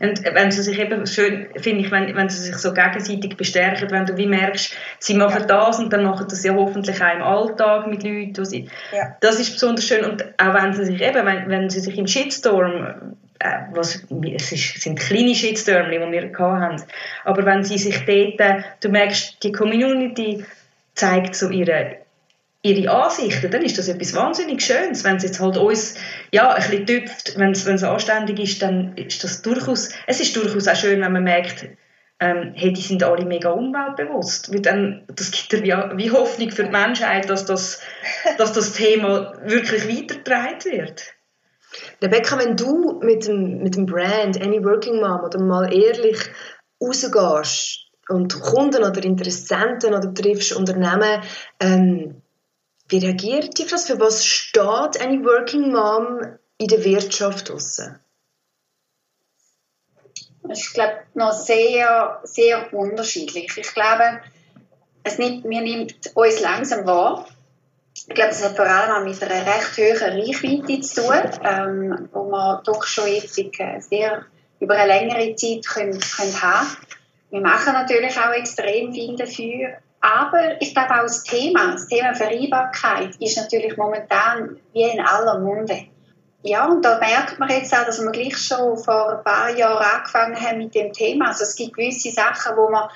Und 0.00 0.24
wenn 0.24 0.50
sie 0.50 0.62
sich 0.62 0.78
eben 0.78 1.06
schön, 1.06 1.46
finde 1.56 1.82
ich, 1.82 1.90
wenn, 1.90 2.14
wenn 2.14 2.28
sie 2.28 2.42
sich 2.42 2.56
so 2.56 2.72
gegenseitig 2.72 3.36
bestärken, 3.36 3.90
wenn 3.90 4.06
du 4.06 4.16
wie 4.16 4.26
merkst, 4.26 4.74
sie 4.98 5.14
machen 5.14 5.40
ja. 5.40 5.46
das 5.46 5.78
und 5.78 5.92
dann 5.92 6.04
machen 6.04 6.26
das 6.28 6.44
ja 6.44 6.54
hoffentlich 6.54 7.02
auch 7.02 7.14
im 7.14 7.22
Alltag 7.22 7.86
mit 7.86 8.02
Leuten, 8.02 8.44
sie, 8.44 8.68
ja. 8.92 9.16
das 9.20 9.40
ist 9.40 9.52
besonders 9.52 9.86
schön 9.86 10.04
und 10.04 10.24
auch 10.38 10.54
wenn 10.54 10.74
sie 10.74 10.84
sich 10.84 11.00
eben, 11.00 11.26
wenn, 11.26 11.48
wenn 11.48 11.70
sie 11.70 11.80
sich 11.80 11.96
im 11.96 12.06
Shitstorm 12.06 13.16
äh, 13.38 13.50
was, 13.72 14.02
es 14.34 14.52
ist, 14.52 14.80
sind 14.80 14.98
kleine 14.98 15.34
Shitstorms, 15.34 15.90
die 15.90 15.98
wir 15.98 16.38
hatten, 16.38 16.82
aber 17.24 17.44
wenn 17.44 17.64
sie 17.64 17.78
sich 17.78 18.04
dort, 18.04 18.64
du 18.80 18.88
merkst, 18.88 19.42
die 19.42 19.52
Community 19.52 20.44
zeigt 20.94 21.34
so 21.34 21.50
ihre 21.50 22.05
ihre 22.66 22.90
Ansichten, 22.90 23.50
dann 23.50 23.62
ist 23.62 23.78
das 23.78 23.88
etwas 23.88 24.14
wahnsinnig 24.14 24.62
Schönes. 24.62 25.04
Wenn 25.04 25.16
es 25.16 25.22
jetzt 25.22 25.40
halt 25.40 25.56
uns 25.56 25.94
ja, 26.32 26.52
ein 26.52 26.56
bisschen 26.56 26.86
tüpft, 26.86 27.38
wenn 27.38 27.52
es, 27.52 27.84
anständig 27.84 28.38
ist, 28.38 28.62
dann 28.62 28.96
ist 28.96 29.22
das 29.22 29.42
durchaus, 29.42 29.90
es 30.06 30.20
ist 30.20 30.36
durchaus 30.36 30.68
auch 30.68 30.76
schön, 30.76 31.00
wenn 31.00 31.12
man 31.12 31.24
merkt, 31.24 31.68
ähm, 32.18 32.52
hey, 32.54 32.72
die 32.72 32.80
sind 32.80 33.04
alle 33.04 33.26
mega 33.26 33.50
umweltbewusst. 33.50 34.52
Weil 34.52 34.62
dann, 34.62 35.04
das 35.14 35.30
gibt 35.30 35.52
ja 35.66 35.90
wie, 35.92 36.04
wie 36.04 36.10
Hoffnung 36.10 36.50
für 36.50 36.64
die 36.64 36.70
Menschheit, 36.70 37.28
dass 37.28 37.44
das, 37.44 37.82
dass 38.38 38.52
das 38.52 38.72
Thema 38.72 39.34
wirklich 39.44 39.86
weitergetragen 39.88 40.72
wird. 40.72 41.16
Rebecca, 42.02 42.38
wenn 42.38 42.56
du 42.56 43.00
mit 43.02 43.26
dem, 43.26 43.58
mit 43.58 43.76
dem 43.76 43.86
Brand 43.86 44.40
Any 44.40 44.64
Working 44.64 45.00
Mom 45.00 45.24
oder 45.24 45.40
mal 45.40 45.72
ehrlich 45.72 46.18
rausgehst 46.82 47.86
und 48.08 48.40
Kunden 48.40 48.82
oder 48.82 49.02
Interessenten 49.04 49.94
oder 49.94 50.12
triffst 50.14 50.54
Unternehmen, 50.54 51.22
ähm, 51.60 52.22
wie 52.88 52.98
reagiert 52.98 53.58
ihr 53.58 53.66
das? 53.66 53.86
Für 53.86 53.98
was 54.00 54.24
steht 54.24 55.00
eine 55.00 55.24
Working 55.24 55.72
Mom 55.72 56.38
in 56.58 56.68
der 56.68 56.84
Wirtschaft 56.84 57.48
draussen? 57.48 57.98
Ich 60.48 60.72
glaube, 60.72 60.98
noch 61.14 61.32
sehr, 61.32 62.20
sehr 62.22 62.72
unterschiedlich. 62.72 63.56
Ich 63.56 63.74
glaube, 63.74 64.20
es 65.02 65.18
nimmt, 65.18 65.44
mir 65.44 65.60
nimmt 65.60 65.94
uns 66.14 66.40
langsam 66.40 66.86
wahr. 66.86 67.26
Ich 67.94 68.14
glaube, 68.14 68.30
es 68.30 68.44
hat 68.44 68.56
vor 68.56 68.66
allem 68.66 68.92
auch 68.92 69.08
mit 69.08 69.20
einer 69.22 69.46
recht 69.46 69.76
hohen 69.76 70.20
Reichweite 70.20 70.80
zu 70.80 71.02
tun, 71.02 71.40
ähm, 71.42 72.08
wo 72.12 72.24
wir 72.30 72.62
doch 72.64 72.84
schon 72.84 73.08
jetzt 73.08 73.34
sehr 73.34 74.24
über 74.60 74.74
eine 74.74 74.86
längere 74.86 75.34
Zeit 75.34 75.66
können, 75.66 75.98
können 75.98 76.42
haben 76.42 76.76
Wir 77.30 77.40
machen 77.40 77.72
natürlich 77.72 78.16
auch 78.18 78.32
extrem 78.32 78.92
viel 78.92 79.16
dafür, 79.16 79.78
aber 80.00 80.60
ich 80.60 80.74
glaube 80.74 80.94
auch 80.94 81.02
das 81.02 81.24
Thema, 81.24 81.72
das 81.72 81.86
Thema 81.88 82.14
Vereinbarkeit 82.14 83.16
ist 83.20 83.36
natürlich 83.36 83.76
momentan 83.76 84.60
wie 84.72 84.82
in 84.82 85.00
aller 85.00 85.38
Munde. 85.38 85.86
Ja, 86.42 86.66
und 86.66 86.84
da 86.84 86.98
merkt 86.98 87.38
man 87.40 87.48
jetzt 87.48 87.74
auch, 87.74 87.84
dass 87.84 88.00
wir 88.00 88.12
gleich 88.12 88.36
schon 88.38 88.76
vor 88.78 89.18
ein 89.18 89.24
paar 89.24 89.50
Jahren 89.50 89.84
angefangen 89.84 90.40
haben 90.40 90.58
mit 90.58 90.74
dem 90.74 90.92
Thema. 90.92 91.28
Also 91.28 91.42
es 91.42 91.56
gibt 91.56 91.74
gewisse 91.74 92.12
Sachen, 92.12 92.56
wo 92.56 92.70
man 92.70 92.88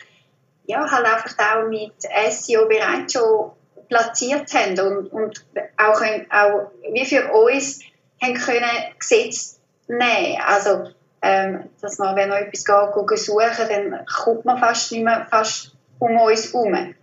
ja, 0.66 0.88
halt 0.88 1.04
einfach 1.04 1.34
auch 1.38 1.68
mit 1.68 1.94
SEO 2.30 2.68
bereits 2.68 3.12
schon 3.12 3.50
platziert 3.88 4.54
haben 4.54 4.78
und, 4.78 5.12
und 5.12 5.44
auch, 5.76 6.00
auch 6.30 6.70
wie 6.92 7.04
für 7.04 7.32
uns 7.32 7.80
haben 8.22 8.34
können 8.34 8.70
Gesetze 8.98 9.56
nehmen. 9.88 10.38
Also, 10.46 10.90
ähm, 11.22 11.70
dass 11.80 11.98
man, 11.98 12.14
wenn 12.14 12.28
man 12.28 12.44
etwas 12.44 12.64
geht, 12.64 13.18
suchen, 13.18 13.68
dann 13.68 14.06
kommt 14.06 14.44
man 14.44 14.58
fast 14.58 14.92
nicht 14.92 15.04
mehr 15.04 15.26
fast 15.28 15.69
um 16.00 16.16
uns 16.18 16.52
herum. 16.52 16.94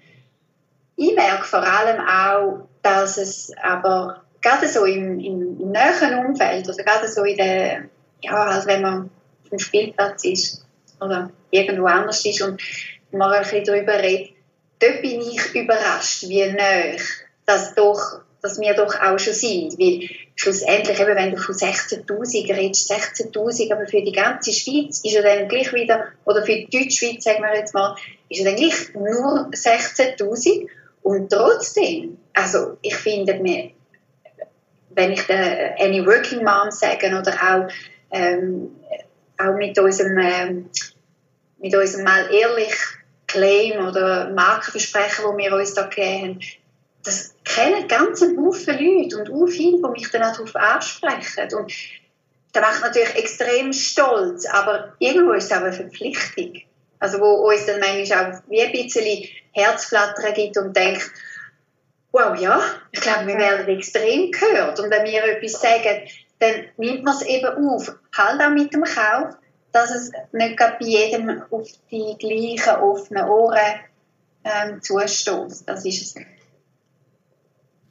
Ich 0.98 1.16
merke 1.16 1.46
vor 1.46 1.64
allem 1.64 2.02
auch, 2.02 2.68
dass 2.82 3.18
es 3.18 3.52
aber 3.62 4.24
gerade 4.42 4.68
so 4.68 4.86
im, 4.86 5.20
im, 5.20 5.72
näheren 5.72 6.26
Umfeld, 6.26 6.68
oder 6.68 6.84
gerade 6.84 7.08
so 7.08 7.24
in 7.24 7.38
der, 7.38 7.84
ja, 8.22 8.44
also 8.44 8.68
wenn 8.68 8.82
man 8.82 9.10
dem 9.52 9.60
Spielplatz 9.60 10.26
ist 10.26 10.66
oder 11.00 11.30
irgendwo 11.52 11.86
anders 11.86 12.26
ist 12.26 12.42
und 12.42 12.62
man 13.12 13.32
ein 13.32 13.44
bisschen 13.44 13.64
darüber 13.64 13.94
redet, 13.94 14.34
dort 14.80 15.02
bin 15.02 15.22
ich 15.22 15.56
überrascht, 15.56 16.24
wie 16.24 16.52
nah 16.52 16.98
das 17.46 17.76
doch, 17.76 18.22
dass 18.42 18.60
wir 18.60 18.74
doch 18.74 19.00
auch 19.00 19.20
schon 19.20 19.34
sind. 19.34 19.80
Weil 19.80 20.10
schlussendlich, 20.36 21.00
eben, 21.00 21.16
wenn 21.16 21.32
du 21.32 21.38
von 21.38 21.56
16.000 21.56 22.56
redest, 22.56 22.92
16.000, 22.92 23.74
aber 23.74 23.88
für 23.88 24.02
die 24.02 24.12
ganze 24.12 24.52
Schweiz 24.54 25.02
ist 25.04 25.14
ja 25.14 25.22
dann 25.22 25.48
gleich 25.48 25.74
wieder, 25.74 26.08
oder 26.26 26.44
für 26.46 26.54
die 26.54 26.70
Deutschschweiz, 26.70 27.24
sagen 27.24 27.44
wir 27.44 27.56
jetzt 27.56 27.74
mal, 27.74 27.96
ist 28.30 28.40
ja 28.40 28.46
dann 28.46 28.56
gleich 28.56 28.94
nur 28.94 29.50
16.000. 29.52 30.68
Und 31.02 31.32
trotzdem, 31.32 32.18
also 32.34 32.78
ich 32.82 32.96
finde, 32.96 33.40
wir, 33.42 33.72
wenn 34.90 35.12
ich 35.12 35.22
der 35.24 35.80
Any 35.80 36.06
Working 36.06 36.44
Mom 36.44 36.72
sage 36.72 37.08
oder 37.08 37.34
auch, 37.34 37.72
ähm, 38.12 38.76
auch 39.38 39.56
mit 39.56 39.78
unserem, 39.80 40.18
ähm, 40.18 40.70
mit 41.60 41.76
unserem 41.76 42.04
mal 42.04 42.30
ehrlich 42.34 42.74
Claim 43.28 43.86
oder 43.86 44.30
Markenversprechen, 44.32 45.26
wo 45.26 45.38
wir 45.38 45.54
uns 45.54 45.74
da 45.74 45.84
gegeben 45.84 46.22
haben, 46.22 46.40
das 47.04 47.36
kennen 47.48 47.88
ganz 47.88 48.22
einen 48.22 48.38
Haufen 48.46 48.78
Leute 48.78 49.18
und 49.18 49.32
auch 49.32 49.48
viele, 49.48 49.78
die 49.78 49.90
mich 49.90 50.12
dann 50.12 50.24
auch 50.24 50.34
darauf 50.34 50.56
ansprechen. 50.56 51.54
Und 51.56 51.72
das 52.54 52.62
macht 52.62 52.82
natürlich 52.82 53.16
extrem 53.16 53.74
stolz, 53.74 54.46
aber 54.46 54.94
irgendwo 55.00 55.34
ist 55.34 55.46
es 55.46 55.52
auch 55.52 55.62
eine 55.62 55.74
Verpflichtung. 55.74 56.62
Also 57.00 57.20
wo 57.20 57.48
uns 57.48 57.66
dann 57.66 57.80
manchmal 57.80 58.34
auch 58.34 58.42
wie 58.50 58.62
ein 58.62 58.72
bisschen 58.72 59.28
Herzflattern 59.52 60.34
gibt 60.34 60.58
und 60.58 60.76
denkt, 60.76 61.12
wow, 62.12 62.40
ja, 62.40 62.60
ich 62.92 63.02
glaube, 63.02 63.28
wir 63.28 63.38
werden 63.38 63.68
extrem 63.68 64.32
gehört. 64.32 64.80
Und 64.80 64.90
wenn 64.90 65.06
wir 65.06 65.24
etwas 65.24 65.62
sagen, 65.62 66.08
dann 66.40 66.66
nimmt 66.78 67.04
man 67.04 67.16
es 67.16 67.24
eben 67.24 67.70
auf. 67.70 67.94
Halt 68.16 68.42
auch 68.42 68.50
mit 68.50 68.74
dem 68.74 68.84
Kauf, 68.84 69.36
dass 69.72 69.92
es 69.92 70.12
nicht 70.32 70.58
bei 70.58 70.76
jedem 70.80 71.44
auf 71.52 71.68
die 71.92 72.16
gleichen 72.18 72.82
offenen 72.82 73.26
Ohren 73.26 73.80
ähm, 74.44 74.82
zustößt. 74.82 75.68
Das 75.68 75.86
ist 75.86 76.02
es. 76.02 76.16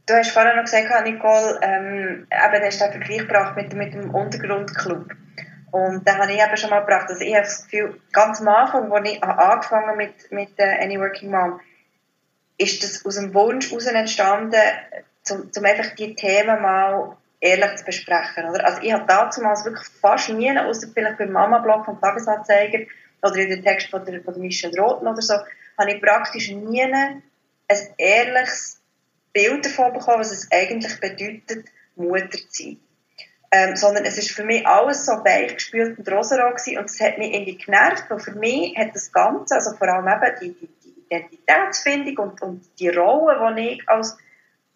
Du 0.07 0.15
hast 0.15 0.31
vorhin 0.31 0.55
noch 0.55 0.65
gesagt, 0.65 1.05
Nicole, 1.05 1.59
ähm, 1.63 2.29
eben, 2.31 2.65
hast 2.65 2.81
den 2.81 2.93
Vergleich 2.93 3.19
gebracht 3.19 3.57
mit, 3.57 3.75
mit 3.75 3.93
dem 3.93 4.15
Untergrundclub. 4.15 5.11
Und 5.73 6.09
da 6.09 6.19
habe 6.19 6.33
ich 6.33 6.41
eben 6.41 6.57
schon 6.57 6.71
mal 6.71 6.81
gebracht, 6.81 7.11
dass 7.11 7.21
ich 7.21 7.35
habe 7.35 7.43
das 7.43 7.65
Gefühl, 7.65 8.01
ganz 8.13 8.41
am 8.41 8.49
Anfang, 8.49 8.93
als 8.93 9.11
ich 9.11 9.23
angefangen 9.23 9.97
mit, 9.97 10.31
mit 10.31 10.59
äh, 10.59 10.83
Any 10.83 11.01
Working 11.01 11.33
Mom, 11.33 11.61
ist 12.57 12.85
das 12.85 13.05
aus 13.05 13.17
dem 13.17 13.35
Wunsch 13.35 13.69
heraus 13.69 13.87
entstanden, 13.87 14.61
um, 15.31 15.65
einfach 15.65 15.95
die 15.97 16.15
Themen 16.15 16.63
mal 16.63 17.17
ehrlich 17.41 17.77
zu 17.77 17.85
besprechen. 17.85 18.49
Oder? 18.49 18.65
Also 18.65 18.83
ich 18.83 18.93
habe 18.93 19.07
damals 19.07 19.65
wirklich 19.65 19.89
fast 20.01 20.31
nie, 20.31 20.57
außer 20.57 20.87
vielleicht 20.95 21.19
beim 21.19 21.33
Mama-Blog 21.33 21.85
vom 21.85 22.01
Tagesanzeiger 22.01 22.87
oder 23.23 23.37
in 23.37 23.51
den 23.51 23.63
Text 23.63 23.91
von 23.91 24.05
der, 24.05 24.23
von 24.23 24.41
Michelle 24.41 24.81
Roten 24.81 25.09
oder 25.09 25.21
so, 25.21 25.35
habe 25.79 25.91
ich 25.91 26.01
praktisch 26.01 26.51
nie 26.51 26.83
ein 26.83 27.23
ehrliches 27.99 28.76
Bild 29.37 29.67
davon 29.67 29.93
bekommen, 29.93 30.21
was 30.21 30.33
es 30.33 30.49
eigentlich 30.51 30.99
bedeutet, 30.99 31.67
Mutter 31.95 32.31
zu 32.31 32.49
sein. 32.51 32.81
Ähm, 33.53 33.77
sondern 33.77 34.05
es 34.05 34.17
ist 34.17 34.31
für 34.31 34.45
mich 34.45 34.67
alles 34.67 35.05
so 35.05 35.13
weich 35.13 35.55
gespült 35.55 35.99
und 35.99 36.11
rosarot 36.11 36.57
gewesen 36.57 36.79
und 36.79 36.87
es 36.87 37.01
hat 37.01 37.19
mich 37.19 37.33
irgendwie 37.33 37.59
genervt, 37.59 38.05
weil 38.09 38.19
für 38.19 38.33
mich 38.33 38.77
hat 38.77 38.95
das 38.95 39.13
Ganze, 39.13 39.55
also 39.55 39.77
vor 39.77 39.89
allem 39.89 40.09
eben 40.09 40.37
die, 40.41 40.55
die, 40.55 40.69
die 40.85 41.01
Identitätsfindung 41.07 42.17
und, 42.19 42.43
und 42.43 42.81
die 42.81 42.89
Rolle, 42.89 43.55
die 43.55 43.69
ich 43.75 43.89
als 43.89 44.17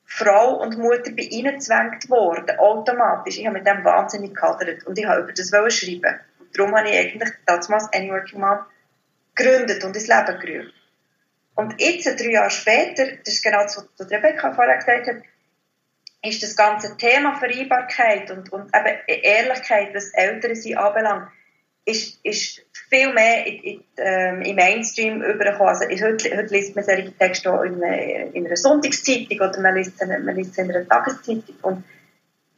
Frau 0.04 0.60
und 0.60 0.76
Mutter 0.76 1.10
bei 1.16 1.22
ihnen 1.22 1.60
zwängt 1.60 2.10
worden, 2.10 2.58
automatisch. 2.58 3.38
Ich 3.38 3.46
habe 3.46 3.58
mit 3.58 3.66
dem 3.66 3.84
wahnsinnig 3.84 4.34
gehadert 4.34 4.86
und 4.86 4.98
ich 4.98 5.06
habe 5.06 5.22
über 5.22 5.32
das 5.32 5.48
schreiben. 5.74 6.20
Und 6.38 6.58
darum 6.58 6.76
habe 6.76 6.90
ich 6.90 6.98
eigentlich 6.98 7.30
damals 7.46 7.92
Any 7.92 8.10
Working 8.10 8.40
Mom 8.40 8.58
gegründet 9.34 9.82
und 9.84 9.96
ins 9.96 10.06
Leben 10.06 10.38
gerufen. 10.38 10.79
Und 11.54 11.80
jetzt, 11.80 12.06
drei 12.06 12.30
Jahre 12.30 12.50
später, 12.50 13.06
das 13.24 13.34
ist 13.34 13.42
genau 13.42 13.62
das, 13.62 13.76
was 13.98 14.10
Rebecca 14.10 14.52
vorher 14.52 14.76
gesagt 14.76 15.06
hat, 15.06 15.22
ist 16.22 16.42
das 16.42 16.56
ganze 16.56 16.96
Thema 16.96 17.34
Vereinbarkeit 17.38 18.30
und, 18.30 18.52
und 18.52 18.70
eben 18.74 18.98
Ehrlichkeit, 19.06 19.94
was 19.94 20.12
Eltern 20.14 20.54
sie 20.54 20.76
anbelangt, 20.76 21.28
ist, 21.84 22.24
ist 22.24 22.62
viel 22.88 23.12
mehr 23.12 23.46
in, 23.46 23.62
in, 23.62 23.84
ähm, 23.96 24.42
im 24.42 24.56
Mainstream 24.56 25.22
übergekommen. 25.22 25.68
Also 25.68 25.86
heute, 25.86 26.36
heute 26.36 26.54
liest 26.54 26.76
man 26.76 26.84
solche 26.84 27.12
Texte 27.16 27.52
auch 27.52 27.62
in, 27.62 27.82
einer, 27.82 28.34
in 28.34 28.46
einer 28.46 28.56
Sonntagszeitung 28.56 29.40
oder 29.40 29.60
man 29.60 29.76
liest, 29.76 30.00
man 30.00 30.36
liest 30.36 30.58
in 30.58 30.70
einer 30.70 30.86
Tageszeitung. 30.86 31.56
Und, 31.62 31.84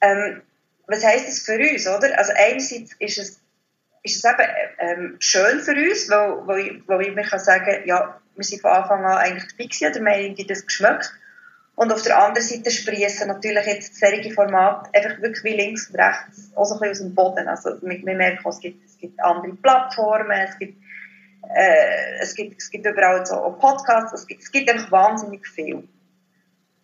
ähm, 0.00 0.42
was 0.86 1.04
heisst 1.04 1.28
das 1.28 1.38
für 1.40 1.58
uns, 1.58 1.86
oder? 1.86 2.18
Also 2.18 2.32
einerseits 2.36 2.94
ist 2.98 3.18
es, 3.18 3.40
ist 4.02 4.16
es 4.16 4.24
eben 4.24 4.48
ähm, 4.78 5.16
schön 5.20 5.60
für 5.60 5.72
uns, 5.72 6.10
weil, 6.10 6.46
weil, 6.46 6.82
weil 6.86 7.06
ich 7.06 7.14
mir 7.14 7.22
kann 7.22 7.38
sagen, 7.38 7.86
ja, 7.86 8.20
wir 8.34 8.44
sind 8.44 8.62
von 8.62 8.70
Anfang 8.70 9.04
an 9.04 9.18
eigentlich 9.18 9.44
dabei 9.80 9.90
oder 9.90 10.04
wir 10.04 10.28
haben 10.28 10.46
das 10.46 10.66
geschmeckt. 10.66 11.12
Und 11.74 11.92
auf 11.92 12.02
der 12.02 12.22
anderen 12.22 12.46
Seite 12.46 12.70
sprießen 12.70 13.28
natürlich 13.28 13.66
jetzt 13.66 13.98
solche 13.98 14.30
Formate 14.32 14.90
einfach 14.94 15.20
wirklich 15.22 15.42
wie 15.44 15.56
links 15.56 15.88
und 15.88 15.96
rechts 15.96 16.52
auch 16.54 16.64
so 16.64 16.74
ein 16.74 16.80
bisschen 16.80 16.90
aus 16.90 16.98
dem 16.98 17.14
Boden. 17.14 17.48
Also 17.48 17.80
wir 17.80 18.14
merken, 18.14 18.48
es 18.48 18.60
gibt, 18.60 18.84
es 18.84 18.98
gibt 18.98 19.18
andere 19.22 19.54
Plattformen, 19.54 20.30
es 20.30 20.58
gibt, 20.58 20.82
äh, 21.54 22.20
es 22.20 22.34
gibt, 22.34 22.60
es 22.60 22.70
gibt 22.70 22.86
überall 22.86 23.24
so 23.24 23.56
Podcasts, 23.58 24.12
es 24.12 24.26
gibt, 24.26 24.42
es 24.42 24.52
gibt 24.52 24.70
einfach 24.70 24.92
wahnsinnig 24.92 25.46
viel. 25.48 25.88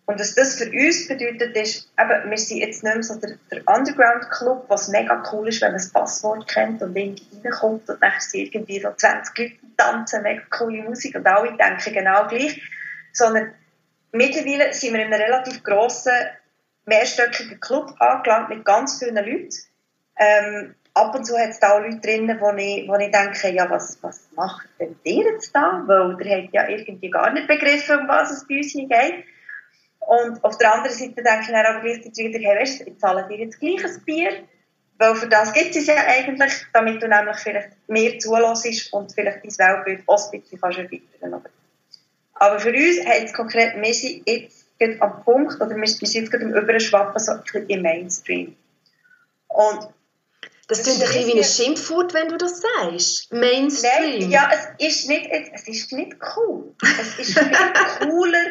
Und 0.09 0.19
was 0.19 0.33
das 0.33 0.55
für 0.55 0.71
uns 0.71 1.07
bedeutet, 1.07 1.55
ist, 1.55 1.87
eben, 1.99 2.31
wir 2.31 2.37
sind 2.39 2.57
jetzt 2.57 2.83
nicht 2.83 2.95
mehr 2.95 3.03
so 3.03 3.19
der, 3.19 3.37
der 3.51 3.61
Underground-Club, 3.67 4.65
was 4.67 4.87
mega 4.87 5.21
cool 5.31 5.47
ist, 5.49 5.61
wenn 5.61 5.67
man 5.69 5.77
das 5.77 5.93
Passwort 5.93 6.47
kennt 6.47 6.81
und 6.81 6.95
irgendwie 6.95 7.27
reinkommt 7.43 7.87
und 7.87 8.01
dann 8.01 8.13
sind 8.17 8.55
irgendwie 8.55 8.79
so 8.79 8.89
20 8.91 9.37
Leute 9.37 9.55
tanzen, 9.77 10.23
mega 10.23 10.41
coole 10.49 10.81
Musik 10.81 11.13
und 11.13 11.27
alle 11.27 11.55
denken 11.55 11.93
genau 11.93 12.27
gleich. 12.27 12.59
Sondern 13.13 13.53
mittlerweile 14.11 14.73
sind 14.73 14.95
wir 14.95 15.05
in 15.05 15.13
einem 15.13 15.21
relativ 15.21 15.61
grossen, 15.61 16.13
mehrstöckigen 16.87 17.59
Club 17.59 17.93
angelangt 17.99 18.49
mit 18.49 18.65
ganz 18.65 18.97
vielen 18.97 19.13
Leuten. 19.13 19.49
Ähm, 20.17 20.73
ab 20.95 21.13
und 21.13 21.23
zu 21.23 21.37
hat 21.37 21.49
es 21.49 21.59
da 21.59 21.73
auch 21.73 21.81
Leute 21.81 21.99
drin, 21.99 22.35
wo 22.39 22.49
ich, 22.57 22.87
wo 22.87 22.95
ich 22.95 23.11
denke, 23.11 23.51
ja, 23.51 23.69
was, 23.69 23.99
was 24.01 24.27
macht 24.35 24.69
denn 24.79 24.95
ihr 25.03 25.25
jetzt 25.25 25.55
da? 25.55 25.83
Weil 25.85 26.19
ihr 26.19 26.35
habt 26.35 26.53
ja 26.55 26.67
irgendwie 26.67 27.11
gar 27.11 27.31
nicht 27.31 27.47
begriffen, 27.47 27.99
um 27.99 28.07
was 28.07 28.31
es 28.31 28.47
bei 28.47 28.55
uns 28.55 28.71
hier 28.71 28.87
geht. 28.87 29.23
Und 30.09 30.43
auf 30.43 30.57
der 30.57 30.73
anderen 30.73 30.97
Seite 30.97 31.21
denke 31.21 31.41
ich 31.41 31.47
dann 31.49 31.65
auch 31.67 31.81
gleichzeitig 31.83 32.17
wieder, 32.17 32.39
hey, 32.39 32.59
weißt 32.59 32.79
du, 32.79 32.85
ich 32.85 32.97
zahle 32.97 33.27
dir 33.27 33.37
jetzt 33.37 33.59
gleich 33.59 33.85
ein 33.85 34.03
Bier, 34.05 34.31
weil 34.97 35.13
für 35.13 35.27
das 35.27 35.53
gibt 35.53 35.75
es 35.75 35.85
ja 35.85 35.97
eigentlich, 35.97 36.51
damit 36.73 37.03
du 37.03 37.07
nämlich 37.07 37.37
vielleicht 37.37 37.69
mehr 37.87 38.17
zulässt 38.17 38.91
und 38.91 39.13
vielleicht 39.13 39.43
dein 39.43 39.67
Weltbild 39.67 40.01
auch 40.07 40.33
ein 40.33 40.41
bisschen 40.41 40.59
kannst 40.59 40.79
erweitern 40.79 41.45
Aber 42.33 42.59
für 42.59 42.71
uns 42.71 43.05
heißt 43.05 43.25
es 43.25 43.33
konkret, 43.33 43.79
wir 43.79 43.93
sind 43.93 44.27
jetzt 44.27 44.65
am 44.99 45.23
Punkt, 45.23 45.61
oder 45.61 45.75
wir 45.75 45.87
sind 45.87 46.11
jetzt 46.11 46.31
gerade 46.31 46.45
am 46.45 46.53
Überschwappen, 46.55 47.19
so 47.19 47.33
ein 47.33 47.43
bisschen 47.43 47.67
im 47.67 47.83
Mainstream. 47.83 48.55
Und 49.47 49.89
das 50.69 50.83
klingt 50.83 51.01
ein 51.01 51.07
bisschen 51.07 51.27
wie 51.27 51.37
ein 51.39 51.43
Schimpfwort, 51.43 52.13
wenn 52.13 52.29
du 52.29 52.37
das 52.37 52.61
sagst. 52.61 53.33
Mainstream. 53.33 54.19
Nein, 54.19 54.29
ja, 54.29 54.51
es 54.53 54.67
ist 54.77 55.09
nicht, 55.09 55.27
es 55.31 55.67
ist 55.67 55.91
nicht 55.91 56.15
cool. 56.37 56.75
Es 56.83 57.17
ist 57.17 57.39
viel 57.39 57.51
cooler, 58.07 58.45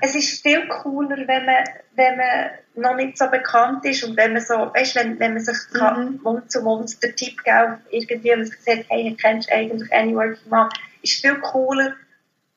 es 0.00 0.14
ist 0.14 0.42
viel 0.42 0.68
cooler, 0.68 1.26
wenn 1.26 1.44
man, 1.44 1.64
wenn 1.96 2.16
man 2.18 2.50
noch 2.76 2.94
nicht 2.94 3.18
so 3.18 3.26
bekannt 3.28 3.84
ist 3.84 4.04
und 4.04 4.16
wenn 4.16 4.34
man 4.34 4.42
so, 4.42 4.54
weißt, 4.54 4.94
wenn, 4.94 5.18
wenn 5.18 5.34
man 5.34 5.42
sich 5.42 5.56
mhm. 5.72 6.20
Mund 6.22 6.52
zu 6.52 6.62
Mund 6.62 7.02
den 7.02 7.16
Tipp 7.16 7.42
gibt, 7.42 7.80
irgendwie, 7.90 8.30
wenn 8.30 8.38
man 8.38 8.46
sich 8.46 8.62
sagt, 8.62 8.84
hey, 8.88 9.16
kennst 9.20 9.50
du 9.50 9.54
eigentlich 9.54 9.92
Any 9.92 10.14
Working 10.14 10.48
Mom, 10.48 10.68
ist 11.02 11.20
viel 11.20 11.34
cooler, 11.40 11.96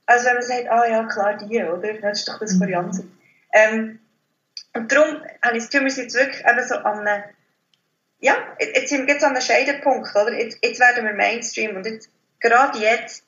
als 0.06 0.24
wenn 0.24 0.34
man 0.36 0.44
sagt, 0.44 0.70
ah 0.70 0.88
ja, 0.88 1.04
klar, 1.06 1.36
die, 1.36 1.64
oder? 1.64 1.94
Das 1.94 2.20
ist 2.20 2.28
doch 2.28 2.38
das 2.38 2.54
mhm. 2.54 2.70
Jansen. 2.70 3.18
Ähm, 3.54 4.00
und 4.76 4.92
darum 4.92 5.16
habe 5.42 5.58
ich 5.58 5.64
das 5.64 5.72
Gefühl, 5.72 5.86
wir 5.86 5.92
sind 5.92 6.04
jetzt 6.04 6.16
wirklich 6.16 6.46
eben 6.46 6.68
so 6.68 6.76
an 6.76 7.08
einem 7.08 7.24
ja, 8.20 8.36
jetzt 8.60 8.90
sind 8.90 9.08
wir 9.08 9.14
jetzt 9.14 9.24
an 9.24 9.32
einem 9.32 9.42
Scheidepunkt, 9.42 10.16
oder? 10.16 10.34
Jetzt, 10.34 10.60
jetzt 10.62 10.80
werden 10.80 11.06
wir 11.06 11.14
Mainstream 11.14 11.76
und 11.76 11.86
jetzt, 11.86 12.10
gerade 12.40 12.78
jetzt, 12.80 13.24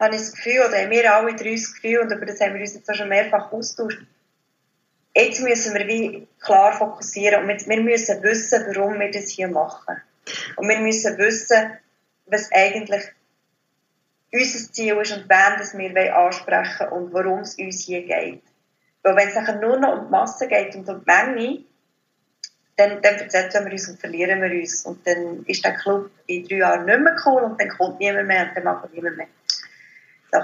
habe 0.00 0.14
ich 0.14 0.20
das 0.20 0.32
Gefühl, 0.32 0.60
oder 0.66 0.78
haben 0.78 0.90
wir 0.90 1.12
alle 1.12 1.34
drei 1.34 1.52
das 1.52 1.74
Gefühl, 1.74 2.00
und 2.00 2.12
über 2.12 2.26
das 2.26 2.40
haben 2.40 2.54
wir 2.54 2.60
uns 2.60 2.74
jetzt 2.74 2.88
auch 2.90 2.94
schon 2.94 3.08
mehrfach 3.08 3.52
austauscht, 3.52 4.00
jetzt 5.14 5.40
müssen 5.40 5.74
wir 5.74 5.86
wie 5.86 6.28
klar 6.40 6.72
fokussieren 6.72 7.42
und 7.42 7.48
wir 7.68 7.82
müssen 7.82 8.22
wissen, 8.22 8.64
warum 8.68 9.00
wir 9.00 9.10
das 9.10 9.30
hier 9.30 9.48
machen. 9.48 10.00
Und 10.56 10.68
wir 10.68 10.78
müssen 10.78 11.18
wissen, 11.18 11.78
was 12.26 12.50
eigentlich 12.52 13.04
unser 14.32 14.72
Ziel 14.72 14.96
ist 14.98 15.12
und 15.12 15.28
wen 15.28 15.58
das 15.58 15.76
wir 15.76 16.16
ansprechen 16.16 16.90
wollen 16.90 17.04
und 17.04 17.12
worum 17.12 17.40
es 17.40 17.54
uns 17.56 17.84
hier 17.84 18.02
geht. 18.02 18.42
Weil 19.02 19.16
wenn 19.16 19.28
es 19.28 19.34
nachher 19.34 19.56
nur 19.56 19.78
noch 19.78 19.98
um 19.98 20.04
die 20.04 20.10
Masse 20.10 20.48
geht 20.48 20.74
und 20.74 20.88
um 20.88 21.00
die 21.00 21.10
Menge, 21.10 21.64
dann, 22.78 23.02
dann 23.02 23.18
versetzen 23.18 23.64
wir 23.64 23.72
uns 23.72 23.88
und 23.88 24.00
verlieren 24.00 24.40
wir 24.40 24.50
uns. 24.50 24.86
Und 24.86 25.06
dann 25.06 25.44
ist 25.46 25.64
der 25.64 25.74
Club 25.74 26.10
in 26.26 26.46
drei 26.46 26.56
Jahren 26.56 26.86
nicht 26.86 27.00
mehr 27.00 27.16
cool 27.26 27.42
und 27.42 27.60
dann 27.60 27.68
kommt 27.68 27.98
niemand 27.98 28.28
mehr 28.28 28.42
und 28.42 28.50
dann 28.54 28.64
macht 28.64 28.94
niemand 28.94 29.16
mehr. 29.16 29.26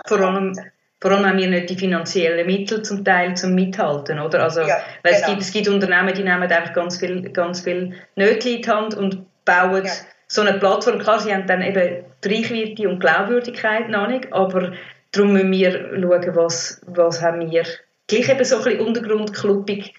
Vor 0.06 0.20
allem, 0.20 0.52
vor 1.00 1.10
allem 1.12 1.26
haben 1.26 1.38
wir 1.38 1.48
nicht 1.48 1.70
die 1.70 1.78
finanziellen 1.78 2.46
Mittel 2.46 2.82
zum 2.82 3.04
Teil 3.04 3.36
zum 3.36 3.54
Mithalten, 3.54 4.18
oder? 4.18 4.42
Also, 4.42 4.62
ja, 4.62 4.78
weil 5.02 5.14
genau. 5.14 5.18
es, 5.18 5.26
gibt, 5.26 5.42
es 5.42 5.52
gibt 5.52 5.68
Unternehmen, 5.68 6.14
die 6.14 6.24
nehmen 6.24 6.42
einfach 6.42 6.72
ganz 6.72 6.98
viel, 6.98 7.30
ganz 7.30 7.60
viel 7.60 7.94
Nötchen 8.16 8.56
in 8.56 8.62
die 8.62 8.70
Hand 8.70 8.94
und 8.94 9.26
bauen 9.44 9.84
ja. 9.84 9.92
so 10.26 10.40
eine 10.40 10.58
Plattform, 10.58 10.98
klar, 10.98 11.20
sie 11.20 11.32
haben 11.32 11.46
dann 11.46 11.62
eben 11.62 12.04
die 12.24 12.34
Reichweite 12.34 12.88
und 12.88 12.98
Glaubwürdigkeit 12.98 13.90
noch 13.90 14.08
nicht, 14.08 14.32
aber 14.32 14.72
darum 15.12 15.34
müssen 15.34 15.52
wir 15.52 15.72
schauen, 15.72 16.36
was, 16.36 16.80
was 16.86 17.22
haben 17.22 17.48
wir 17.48 17.64
gleich 18.08 18.28
eben 18.28 18.44
so 18.44 18.56
ein 18.56 18.64
bisschen 18.64 18.80
untergrundkluppig 18.80 19.94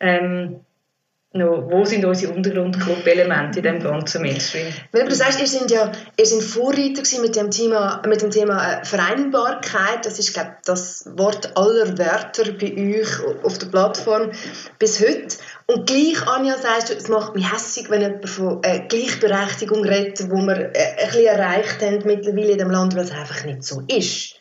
ähm, 0.00 0.60
noch, 1.34 1.68
wo 1.68 1.84
sind 1.84 2.04
unsere 2.04 2.32
Untergrundclub-Elemente 2.32 3.58
in 3.58 3.64
dem 3.64 3.82
ganzen 3.82 4.22
Mainstream? 4.22 4.66
Weil 4.92 5.08
du 5.08 5.14
sagst, 5.14 5.40
ihr 5.40 5.46
seid 5.46 5.70
ja 5.70 5.90
ihr 6.16 6.26
seid 6.26 6.42
Vorreiter 6.42 7.02
mit 7.20 7.34
dem 7.34 7.50
Thema, 7.50 8.00
mit 8.06 8.22
dem 8.22 8.30
Thema 8.30 8.80
äh, 8.80 8.84
Vereinbarkeit. 8.84 10.06
Das 10.06 10.18
ist, 10.18 10.32
glaube 10.32 10.56
das 10.64 11.04
Wort 11.16 11.56
aller 11.56 11.98
Wörter 11.98 12.52
bei 12.52 12.72
euch 12.76 13.44
auf 13.44 13.58
der 13.58 13.66
Plattform 13.66 14.30
bis 14.78 15.00
heute. 15.00 15.36
Und 15.66 15.86
gleich, 15.86 16.26
Anja, 16.28 16.56
sagst 16.56 16.90
du, 16.90 16.94
es 16.94 17.08
macht 17.08 17.34
mich 17.34 17.52
hässlich, 17.52 17.90
wenn 17.90 18.02
jemand 18.02 18.28
von 18.28 18.62
äh, 18.62 18.86
Gleichberechtigung 18.88 19.84
redet, 19.84 20.30
wo 20.30 20.36
wir 20.36 20.56
äh, 20.56 21.02
ein 21.02 21.06
bisschen 21.06 21.26
erreicht 21.26 21.82
haben 21.82 22.02
mittlerweile 22.04 22.52
in 22.52 22.58
dem 22.58 22.70
Land, 22.70 22.94
weil 22.94 23.04
es 23.04 23.10
einfach 23.10 23.44
nicht 23.44 23.64
so 23.64 23.82
ist. 23.88 24.36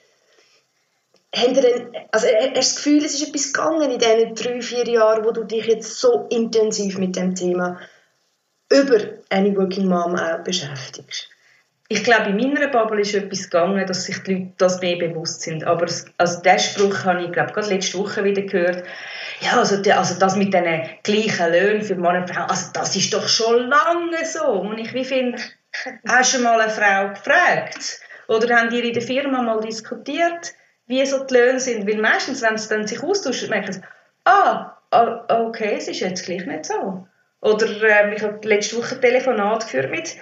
Habt 1.36 1.58
ihr 1.58 1.90
also 2.12 2.28
hast 2.28 2.48
du 2.48 2.54
das 2.54 2.76
Gefühl, 2.76 3.04
es 3.04 3.16
ist 3.16 3.28
etwas 3.28 3.54
gegangen 3.54 3.90
in 3.90 3.98
diesen 3.98 4.36
drei, 4.36 4.62
vier 4.62 4.88
Jahren, 4.88 5.26
wo 5.26 5.32
du 5.32 5.44
dich 5.44 5.66
jetzt 5.66 6.00
so 6.00 6.28
intensiv 6.30 7.00
mit 7.00 7.16
dem 7.16 7.34
Thema 7.34 7.80
über 8.72 8.98
eine 9.30 9.56
Working 9.56 9.88
Mom 9.88 10.16
auch 10.16 10.44
beschäftigst? 10.44 11.30
Ich 11.90 12.04
glaube, 12.04 12.30
in 12.30 12.38
meiner 12.38 12.68
Bubble 12.70 13.02
ist 13.02 13.14
etwas 13.14 13.50
gegangen, 13.50 13.86
dass 13.86 14.06
sich 14.06 14.22
die 14.24 14.34
Leute 14.34 14.54
das 14.58 14.80
mehr 14.82 14.96
bewusst 14.96 15.42
sind. 15.42 15.64
Aber 15.64 15.88
also 16.18 16.42
diesen 16.42 16.60
Spruch 16.60 17.04
habe 17.04 17.24
ich, 17.24 17.32
glaube 17.32 17.52
gerade 17.52 17.68
letzte 17.68 17.98
Woche 17.98 18.24
wieder 18.24 18.44
gehört. 18.44 18.84
Ja, 19.42 19.58
also, 19.58 19.82
die, 19.82 19.92
also 19.92 20.18
das 20.20 20.36
mit 20.36 20.54
diesen 20.54 20.84
gleichen 21.04 21.52
Löhnen 21.52 21.82
für 21.82 21.96
Mann 21.96 22.22
und 22.22 22.30
Frau, 22.30 22.46
also 22.46 22.70
das 22.74 22.96
ist 22.96 23.14
doch 23.14 23.28
schon 23.28 23.70
lange 23.70 24.26
so. 24.26 24.46
Und 24.46 24.78
ich 24.78 25.08
finde, 25.08 25.40
hast 26.08 26.36
du 26.36 26.40
mal 26.40 26.62
eine 26.62 26.72
Frau 26.72 27.10
gefragt? 27.10 28.02
Oder 28.28 28.56
haben 28.56 28.70
die 28.70 28.80
in 28.80 28.94
der 28.94 29.02
Firma 29.02 29.42
mal 29.42 29.60
diskutiert? 29.60 30.54
Wie 30.88 31.06
so 31.06 31.24
die 31.24 31.34
Löhne 31.34 31.60
sind. 31.60 31.88
Weil 31.88 32.02
meistens, 32.02 32.42
wenn 32.42 32.58
sie 32.58 32.70
dann 32.70 32.88
sich 32.88 33.02
austauschen, 33.02 33.50
merken 33.50 33.74
sie, 33.74 33.82
ah, 34.26 34.78
okay, 35.30 35.76
es 35.78 35.88
ist 35.88 36.00
jetzt 36.00 36.26
gleich 36.26 36.46
nicht 36.46 36.66
so. 36.66 37.08
Oder 37.42 37.68
äh, 37.84 38.16
ich 38.16 38.24
habe 38.24 38.48
letzte 38.48 38.78
Woche 38.78 38.96
ein 38.96 39.02
Telefonat 39.02 39.66
geführt 39.66 39.92
mit, 39.92 40.16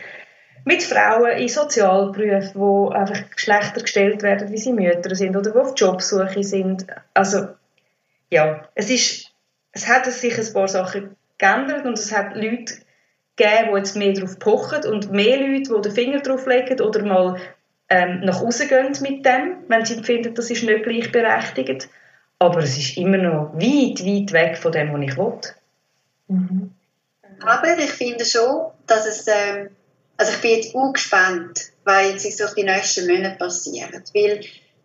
mit 0.66 0.82
Frauen 0.82 1.38
in 1.38 1.47
Sozialberufen, 1.47 2.51
wo 2.55 2.89
einfach 2.89 3.30
Geschlechter 3.30 3.82
gestellt 3.82 4.24
werden, 4.24 4.51
wie 4.51 4.57
sie 4.57 4.74
Mütter 4.74 5.14
sind 5.16 5.36
oder 5.36 5.51
die 5.51 5.57
auf 5.57 5.74
Jobsuche 5.76 6.43
sind. 6.43 6.88
Also, 7.14 7.49
ja, 8.32 8.68
es 8.74 8.89
ist, 8.89 9.32
es 9.72 9.88
hat 9.88 10.05
sich 10.05 10.38
ein 10.38 10.53
paar 10.53 10.68
Sachen 10.68 11.16
geändert 11.38 11.86
und 11.86 11.97
es 11.97 12.16
hat 12.16 12.36
Leute 12.36 12.74
gegeben, 13.36 13.70
die 13.72 13.78
jetzt 13.78 13.95
mehr 13.95 14.14
darauf 14.14 14.39
pochen 14.39 14.86
und 14.86 15.12
mehr 15.12 15.38
Leute, 15.38 15.74
die 15.76 15.82
den 15.82 15.91
Finger 15.91 16.22
drauf 16.22 16.45
legen 16.45 16.82
oder 16.82 17.03
mal 17.03 17.39
ähm, 17.91 18.21
nach 18.21 18.39
Hause 18.39 18.67
gehen 18.67 18.95
mit 19.01 19.25
dem, 19.25 19.57
wenn 19.67 19.85
sie 19.85 20.01
finden, 20.01 20.33
das 20.33 20.49
ist 20.49 20.63
nicht 20.63 20.83
gleichberechtigt. 20.83 21.89
Aber 22.39 22.59
es 22.59 22.77
ist 22.77 22.95
immer 22.95 23.17
noch 23.17 23.53
weit, 23.53 23.99
weit 24.05 24.31
weg 24.31 24.57
von 24.57 24.71
dem, 24.71 24.93
was 24.93 25.01
ich 25.01 25.17
will. 25.17 25.39
Mhm. 26.29 26.71
Aber 27.41 27.77
ich 27.77 27.91
finde 27.91 28.23
schon, 28.23 28.71
dass 28.87 29.05
es, 29.05 29.27
ähm, 29.27 29.71
also 30.15 30.31
ich 30.31 30.39
bin 30.39 30.51
jetzt 30.51 30.73
auch 30.73 30.93
gespannt, 30.93 31.71
was 31.83 32.23
jetzt 32.23 32.39
durch 32.39 32.53
die 32.53 32.63
nächsten 32.63 33.07
Monate 33.07 33.37
passiert. 33.37 34.13
Weil 34.13 34.39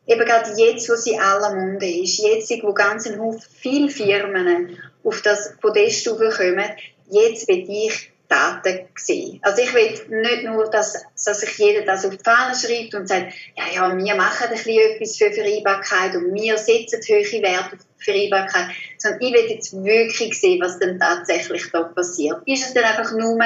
eben 0.06 0.26
gerade 0.26 0.50
jetzt, 0.56 0.88
wo 0.90 0.96
sie 0.96 1.16
aller 1.16 1.54
Munde 1.54 1.88
ist, 1.88 2.18
jetzt, 2.18 2.50
wo 2.62 2.72
ganz 2.72 3.06
ein 3.06 3.20
Haufen 3.20 3.40
viele 3.54 3.88
Firmen 3.88 4.78
auf 5.04 5.22
das 5.22 5.56
Podest 5.60 6.06
kommen, 6.06 6.64
jetzt 7.08 7.46
will 7.46 7.66
ich 7.68 8.10
Daten 8.28 8.88
gesehen. 8.94 9.40
Also 9.42 9.62
ich 9.62 9.72
will 9.74 10.20
nicht 10.20 10.44
nur, 10.44 10.68
dass, 10.70 11.04
dass 11.24 11.40
sich 11.40 11.58
jeder 11.58 11.82
das 11.82 12.04
auf 12.04 12.16
die 12.16 12.22
Fahne 12.22 12.54
schreibt 12.54 12.94
und 12.94 13.08
sagt, 13.08 13.32
ja, 13.56 13.64
ja, 13.74 13.96
wir 13.96 14.14
machen 14.14 14.48
ein 14.48 14.50
bisschen 14.50 14.92
etwas 14.92 15.16
für 15.16 15.32
Vereinbarkeit 15.32 16.14
und 16.16 16.34
wir 16.34 16.58
setzen 16.58 17.00
hohe 17.08 17.42
Werte 17.42 17.76
auf 17.76 17.86
Vereinbarkeit, 17.98 18.66
sondern 18.98 19.20
ich 19.22 19.32
will 19.32 19.50
jetzt 19.50 19.72
wirklich 19.72 20.38
sehen, 20.40 20.60
was 20.60 20.78
denn 20.78 20.98
tatsächlich 20.98 21.70
da 21.72 21.82
passiert. 21.84 22.42
Ist 22.46 22.66
es 22.66 22.74
dann 22.74 22.84
einfach 22.84 23.12
nur, 23.12 23.38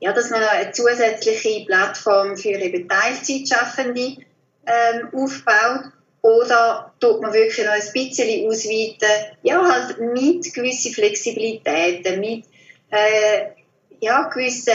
ja, 0.00 0.12
dass 0.12 0.30
man 0.30 0.42
eine 0.42 0.72
zusätzliche 0.72 1.64
Plattform 1.66 2.36
für 2.36 2.50
eben 2.50 2.88
Teilzeitschaffende 2.88 4.16
ähm, 4.66 5.08
aufbaut 5.12 5.92
oder 6.22 6.92
tut 7.00 7.20
man 7.20 7.32
wirklich 7.32 7.64
noch 7.64 7.72
ein 7.72 7.92
bisschen 7.92 8.48
ausweiten, 8.48 9.36
ja, 9.42 9.62
halt 9.62 10.00
mit 10.00 10.52
gewissen 10.52 10.92
Flexibilitäten, 10.92 12.20
mit 12.20 12.44
äh, 12.90 13.57
ja, 14.00 14.28
gewisse 14.28 14.72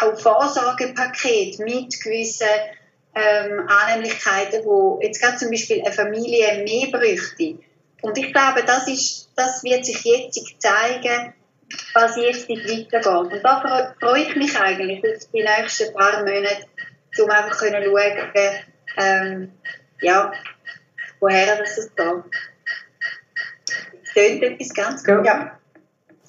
auch 0.00 0.18
Vorsorgepaket 0.18 1.58
mit 1.60 2.00
gewissen 2.00 2.48
ähm, 3.14 3.68
Annehmlichkeiten, 3.68 4.64
wo 4.64 4.98
jetzt 5.02 5.20
gerade 5.20 5.36
zum 5.36 5.50
Beispiel 5.50 5.82
eine 5.82 5.92
Familie 5.92 6.64
mehr 6.64 6.88
bräuchte. 6.90 7.58
Und 8.02 8.18
ich 8.18 8.32
glaube, 8.32 8.64
das, 8.66 8.88
ist, 8.88 9.30
das 9.36 9.62
wird 9.62 9.84
sich 9.84 10.02
jetzt 10.04 10.60
zeigen, 10.60 11.34
was 11.94 12.16
jetzt 12.16 12.48
weitergeht. 12.48 13.06
Und 13.06 13.32
da 13.42 13.94
freue 14.00 14.22
ich 14.22 14.36
mich 14.36 14.58
eigentlich 14.58 14.98
auf 14.98 15.28
die 15.32 15.42
nächsten 15.42 15.94
paar 15.94 16.20
Monate, 16.20 16.66
um 17.18 17.30
einfach 17.30 17.56
zu 17.56 17.70
schauen, 17.70 18.32
ähm, 18.96 19.52
ja, 20.00 20.32
woher 21.20 21.56
das 21.56 21.76
geht. 21.76 21.90
Das 21.96 22.24
klingt 24.12 24.42
etwas 24.42 24.74
ganz 24.74 25.04
gut. 25.04 25.24
Ja. 25.24 25.58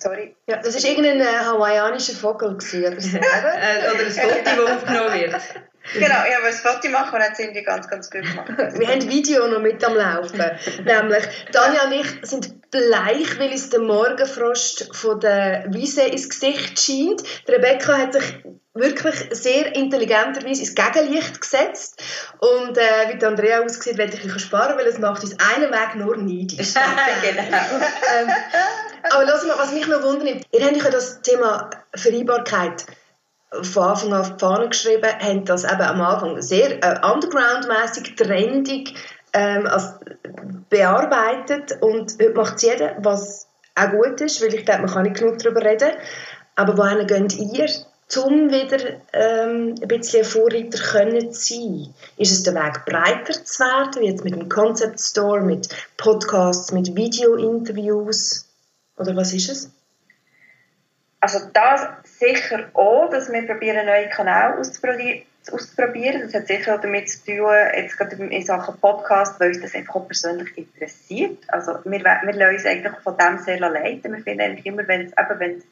Sorry. 0.06 0.36
Ja, 0.48 0.58
das 0.58 0.76
war 0.76 0.88
irgendein 0.88 1.20
äh, 1.20 1.40
hawaiianischer 1.46 2.14
Vogel. 2.14 2.56
Gewesen, 2.58 2.86
oder, 2.86 3.02
so, 3.02 3.18
äh, 3.18 3.92
oder 3.92 4.06
ein 4.06 4.12
Foto, 4.12 4.66
das 4.66 4.72
aufgenommen 4.72 5.14
wird. 5.14 5.36
Genau, 5.94 6.16
ich 6.28 6.36
habe 6.36 6.48
ein 6.48 6.54
Foto 6.54 6.90
machen 6.90 7.14
und 7.14 7.22
dann 7.22 7.36
sind 7.36 7.56
die 7.56 7.62
ganz, 7.62 7.88
ganz 7.88 8.10
gut 8.10 8.24
gemacht. 8.24 8.50
Wir 8.58 8.88
haben 8.88 9.08
Video 9.08 9.48
noch 9.48 9.62
mit 9.62 9.84
am 9.84 9.94
Laufen. 9.94 10.44
Nämlich, 10.84 11.24
Tanja 11.52 11.84
und 11.86 11.92
ich 11.92 12.28
sind 12.28 12.72
bleich, 12.72 13.38
weil 13.38 13.52
uns 13.52 13.70
der 13.70 13.82
Morgenfrost 13.82 14.96
von 14.96 15.20
der 15.20 15.66
Wiese 15.70 16.02
ins 16.02 16.28
Gesicht 16.28 16.80
scheint. 16.80 17.22
Rebecca 17.48 18.00
hat 18.00 18.14
sich 18.14 18.24
wirklich 18.74 19.16
sehr 19.30 19.76
intelligenterweise 19.76 20.64
ins 20.64 20.74
Gegenlicht 20.74 21.40
gesetzt. 21.40 22.02
Und 22.40 22.80
äh, 22.80 23.14
wie 23.14 23.20
die 23.20 23.26
Andrea 23.26 23.62
aussieht, 23.62 24.00
werde 24.00 24.18
ich 24.18 24.24
ein 24.24 24.40
sparen, 24.40 24.78
weil 24.80 24.88
es 24.88 24.98
macht 24.98 25.24
uns 25.24 25.36
einen 25.40 25.72
Weg 25.72 25.96
nur 25.98 26.18
neidisch. 26.18 26.74
genau. 26.74 27.58
ähm, 28.18 28.30
aber 29.12 29.26
lass 29.26 29.46
mal, 29.46 29.58
was 29.58 29.74
mich 29.74 29.88
noch 29.88 30.04
wundert, 30.04 30.44
ihr 30.52 30.66
habt 30.66 30.78
ja 30.78 30.90
das 30.90 31.22
Thema 31.22 31.70
Vereinbarkeit 31.96 32.86
von 33.62 33.84
Anfang 33.84 34.14
an 34.14 34.22
auf 34.22 34.34
die 34.34 34.40
Fahne 34.40 34.70
geschrieben, 34.70 35.10
haben 35.20 35.46
das 35.46 35.64
eben 35.64 35.82
am 35.82 36.02
Anfang 36.02 36.42
sehr 36.42 36.84
äh, 36.84 37.00
underground-mäßig, 37.06 38.16
trendig 38.16 38.96
ähm, 39.34 39.68
als 39.68 39.94
bearbeitet 40.70 41.78
und 41.82 42.14
heute 42.14 42.34
macht 42.34 42.56
es 42.56 42.64
jeder, 42.64 42.96
was 43.00 43.48
auch 43.76 43.92
gut 43.92 44.22
ist, 44.22 44.42
weil 44.42 44.54
ich 44.54 44.66
glaube, 44.66 44.84
man 44.84 44.92
kann 44.92 45.04
nicht 45.04 45.18
genug 45.18 45.38
darüber 45.40 45.62
reden. 45.62 45.92
Aber 46.56 46.78
wohin 46.78 47.06
geht 47.06 47.38
ihr, 47.38 47.70
um 48.24 48.50
wieder 48.50 49.02
ähm, 49.14 49.76
ein 49.82 49.88
bisschen 49.88 50.24
Vorreiter 50.24 50.78
können 50.78 51.34
sein? 51.34 51.94
Ist 52.18 52.32
es 52.32 52.44
der 52.44 52.56
Weg, 52.56 52.86
breiter 52.86 53.44
zu 53.44 53.60
werden, 53.60 54.02
wie 54.02 54.08
jetzt 54.08 54.24
mit 54.24 54.36
dem 54.36 54.48
Concept 54.48 55.02
Store, 55.02 55.42
mit 55.42 55.68
Podcasts, 55.98 56.72
mit 56.72 56.96
Video-Interviews? 56.96 58.45
Oder 58.98 59.16
was 59.16 59.34
ist 59.34 59.50
es? 59.50 59.72
Also 61.20 61.40
das 61.54 61.88
sicher 62.04 62.70
auch, 62.74 63.10
dass 63.10 63.32
wir 63.32 63.48
probieren, 63.48 63.86
neue 63.86 64.10
Kanäle 64.10 64.60
auszuprobieren. 64.60 65.24
auszuprobieren. 65.52 66.22
Das 66.22 66.36
hat 66.36 66.48
sicher 66.48 66.76
auch 66.76 66.82
damit 66.82 67.10
zu 67.10 67.26
tun, 67.26 67.52
jetzt 67.76 67.98
gerade 67.98 68.16
in 68.16 68.46
Sachen 68.46 68.78
Podcast, 68.80 69.40
weil 69.40 69.48
uns 69.48 69.62
das 69.62 69.74
einfach 69.74 69.96
auch 69.96 70.08
persönlich 70.08 70.56
interessiert. 70.56 71.40
Also 71.48 71.80
wir, 71.84 72.00
wir 72.00 72.34
lassen 72.34 72.56
uns 72.56 72.66
eigentlich 72.66 72.94
von 73.04 73.18
dem 73.18 73.40
sehr 73.40 73.60
leiten. 73.60 74.14
Wir 74.14 74.24
finden 74.24 74.42
eigentlich 74.42 74.66
immer, 74.68 74.88
wenn 74.88 75.08
es 75.08 75.14
wenn, 75.40 75.64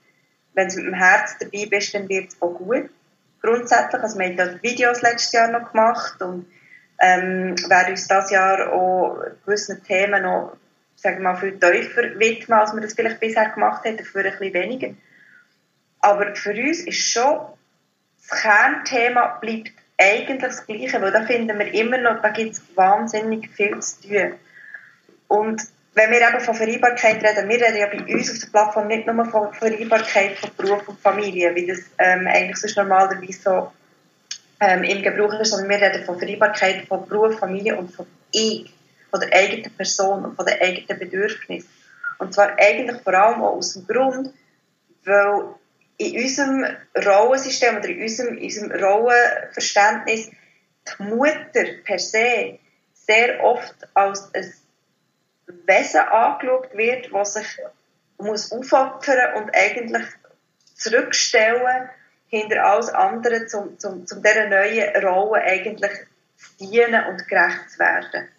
wenn 0.55 0.67
mit 0.67 0.76
dem 0.76 0.93
Herz 0.93 1.38
dabei 1.39 1.67
bist, 1.69 1.93
dann 1.93 2.09
wird 2.09 2.30
es 2.30 2.41
auch 2.41 2.53
gut. 2.53 2.89
Grundsätzlich, 3.41 4.01
also 4.01 4.17
wir 4.17 4.26
haben 4.26 4.38
da 4.38 4.63
Videos 4.63 5.01
letztes 5.01 5.34
Jahr 5.34 5.51
noch 5.51 5.71
gemacht 5.71 6.19
und 6.21 6.47
ähm, 6.99 7.55
werden 7.69 7.91
uns 7.91 8.07
dieses 8.07 8.32
Jahr 8.32 8.71
auch 8.74 9.24
gewissen 9.45 9.84
Themen 9.84 10.24
noch 10.24 10.57
sagen 11.04 11.22
mal, 11.22 11.36
viel 11.36 11.60
tiefer 11.60 12.18
widmen, 12.18 12.58
als 12.58 12.74
wir 12.74 12.82
das 12.82 12.93
vielleicht 12.93 13.20
bisher 13.20 13.49
gemacht 13.49 13.86
haben, 13.86 13.97
dafür 13.97 14.24
ein 14.24 14.32
bisschen 14.32 14.54
weniger. 14.54 14.89
Aber 15.99 16.36
für 16.36 16.51
uns 16.51 16.80
ist 16.80 17.12
schon, 17.12 17.39
das 18.30 18.41
Kernthema 18.41 19.38
bleibt 19.41 19.74
eigentlich 19.99 20.41
das 20.41 20.66
Gleiche, 20.66 21.01
weil 21.01 21.12
da 21.12 21.24
finden 21.26 21.60
wir 21.60 21.74
immer 21.74 21.97
noch, 21.97 22.22
da 22.22 22.30
gibt 22.30 22.54
es 22.54 22.62
wahnsinnig 22.76 23.49
viel 23.51 23.78
zu 23.80 24.01
tun. 24.01 24.34
Und 25.28 25.62
wenn 25.93 26.10
wir 26.10 26.22
eben 26.22 26.39
von 26.39 26.56
Vereinbarkeit 26.56 27.24
reden, 27.24 27.49
wir 27.49 27.62
reden 27.62 27.78
ja 27.78 27.88
bei 27.88 28.14
uns 28.14 28.32
auf 28.32 28.39
der 28.39 28.47
Plattform 28.47 28.88
nicht 28.88 29.06
nur 29.06 29.26
von 29.26 29.54
Vereinbarkeit 29.54 30.38
von 30.38 30.49
Beruf 30.58 30.88
und 30.88 30.99
Familie, 30.99 31.54
wie 31.54 31.68
das 31.68 31.80
ähm, 31.99 32.28
eigentlich 32.28 32.58
sonst 32.58 32.78
normalerweise 32.78 33.39
so 33.43 33.72
ähm, 34.60 34.84
im 34.84 35.04
Gebrauch 35.04 35.34
ist, 35.39 35.51
sondern 35.51 35.70
wir 35.70 35.82
reden 35.82 36.04
von 36.06 36.18
Vereinbarkeit 36.18 36.88
von 36.88 37.08
Beruf, 37.08 37.38
Familie 37.38 37.76
und 37.78 37.91
von 37.91 38.08
ich, 38.32 38.72
von 39.14 39.20
der 39.20 39.32
eigenen 39.32 39.72
Person 39.78 40.26
und 40.26 40.36
von 40.36 40.47
den 40.47 40.59
eigenen 40.59 40.97
Bedürfnissen. 40.97 41.70
Und 42.18 42.34
zwar 42.34 42.57
eigentlich 42.57 42.99
vor 43.03 43.14
allem 43.14 43.43
auch 43.43 43.57
aus 43.57 43.74
dem 43.74 43.86
Grund, 43.86 44.34
weil 45.05 45.53
in 45.97 46.24
unserem 46.24 46.66
Rollensystem 47.05 47.78
oder 47.78 47.89
in 47.89 48.01
unserem, 48.01 48.38
in 48.38 48.43
unserem 48.45 48.72
Rollenverständnis 48.72 50.32
die 50.32 51.03
Mutter 51.03 51.66
per 51.84 51.99
se 51.99 52.57
sehr 52.93 53.43
oft 53.43 53.76
als 53.93 54.34
ein 54.34 54.51
Wesen 55.68 56.01
angeschaut 56.01 56.76
wird, 56.76 57.14
das 57.14 57.34
sich 57.36 57.59
muss 58.18 58.51
aufopfern 58.51 59.43
und 59.43 59.55
eigentlich 59.55 60.07
zurückstellen 60.74 61.89
hinter 62.30 62.66
alles 62.66 62.89
andere, 62.89 63.45
um, 63.53 63.78
um, 63.84 64.05
um 64.11 64.24
dieser 64.24 64.47
neuen 64.47 65.05
Rolle 65.05 65.43
eigentlich 65.43 65.91
zu 66.36 66.66
dienen 66.66 67.05
und 67.05 67.28
gerecht 67.28 67.70
zu 67.70 67.80
werden. 67.80 68.30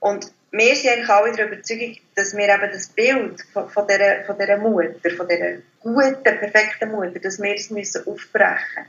Und 0.00 0.32
wir 0.50 0.76
sind 0.76 0.92
eigentlich 0.92 1.08
alle 1.08 1.32
der 1.32 1.46
Überzeugung, 1.46 1.96
dass 2.14 2.36
wir 2.36 2.48
eben 2.48 2.72
das 2.72 2.88
Bild 2.88 3.42
von, 3.52 3.68
von, 3.68 3.86
dieser, 3.86 4.24
von 4.24 4.38
dieser 4.38 4.56
Mutter, 4.56 5.10
von 5.16 5.28
dieser 5.28 5.58
guten, 5.80 6.22
perfekten 6.22 6.90
Mutter, 6.90 7.18
dass 7.20 7.40
wir 7.40 7.54
es 7.54 7.70
müssen 7.70 8.06
aufbrechen. 8.06 8.86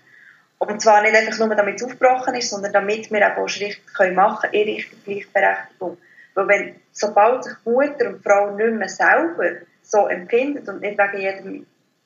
Und 0.59 0.81
zwar 0.81 1.01
nicht 1.01 1.15
einfach 1.15 1.37
nur, 1.39 1.55
damit 1.55 1.75
es 1.75 1.83
aufgebrochen 1.83 2.35
ist, 2.35 2.49
sondern 2.49 2.73
damit 2.73 3.11
wir 3.11 3.37
auch 3.37 3.47
Schritte 3.47 4.11
machen 4.11 4.49
können 4.51 4.53
in 4.53 4.75
Richtung 4.75 4.99
Gleichberechtigung. 5.05 5.97
Weil 6.35 6.47
wenn, 6.47 6.75
sobald 6.91 7.43
sich 7.45 7.53
Mutter 7.65 8.07
und 8.07 8.23
Frau 8.23 8.55
nicht 8.55 8.73
mehr 8.73 8.89
selber 8.89 9.65
so 9.81 10.07
empfindet 10.07 10.67
und 10.69 10.81
nicht 10.81 10.97
wegen 10.97 11.21
jedem, 11.21 11.65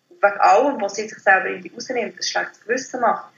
wegen 0.09 0.39
allem, 0.39 0.81
was 0.81 0.95
sie 0.95 1.07
sich 1.07 1.17
selber 1.17 1.47
in 1.47 1.61
die 1.61 1.71
rausnimmt, 1.73 2.17
das 2.17 2.29
schlechtes 2.29 2.61
Gewissen 2.61 3.01
macht, 3.01 3.33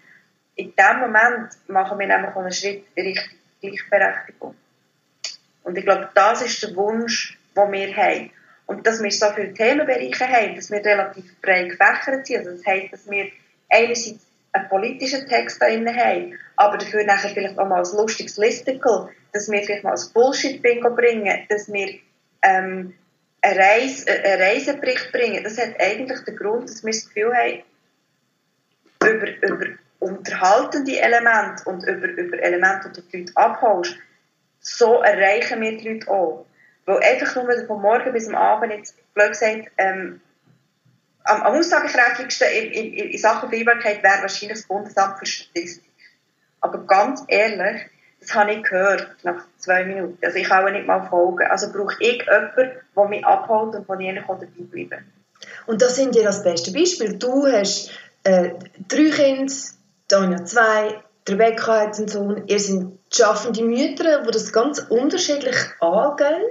in 0.56 0.74
dem 0.76 1.00
Moment 1.00 1.50
machen 1.68 2.00
wir 2.00 2.08
nämlich 2.08 2.36
einen 2.36 2.52
Schritt 2.52 2.86
in 2.96 3.06
Richtung 3.06 3.38
Gleichberechtigung. 3.62 4.56
Und 5.66 5.78
ich 5.78 5.84
glaube, 5.84 6.10
das 6.14 6.44
ist 6.44 6.62
der 6.64 6.76
Wunsch, 6.76 7.38
den 7.58 7.72
wir 7.72 7.96
haben. 7.98 8.32
Und 8.68 8.86
dass 8.86 9.02
wir 9.02 9.12
so 9.12 9.28
viele 9.36 9.54
Themenbereiche 9.54 10.28
haben, 10.28 10.56
dass 10.56 10.72
wir 10.72 10.84
relativ 10.84 11.40
breit 11.42 11.72
gefächert 11.72 12.26
sind. 12.26 12.38
Also 12.38 12.52
das 12.52 12.66
heisst, 12.66 12.94
dass 12.94 13.10
wir 13.10 13.28
einerseits 13.70 14.26
einen 14.54 14.70
politischen 14.70 15.28
Text 15.28 15.62
da 15.62 15.68
drin 15.68 15.88
haben, 15.88 16.40
aber 16.56 16.78
dafür 16.78 17.04
nachher 17.04 17.32
vielleicht 17.32 17.58
auch 17.58 17.68
mal 17.68 17.84
ein 17.84 17.98
lustiges 17.98 18.38
Listicle, 18.38 19.10
dass 19.34 19.52
wir 19.52 19.64
vielleicht 19.64 19.84
mal 19.84 19.94
ein 19.94 20.14
Bullshit-Bingo 20.14 20.92
bringen, 20.96 21.46
dass 21.50 21.72
wir 21.72 22.00
ähm, 22.44 22.94
einen, 23.42 23.60
Reise, 23.60 24.06
einen 24.08 24.42
Reisebericht 24.42 25.12
bringen. 25.12 25.44
Das 25.44 25.58
hat 25.58 25.80
eigentlich 25.80 26.20
den 26.22 26.38
Grund, 26.38 26.70
dass 26.70 26.84
wir 26.84 26.94
das 26.94 27.08
Gefühl 27.08 27.34
haben, 27.34 27.64
über, 29.04 29.28
über 29.42 29.66
unterhaltende 30.00 31.00
Elemente 31.00 31.64
und 31.66 31.84
über, 31.84 32.08
über 32.08 32.40
Elemente, 32.40 32.90
die 32.90 33.02
du 33.02 33.08
die 33.08 33.18
Leute 33.18 33.36
abholst, 33.36 33.98
so 34.66 35.02
erreichen 35.02 35.62
wir 35.62 35.78
die 35.78 35.88
Leute 35.88 36.10
auch. 36.10 36.46
Weil 36.86 37.00
einfach 37.04 37.36
nur 37.36 37.66
von 37.66 37.82
morgen 37.82 38.12
bis 38.12 38.28
am 38.28 38.36
Abend, 38.36 38.74
jetzt 38.74 38.96
blöd 39.14 39.30
gesagt, 39.30 39.72
ähm, 39.78 40.22
am, 41.24 41.42
am 41.42 41.56
aussagekräftigsten 41.56 42.48
in, 42.50 42.72
in, 42.72 42.94
in 42.94 43.18
Sachen 43.18 43.50
Vereinbarkeit 43.50 44.04
wäre 44.04 44.22
wahrscheinlich 44.22 44.60
das 44.60 44.68
Bundesamt 44.68 45.20
für 45.20 45.26
Statistik. 45.26 45.84
Aber 46.62 46.86
ganz 46.86 47.24
ehrlich, 47.28 47.82
das 48.20 48.34
habe 48.34 48.54
ich 48.54 48.64
gehört 48.64 49.16
nach 49.24 49.46
zwei 49.58 49.84
Minuten. 49.86 50.18
Also 50.24 50.38
ich 50.38 50.48
kann 50.48 50.66
auch 50.66 50.72
nicht 50.72 50.88
mal 50.88 51.08
folgen. 51.10 51.46
Also 51.48 51.72
brauche 51.72 51.96
ich 52.00 52.24
jemanden, 52.24 52.72
der 52.96 53.06
mich 53.06 53.26
abholt 53.26 53.76
und 53.76 53.86
von 53.86 54.00
ich 54.00 54.16
dabei 54.16 54.46
bleiben 54.46 55.14
Und 55.68 55.82
das 55.82 55.96
sind 55.96 56.16
ja 56.16 56.24
das 56.24 56.44
beste 56.44 56.72
Beispiel. 56.72 57.18
Du 57.18 57.46
hast 57.46 57.92
äh, 58.24 58.52
drei 58.88 59.10
Kinder, 59.12 59.54
Tanja 60.08 60.44
zwei, 60.46 61.04
Rebecca 61.28 61.82
hat 61.82 61.98
einen 61.98 62.08
Sohn. 62.08 62.48
Ihr 62.48 62.60
seid 62.60 62.88
schaffende 63.12 63.64
Mütter, 63.64 64.22
die 64.24 64.32
das 64.32 64.54
ganz 64.54 64.80
unterschiedlich 64.80 65.56
angehen. 65.80 66.44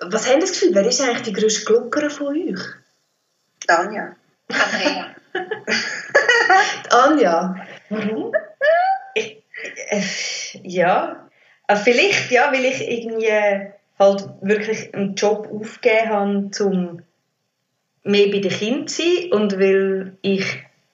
Was 0.00 0.30
haben 0.30 0.40
das 0.40 0.52
Gefühl? 0.52 0.74
Wer 0.74 0.86
ist 0.86 1.00
eigentlich 1.00 1.22
die 1.22 1.32
grösste 1.32 1.64
Gluckere 1.64 2.10
von 2.10 2.28
euch? 2.28 2.60
Tanja. 3.66 4.16
Andrea. 4.48 5.14
Anja. 6.90 7.66
Warum? 7.90 8.32
Ich, 9.14 9.42
äh, 9.90 10.02
ja, 10.62 11.28
äh, 11.66 11.76
vielleicht 11.76 12.30
ja, 12.30 12.52
weil 12.52 12.64
ich 12.64 12.80
irgendwie 12.80 13.72
halt 13.98 14.28
wirklich 14.40 14.94
einen 14.94 15.14
Job 15.14 15.48
aufgegeben 15.52 16.10
habe, 16.10 16.64
um 16.64 17.02
mehr 18.04 18.28
bei 18.28 18.38
den 18.38 18.50
Kindern 18.50 18.88
zu 18.88 19.02
sein 19.02 19.32
und 19.32 19.58
weil 19.58 20.16
ich 20.22 20.44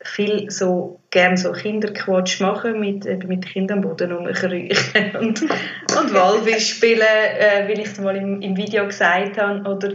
viel 0.05 0.51
so 0.51 1.01
gerne 1.11 1.37
so 1.37 1.53
Kinderquatsch 1.53 2.41
machen 2.41 2.81
mit, 2.81 3.05
mit 3.05 3.29
den 3.29 3.41
Kindern 3.41 3.79
am 3.79 3.85
Boden 3.85 4.13
rumkriechen 4.13 5.17
und, 5.21 5.43
und 5.43 6.15
Walfisch 6.15 6.77
spielen, 6.77 7.01
äh, 7.01 7.67
wie 7.67 7.81
ich 7.81 7.99
mal 7.99 8.17
im, 8.17 8.41
im 8.41 8.57
Video 8.57 8.87
gesagt 8.87 9.39
habe. 9.39 9.69
Oder, 9.69 9.93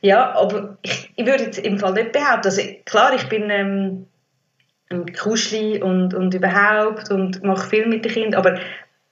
ja, 0.00 0.32
aber 0.34 0.78
ich, 0.82 1.10
ich 1.14 1.26
würde 1.26 1.44
jetzt 1.44 1.58
im 1.58 1.78
Fall 1.78 1.92
nicht 1.94 2.12
behaupten, 2.12 2.46
also 2.46 2.62
klar, 2.84 3.14
ich 3.14 3.28
bin 3.28 3.50
ähm, 3.50 4.06
ein 4.90 5.12
Kuschli 5.12 5.80
und, 5.82 6.14
und 6.14 6.34
überhaupt 6.34 7.10
und 7.10 7.42
mache 7.42 7.68
viel 7.68 7.86
mit 7.86 8.04
den 8.04 8.12
Kindern, 8.12 8.40
aber 8.40 8.58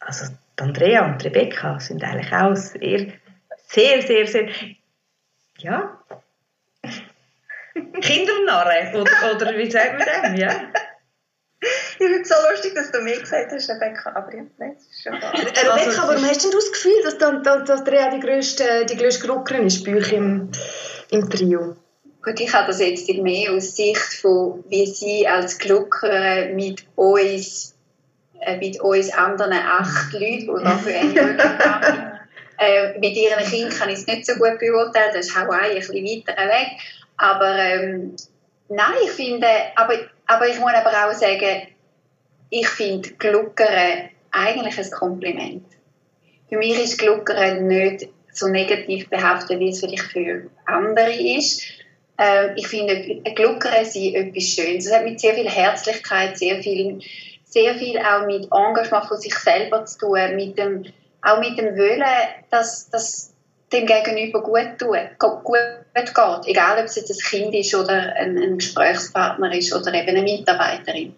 also 0.01 0.33
Andrea 0.59 1.07
und 1.07 1.25
Rebecca 1.25 1.79
sind 1.81 2.05
eigentlich 2.05 2.33
auch 2.33 2.55
sehr, 2.55 3.07
sehr, 3.67 4.03
sehr, 4.03 4.27
sehr, 4.27 4.49
ja, 5.59 5.99
Kindernarren, 8.01 8.95
oder, 8.95 9.35
oder 9.35 9.59
wie 9.59 9.71
sagt 9.71 9.99
man 9.99 10.33
dem, 10.33 10.41
ja? 10.41 10.51
Ich 11.63 11.97
finde 11.97 12.23
es 12.23 12.29
so 12.29 12.35
lustig, 12.51 12.75
dass 12.75 12.91
du 12.91 13.03
mir 13.03 13.21
gesagt 13.21 13.53
hast, 13.53 13.69
Rebecca, 13.69 14.13
aber 14.15 14.35
ja, 14.35 14.43
nein, 14.57 14.75
das 14.75 14.87
ist 14.87 15.03
schon 15.03 15.13
wahr. 15.13 15.35
Äh, 15.35 15.41
Rebecca, 15.41 15.73
Also, 15.73 16.03
warum 16.03 16.25
hast 16.25 16.43
denn 16.43 16.51
du 16.51 16.57
das 16.57 16.73
Gefühl, 16.73 17.03
dass, 17.05 17.19
dann, 17.19 17.43
dass, 17.43 17.65
dass 17.65 17.81
Andrea 17.81 18.11
die 18.11 18.21
grösste, 18.21 18.87
die 18.87 18.97
grösste 18.97 19.27
Gluckerin 19.27 19.67
ist 19.67 19.85
bei 19.85 19.95
euch 19.95 20.11
im, 20.13 20.51
im 21.11 21.29
Trio? 21.29 21.77
Gut, 22.23 22.41
ich 22.41 22.53
habe 22.53 22.69
das 22.69 22.81
jetzt 22.81 23.09
mehr 23.09 23.53
aus 23.53 23.77
Sicht 23.77 24.15
von, 24.21 24.65
wie 24.69 24.87
sie 24.87 25.27
als 25.27 25.59
Glucker 25.59 26.47
mit 26.53 26.85
uns, 26.95 27.75
äh, 28.41 28.57
mit 28.57 28.81
uns 28.81 29.13
anderen 29.13 29.53
acht 29.53 30.13
Leuten, 30.13 30.55
die 30.57 30.65
da 30.65 30.79
für 30.79 30.95
eine 30.95 31.15
Wirkung 31.15 31.59
haben, 31.59 32.11
äh, 32.59 32.99
mit 32.99 33.17
ihren 33.17 33.45
Kindern 33.45 33.71
kann 33.71 33.89
ich 33.89 34.01
es 34.01 34.07
nicht 34.07 34.27
so 34.27 34.35
gut 34.35 34.59
beurteilen, 34.59 35.13
das 35.15 35.29
ist 35.29 35.37
Hawaii 35.37 35.73
ein 35.73 35.77
bisschen 35.77 36.05
weiter 36.05 36.43
weg. 36.49 36.69
Aber 37.21 37.55
ähm, 37.55 38.17
nein, 38.71 38.95
ich 39.05 39.11
finde, 39.11 39.47
aber, 39.77 39.95
aber 40.27 40.49
ich 40.49 40.59
muss 40.59 40.73
aber 40.73 40.91
auch 40.91 41.13
sagen, 41.13 41.69
ich 42.49 42.67
finde 42.67 43.11
Gluckern 43.11 44.09
eigentlich 44.31 44.79
ein 44.79 44.91
Kompliment. 44.91 45.67
Für 46.49 46.57
mich 46.57 46.83
ist 46.83 46.99
Gluckern 46.99 47.67
nicht 47.67 48.09
so 48.33 48.49
negativ 48.49 49.11
behaftet, 49.11 49.61
wie 49.61 49.69
es 49.69 49.81
vielleicht 49.81 50.05
für 50.05 50.51
andere 50.65 51.13
ist. 51.13 51.63
Ähm, 52.17 52.53
ich 52.57 52.67
finde, 52.69 53.21
Gluckern 53.35 53.85
sind 53.85 54.15
etwas 54.15 54.45
Schönes. 54.45 54.87
Es 54.87 54.95
hat 54.95 55.05
mit 55.05 55.21
sehr 55.21 55.35
viel 55.35 55.49
Herzlichkeit, 55.49 56.39
sehr 56.39 56.63
viel, 56.63 57.01
sehr 57.45 57.75
viel 57.75 57.99
auch 57.99 58.25
mit 58.25 58.49
Engagement 58.51 59.05
von 59.05 59.19
sich 59.19 59.35
selber 59.35 59.85
zu 59.85 59.99
tun, 59.99 60.37
mit 60.37 60.57
dem, 60.57 60.87
auch 61.21 61.39
mit 61.39 61.59
dem 61.59 61.77
Wollen, 61.77 62.03
dass, 62.49 62.89
dass 62.89 63.30
dem 63.73 63.87
Gegenüber 63.87 64.43
gut, 64.43 64.79
tun, 64.79 64.99
gut 65.19 65.57
geht. 65.95 66.47
Egal, 66.47 66.79
ob 66.79 66.85
es 66.87 66.97
jetzt 66.97 67.11
ein 67.11 67.19
Kind 67.19 67.55
ist 67.55 67.75
oder 67.75 68.15
ein, 68.17 68.37
ein 68.37 68.59
Gesprächspartner 68.59 69.55
ist 69.55 69.73
oder 69.75 69.93
eben 69.95 70.09
eine 70.09 70.23
Mitarbeiterin. 70.23 71.15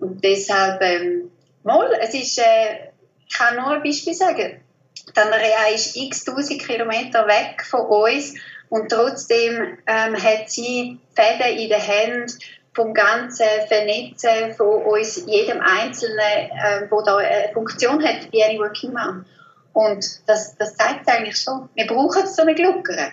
Und 0.00 0.22
deshalb, 0.22 0.80
ähm, 0.82 1.30
mal, 1.62 1.90
es 2.00 2.14
ist, 2.14 2.38
äh, 2.38 2.90
ich 3.26 3.34
kann 3.34 3.56
nur 3.56 3.70
ein 3.70 3.82
Beispiel 3.82 4.14
sagen. 4.14 4.60
Die 5.08 5.20
Andrea 5.20 5.74
ist 5.74 5.96
x 5.96 6.24
tausend 6.24 6.62
Kilometer 6.62 7.26
weg 7.26 7.64
von 7.64 7.86
uns 7.86 8.34
und 8.68 8.90
trotzdem 8.90 9.78
ähm, 9.86 10.14
hat 10.16 10.50
sie 10.50 10.98
Fäden 11.14 11.58
in 11.58 11.68
den 11.68 11.80
Händen 11.80 12.32
vom 12.74 12.94
ganzen 12.94 13.46
Vernetzen 13.66 14.54
von 14.56 14.82
uns, 14.84 15.24
jedem 15.26 15.60
Einzelnen, 15.60 16.18
äh, 16.18 16.86
wo 16.90 17.02
da 17.02 17.16
eine 17.16 17.52
Funktion 17.52 18.04
hat, 18.04 18.30
wie 18.30 18.42
eine 18.42 18.58
Working 18.58 18.92
Mom. 18.92 19.24
Und 19.72 20.04
das, 20.26 20.56
das 20.56 20.74
zeigt 20.74 21.02
es 21.02 21.08
eigentlich 21.08 21.36
schon. 21.36 21.68
Wir 21.74 21.86
brauchen 21.86 22.26
so 22.26 22.42
eine 22.42 22.54
Gluckere. 22.54 23.12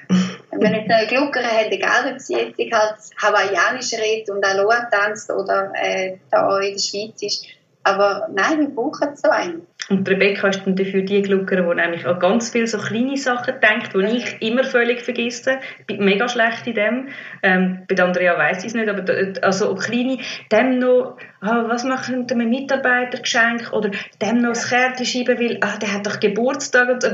Wenn 0.52 0.62
wir 0.62 0.70
nicht 0.70 0.90
eine 0.90 1.08
Gluckere 1.08 1.46
haben, 1.46 1.72
egal 1.72 2.14
ob 2.14 2.20
sie 2.20 2.36
jetzt 2.36 2.58
halt 2.58 2.96
hawaiianisch 3.22 3.94
redet 3.94 4.30
und 4.30 4.44
Aloha 4.44 4.88
tanzt 4.90 5.30
oder 5.30 5.72
äh, 5.76 6.18
da 6.32 6.60
in 6.60 6.74
der 6.74 6.80
Schweiz 6.80 7.22
ist. 7.22 7.46
Aber 7.86 8.28
nein, 8.34 8.62
wir 8.62 8.70
brauchen 8.70 9.16
so 9.16 9.30
einen. 9.30 9.68
Und 9.90 10.10
Rebecca 10.10 10.48
ist 10.48 10.66
dann 10.66 10.76
dafür 10.76 11.04
die 11.04 11.22
Gluckerin, 11.22 11.70
die 11.70 11.76
nämlich 11.76 12.04
an 12.08 12.20
ganz 12.20 12.50
viele 12.50 12.66
so 12.66 12.80
kleine 12.80 13.16
Sachen 13.16 13.54
denkt, 13.62 13.94
die 13.94 14.18
ich 14.18 14.42
immer 14.42 14.64
völlig 14.64 15.04
vergesse. 15.04 15.60
Ich 15.82 15.86
bin 15.86 16.04
mega 16.04 16.28
schlecht 16.28 16.66
in 16.66 16.74
dem. 16.74 17.10
Ähm, 17.44 17.84
bei 17.88 18.04
Andrea 18.04 18.40
weiss 18.40 18.64
ich 18.64 18.70
es 18.70 18.74
nicht, 18.74 18.90
aber 18.90 19.06
also 19.44 19.70
auch 19.70 19.80
kleine, 19.80 20.18
dem 20.52 20.80
noch, 20.80 21.18
ah, 21.42 21.66
was 21.68 21.84
machen 21.84 22.28
wir 22.28 22.36
Mitarbeitergeschenk 22.36 23.72
oder 23.72 23.92
dem 24.20 24.42
noch 24.42 24.54
das 24.54 24.68
Kärtchen 24.70 25.06
schreiben 25.06 25.38
will, 25.38 25.60
ah, 25.62 25.78
der 25.78 25.94
hat 25.94 26.08
doch 26.08 26.20
Geburtstag 26.20 26.90
und 26.90 27.04
so. 27.04 27.10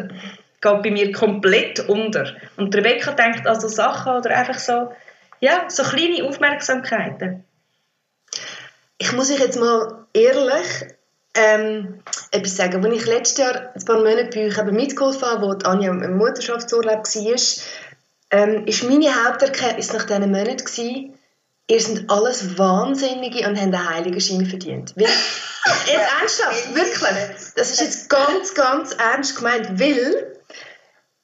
geht 0.61 0.83
bei 0.83 0.91
mir 0.91 1.11
komplett 1.11 1.81
unter. 1.89 2.33
Und 2.55 2.73
Rebecca 2.73 3.11
denkt 3.11 3.45
an 3.45 3.59
so 3.59 3.67
Sachen 3.67 4.13
oder 4.13 4.29
einfach 4.37 4.57
so, 4.57 4.93
ja, 5.41 5.65
so 5.67 5.83
kleine 5.83 6.23
Aufmerksamkeiten. 6.23 7.43
Ich 8.97 9.11
muss 9.11 9.29
euch 9.29 9.39
jetzt 9.39 9.59
mal 9.59 10.00
ehrlich 10.13 10.95
ähm, 11.33 12.03
etwas 12.31 12.57
sagen. 12.57 12.85
Als 12.85 12.95
ich 12.95 13.05
letztes 13.05 13.37
Jahr 13.37 13.71
ein 13.73 13.85
paar 13.85 13.97
Monate 13.97 14.29
bei 14.33 14.47
euch 14.47 14.71
mitgeholfen 14.71 15.21
habe, 15.21 15.41
wo 15.45 15.51
Anja 15.67 15.91
im 15.91 16.17
Mutterschaftsurlaub 16.17 17.05
war, 17.05 17.63
ähm, 18.31 18.65
ist 18.65 18.83
meine 18.83 19.25
Haupterkenntnis 19.25 19.93
nach 19.93 20.05
diesen 20.05 20.31
Monaten 20.31 20.57
gewesen, 20.57 21.17
ihr 21.67 21.79
seid 21.79 22.09
alles 22.09 22.57
Wahnsinnige 22.57 23.47
und 23.47 23.55
habt 23.55 23.73
einen 23.73 23.89
Heiligenschein 23.89 24.45
verdient. 24.45 24.93
Weil, 24.95 25.05
jetzt 25.85 26.19
ernsthaft, 26.19 26.75
wirklich, 26.75 27.53
das 27.55 27.71
ist 27.71 27.81
jetzt 27.81 28.09
ganz, 28.09 28.53
ganz 28.53 28.93
ernst 28.93 29.37
gemeint, 29.37 29.79
weil 29.79 30.37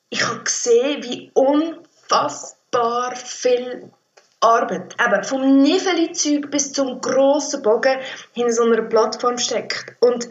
ich 0.10 0.26
habe 0.26 0.44
gesehen, 0.44 1.04
wie 1.04 1.32
unfassbar 1.34 3.16
viel 3.16 3.92
Arbeit, 4.40 4.96
eben 5.04 5.24
vom 5.24 5.62
Niveli-Zeug 5.62 6.52
bis 6.52 6.74
zum 6.74 7.02
grossen 7.02 7.62
Bogen 7.62 7.98
hinter 8.34 8.54
so 8.54 8.64
einer 8.64 8.84
Plattform 8.84 9.38
steckt. 9.38 9.96
Und 10.00 10.30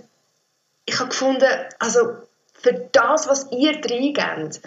ich 0.85 0.99
habe 0.99 1.11
gefunden, 1.11 1.49
also 1.79 2.17
für 2.55 2.89
das, 2.93 3.29
was 3.29 3.51
ihr 3.51 3.73
reingebt, 3.73 4.61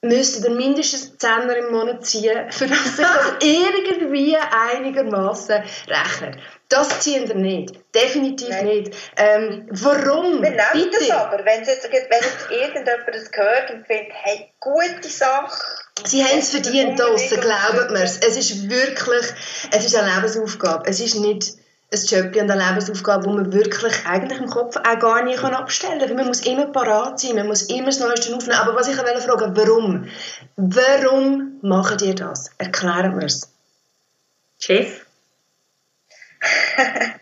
müsstet 0.00 0.44
ihr 0.44 0.56
mindestens 0.56 1.16
10 1.18 1.48
im 1.50 1.72
Monat 1.72 2.04
ziehen, 2.04 2.50
für 2.50 2.66
dass 2.66 2.96
sich 2.96 2.96
das 2.96 3.34
irgendwie 3.40 4.36
einigermaßen 4.36 5.62
rechnet. 5.88 6.38
Das 6.72 7.00
ziehen 7.00 7.28
wir 7.28 7.34
nicht. 7.34 7.74
Definitiv 7.94 8.48
Nein. 8.48 8.64
nicht. 8.64 8.94
Ähm, 9.16 9.66
warum? 9.72 10.42
Wir 10.42 10.50
nehmen 10.52 10.58
Bitte? 10.72 11.00
das 11.00 11.10
aber. 11.10 11.44
Wenn 11.44 11.64
jetzt, 11.64 11.84
wenn 11.92 12.00
jetzt 12.00 12.50
irgendjemand 12.50 13.08
das 13.08 13.30
hört 13.30 13.70
und 13.70 13.86
findet, 13.86 14.12
hey, 14.12 14.50
gute 14.58 15.08
Sache. 15.08 15.52
Sie 16.06 16.24
haben 16.24 16.38
es 16.38 16.48
verdient 16.48 16.98
draussen, 16.98 17.40
glaubt 17.40 17.90
mir 17.90 18.02
es. 18.02 18.16
Es 18.18 18.38
ist 18.38 18.70
wirklich, 18.70 19.26
es 19.70 19.84
ist 19.84 19.94
eine 19.94 20.14
Lebensaufgabe. 20.14 20.88
Es 20.88 20.98
ist 21.00 21.16
nicht 21.16 21.52
ein 21.92 22.00
Job 22.06 22.34
und 22.36 22.50
eine 22.50 22.66
Lebensaufgabe, 22.66 23.28
die 23.28 23.34
man 23.34 23.52
wirklich 23.52 24.06
eigentlich 24.06 24.40
im 24.40 24.48
Kopf 24.48 24.76
auch 24.76 24.98
gar 24.98 25.22
nicht 25.24 25.44
abstellen 25.44 25.98
kann. 25.98 26.16
Man 26.16 26.26
muss 26.26 26.40
immer 26.40 26.68
parat 26.68 27.20
sein, 27.20 27.36
man 27.36 27.48
muss 27.48 27.64
immer 27.64 27.86
das 27.86 28.00
Neueste 28.00 28.34
aufnehmen. 28.34 28.58
Aber 28.58 28.74
was 28.74 28.88
ich 28.88 28.96
wollte 28.96 29.20
fragen, 29.20 29.54
warum? 29.54 30.08
Warum 30.56 31.58
macht 31.60 32.00
ihr 32.00 32.14
das? 32.14 32.50
Erklären 32.56 33.18
wir 33.18 33.26
es. 33.26 33.52
Chef? 34.58 35.04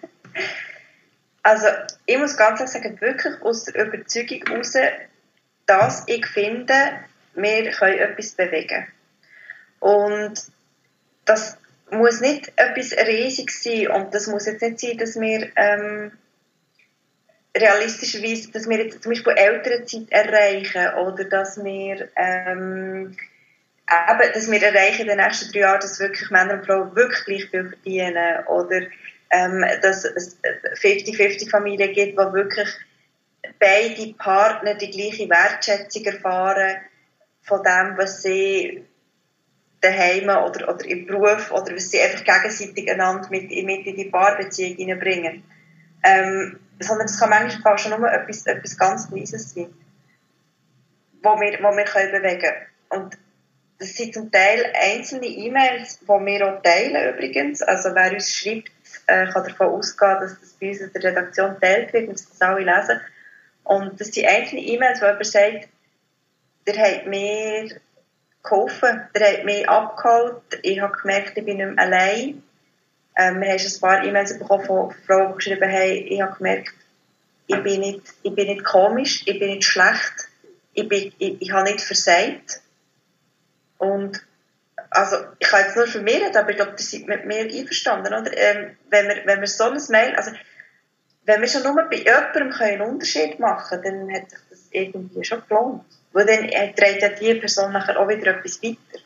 also, 1.43 1.67
ich 2.07 2.19
muss 2.19 2.37
ganz 2.37 2.61
ehrlich 2.61 2.73
sagen, 2.73 3.01
wirklich 3.01 3.43
aus 3.43 3.65
der 3.65 3.87
Überzeugung 3.87 4.47
heraus, 4.47 4.75
dass 5.67 6.05
ich 6.07 6.27
finde, 6.27 6.75
wir 7.35 7.71
können 7.71 7.99
etwas 7.99 8.33
bewegen. 8.33 8.87
Und 9.79 10.35
das 11.25 11.57
muss 11.91 12.21
nicht 12.21 12.53
etwas 12.57 12.93
riesig 12.93 13.51
sein 13.51 13.89
und 13.89 14.15
das 14.15 14.27
muss 14.27 14.47
jetzt 14.47 14.63
nicht 14.63 14.81
sein, 14.81 14.99
dass 14.99 15.19
wir 15.21 15.51
ähm, 15.57 16.13
realistischerweise, 17.57 18.53
dass 18.53 18.69
wir 18.69 18.79
jetzt 18.79 19.03
zum 19.03 19.13
Beispiel 19.13 19.33
Elternzeit 19.33 20.11
erreichen 20.11 20.95
oder 20.99 21.25
dass 21.25 21.63
wir 21.63 22.09
ähm, 22.17 23.17
eben, 23.91 24.33
dass 24.33 24.51
wir 24.51 24.63
erreichen 24.63 25.03
in 25.03 25.09
den 25.09 25.19
nächsten 25.19 25.53
drei 25.53 25.61
Jahren, 25.61 25.81
dass 25.81 25.99
wirklich 25.99 26.31
Männer 26.31 26.55
und 26.55 26.67
Frauen 26.67 26.95
wirklich 26.95 27.25
gleich 27.25 27.51
viel 27.51 27.69
verdienen 27.69 28.45
oder 28.47 28.83
ähm, 29.31 29.65
dass 29.83 30.05
es 30.05 30.39
50-50 30.43 31.51
Familien 31.51 31.93
gibt, 31.93 32.19
wo 32.19 32.33
wirklich 32.33 32.69
beide 33.59 34.15
Partner 34.15 34.75
die 34.75 34.91
gleiche 34.91 35.29
Wertschätzung 35.29 36.05
erfahren 36.05 36.77
von 37.43 37.63
dem, 37.63 37.97
was 37.97 38.23
sie 38.23 38.85
daheim 39.81 40.29
oder, 40.29 40.69
oder 40.69 40.85
im 40.85 41.07
Beruf 41.07 41.51
oder 41.53 41.75
was 41.75 41.91
sie 41.91 42.01
einfach 42.01 42.25
gegenseitig 42.25 42.91
einander 42.91 43.29
mit, 43.31 43.51
mit 43.51 43.87
in 43.87 43.97
die 43.97 44.11
Paarbeziehung 44.11 44.77
hineinbringen. 44.77 45.45
Ähm, 46.03 46.59
sondern 46.81 47.07
es 47.07 47.19
kann 47.19 47.31
manchmal 47.31 47.79
schon 47.79 47.99
nur 47.99 48.11
etwas, 48.11 48.47
etwas 48.47 48.77
ganz 48.77 49.09
Kleines 49.09 49.55
sein, 49.55 49.73
wo 51.23 51.41
wir, 51.41 51.59
wo 51.63 51.77
wir 51.77 51.85
können 51.85 52.13
bewegen 52.13 52.41
können. 52.41 52.67
Und 52.89 53.19
das 53.79 53.95
sind 53.95 54.15
zum 54.15 54.31
Teil 54.31 54.73
einzelne 54.75 55.27
E-Mails, 55.27 56.01
die 56.01 56.07
wir 56.07 56.49
auch 56.49 56.63
teilen 56.63 57.15
übrigens. 57.15 57.63
Also 57.63 57.95
wer 57.95 58.13
uns 58.13 58.35
schreibt, 58.35 58.71
äh, 59.11 59.27
kann 59.33 59.45
davon 59.45 59.69
ausgehen, 59.69 60.21
dass 60.21 60.41
das 60.41 60.53
bei 60.61 60.69
uns 60.69 60.81
in 60.81 60.93
der 60.93 61.03
Redaktion 61.03 61.55
geteilt 61.55 61.93
wird 61.93 62.09
und 62.09 62.15
das 62.15 62.41
alle 62.41 62.65
lesen. 62.65 63.01
Und 63.65 64.01
das 64.01 64.09
sind 64.09 64.27
einzelne 64.27 64.63
E-Mails, 64.63 65.01
wo 65.01 65.07
jemand 65.07 65.27
sagt, 65.27 65.69
der 66.67 66.77
hat 66.77 67.07
mir 67.07 67.81
geholfen. 68.43 69.03
Der 69.15 69.33
hat 69.33 69.45
mich 69.45 69.69
abgeholt. 69.69 70.43
Ich 70.63 70.81
habe 70.81 70.97
gemerkt, 70.97 71.37
ich 71.37 71.45
bin 71.45 71.59
nicht 71.59 71.67
mehr 71.67 71.85
allein. 71.85 72.43
Ähm, 73.17 73.41
wir 73.41 73.49
haben 73.49 73.59
ein 73.59 73.81
paar 73.81 74.05
E-Mails 74.05 74.39
bekommen 74.39 74.65
von 74.65 74.95
Frauen, 75.07 75.33
die 75.33 75.35
geschrieben 75.37 75.71
haben, 75.71 76.07
ich 76.07 76.23
habe 76.23 76.37
gemerkt, 76.37 76.75
ich 77.49 77.63
bin 77.63 77.81
nicht, 77.81 78.03
ich 78.23 78.35
bin 78.35 78.47
nicht 78.47 78.65
komisch, 78.65 79.23
ich 79.27 79.39
bin 79.39 79.51
nicht 79.51 79.65
schlecht, 79.65 80.29
ich, 80.73 80.89
bin, 80.89 81.13
ich, 81.19 81.43
ich 81.43 81.53
habe 81.53 81.71
nicht 81.71 81.81
versagt. 81.81 82.61
Und 83.79 84.25
also, 84.91 85.17
ich 85.39 85.49
kann 85.49 85.65
jetzt 85.65 85.77
nur 85.77 85.87
für 85.87 86.01
mich 86.01 86.17
reden, 86.17 86.37
aber 86.37 86.51
ich 86.51 86.57
glaube, 86.57 86.73
ihr 86.73 86.85
seid 86.85 87.07
mit 87.07 87.25
mir 87.25 87.41
einverstanden, 87.41 88.13
oder? 88.13 88.37
Ähm, 88.37 88.77
wenn, 88.91 89.09
wir, 89.09 89.23
wenn 89.25 89.41
wir 89.41 89.47
so 89.47 89.65
ein 89.65 89.81
Mail, 89.89 90.17
also, 90.17 90.33
wenn 91.27 91.41
wir 91.41 91.49
schon 91.49 91.63
nur 91.63 91.75
bei 91.89 91.97
jemandem 91.97 92.53
einen 92.53 92.83
Unterschied 92.83 93.39
machen 93.39 93.83
können, 93.83 94.09
dann 94.09 94.17
hat 94.17 94.31
sich 94.31 94.41
das 94.51 94.69
irgendwie 94.73 95.25
schon 95.25 95.43
gelohnt. 95.49 95.85
Weil 96.13 96.27
dann 96.27 96.45
äh, 96.45 96.73
trägt 96.73 97.03
ja 97.03 97.09
die 97.11 97.35
Person 97.35 97.73
nachher 97.73 97.99
auch 98.01 98.09
wieder 98.09 98.37
etwas 98.37 98.63
weiter. 98.63 99.01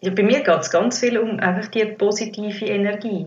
Ja, 0.00 0.10
bei 0.10 0.22
mir 0.22 0.42
geht 0.42 0.60
es 0.60 0.70
ganz 0.70 0.98
viel 0.98 1.18
um 1.18 1.38
einfach 1.38 1.70
die 1.70 1.84
positive 1.84 2.64
Energie. 2.64 3.26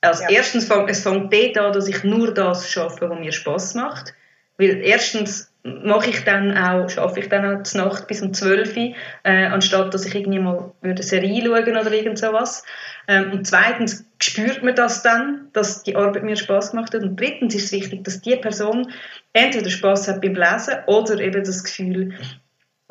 Also 0.00 0.24
ja. 0.24 0.30
erstens 0.30 0.66
fängt 0.66 0.90
es 0.90 1.02
fängt 1.02 1.32
dort 1.32 1.58
an, 1.58 1.72
dass 1.72 1.88
ich 1.88 2.04
nur 2.04 2.32
das 2.34 2.70
schaffe, 2.70 3.08
was 3.08 3.18
mir 3.18 3.32
Spaß 3.32 3.74
macht. 3.74 4.14
Weil 4.58 4.80
erstens 4.82 5.50
mache 5.82 6.10
ich 6.10 6.24
dann 6.24 6.56
auch, 6.56 6.88
schaffe 6.88 7.20
ich 7.20 7.28
dann 7.28 7.44
auch 7.44 7.62
die 7.62 7.76
Nacht 7.76 8.06
bis 8.06 8.22
um 8.22 8.32
12 8.32 8.76
Uhr, 8.76 8.94
äh, 9.24 9.46
anstatt 9.46 9.92
dass 9.92 10.06
ich 10.06 10.14
irgendwie 10.14 10.38
mal 10.38 10.72
eine 10.82 11.02
Serie 11.02 11.42
schauen 11.42 11.76
oder 11.76 11.92
irgend 11.92 12.18
sowas. 12.18 12.64
Ähm, 13.08 13.32
und 13.32 13.46
zweitens 13.46 14.04
spürt 14.20 14.62
man 14.62 14.74
das 14.74 15.02
dann, 15.02 15.48
dass 15.52 15.82
die 15.82 15.96
Arbeit 15.96 16.22
mir 16.22 16.36
Spaß 16.36 16.70
gemacht 16.70 16.94
hat. 16.94 17.02
Und 17.02 17.18
drittens 17.18 17.54
ist 17.54 17.66
es 17.66 17.72
wichtig, 17.72 18.04
dass 18.04 18.20
die 18.20 18.36
Person 18.36 18.92
entweder 19.32 19.70
Spaß 19.70 20.08
hat 20.08 20.20
beim 20.20 20.34
Lesen 20.34 20.76
oder 20.86 21.18
eben 21.18 21.44
das 21.44 21.64
Gefühl, 21.64 22.14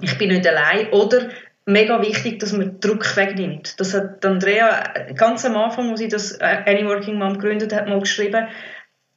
ich 0.01 0.17
bin 0.17 0.29
nicht 0.29 0.47
allein 0.47 0.89
oder 0.89 1.29
mega 1.65 2.01
wichtig, 2.01 2.39
dass 2.39 2.53
man 2.53 2.79
Druck 2.79 3.15
wegnimmt. 3.15 3.79
Das 3.79 3.93
hat 3.93 4.25
Andrea 4.25 4.93
ganz 5.15 5.45
am 5.45 5.55
Anfang, 5.55 5.89
als 5.89 5.99
sie 5.99 6.07
das 6.07 6.33
äh, 6.33 6.63
Any 6.65 6.85
Working 6.85 7.17
Mom 7.17 7.33
gegründet 7.33 7.73
hat, 7.73 7.87
mal 7.87 7.99
geschrieben. 7.99 8.47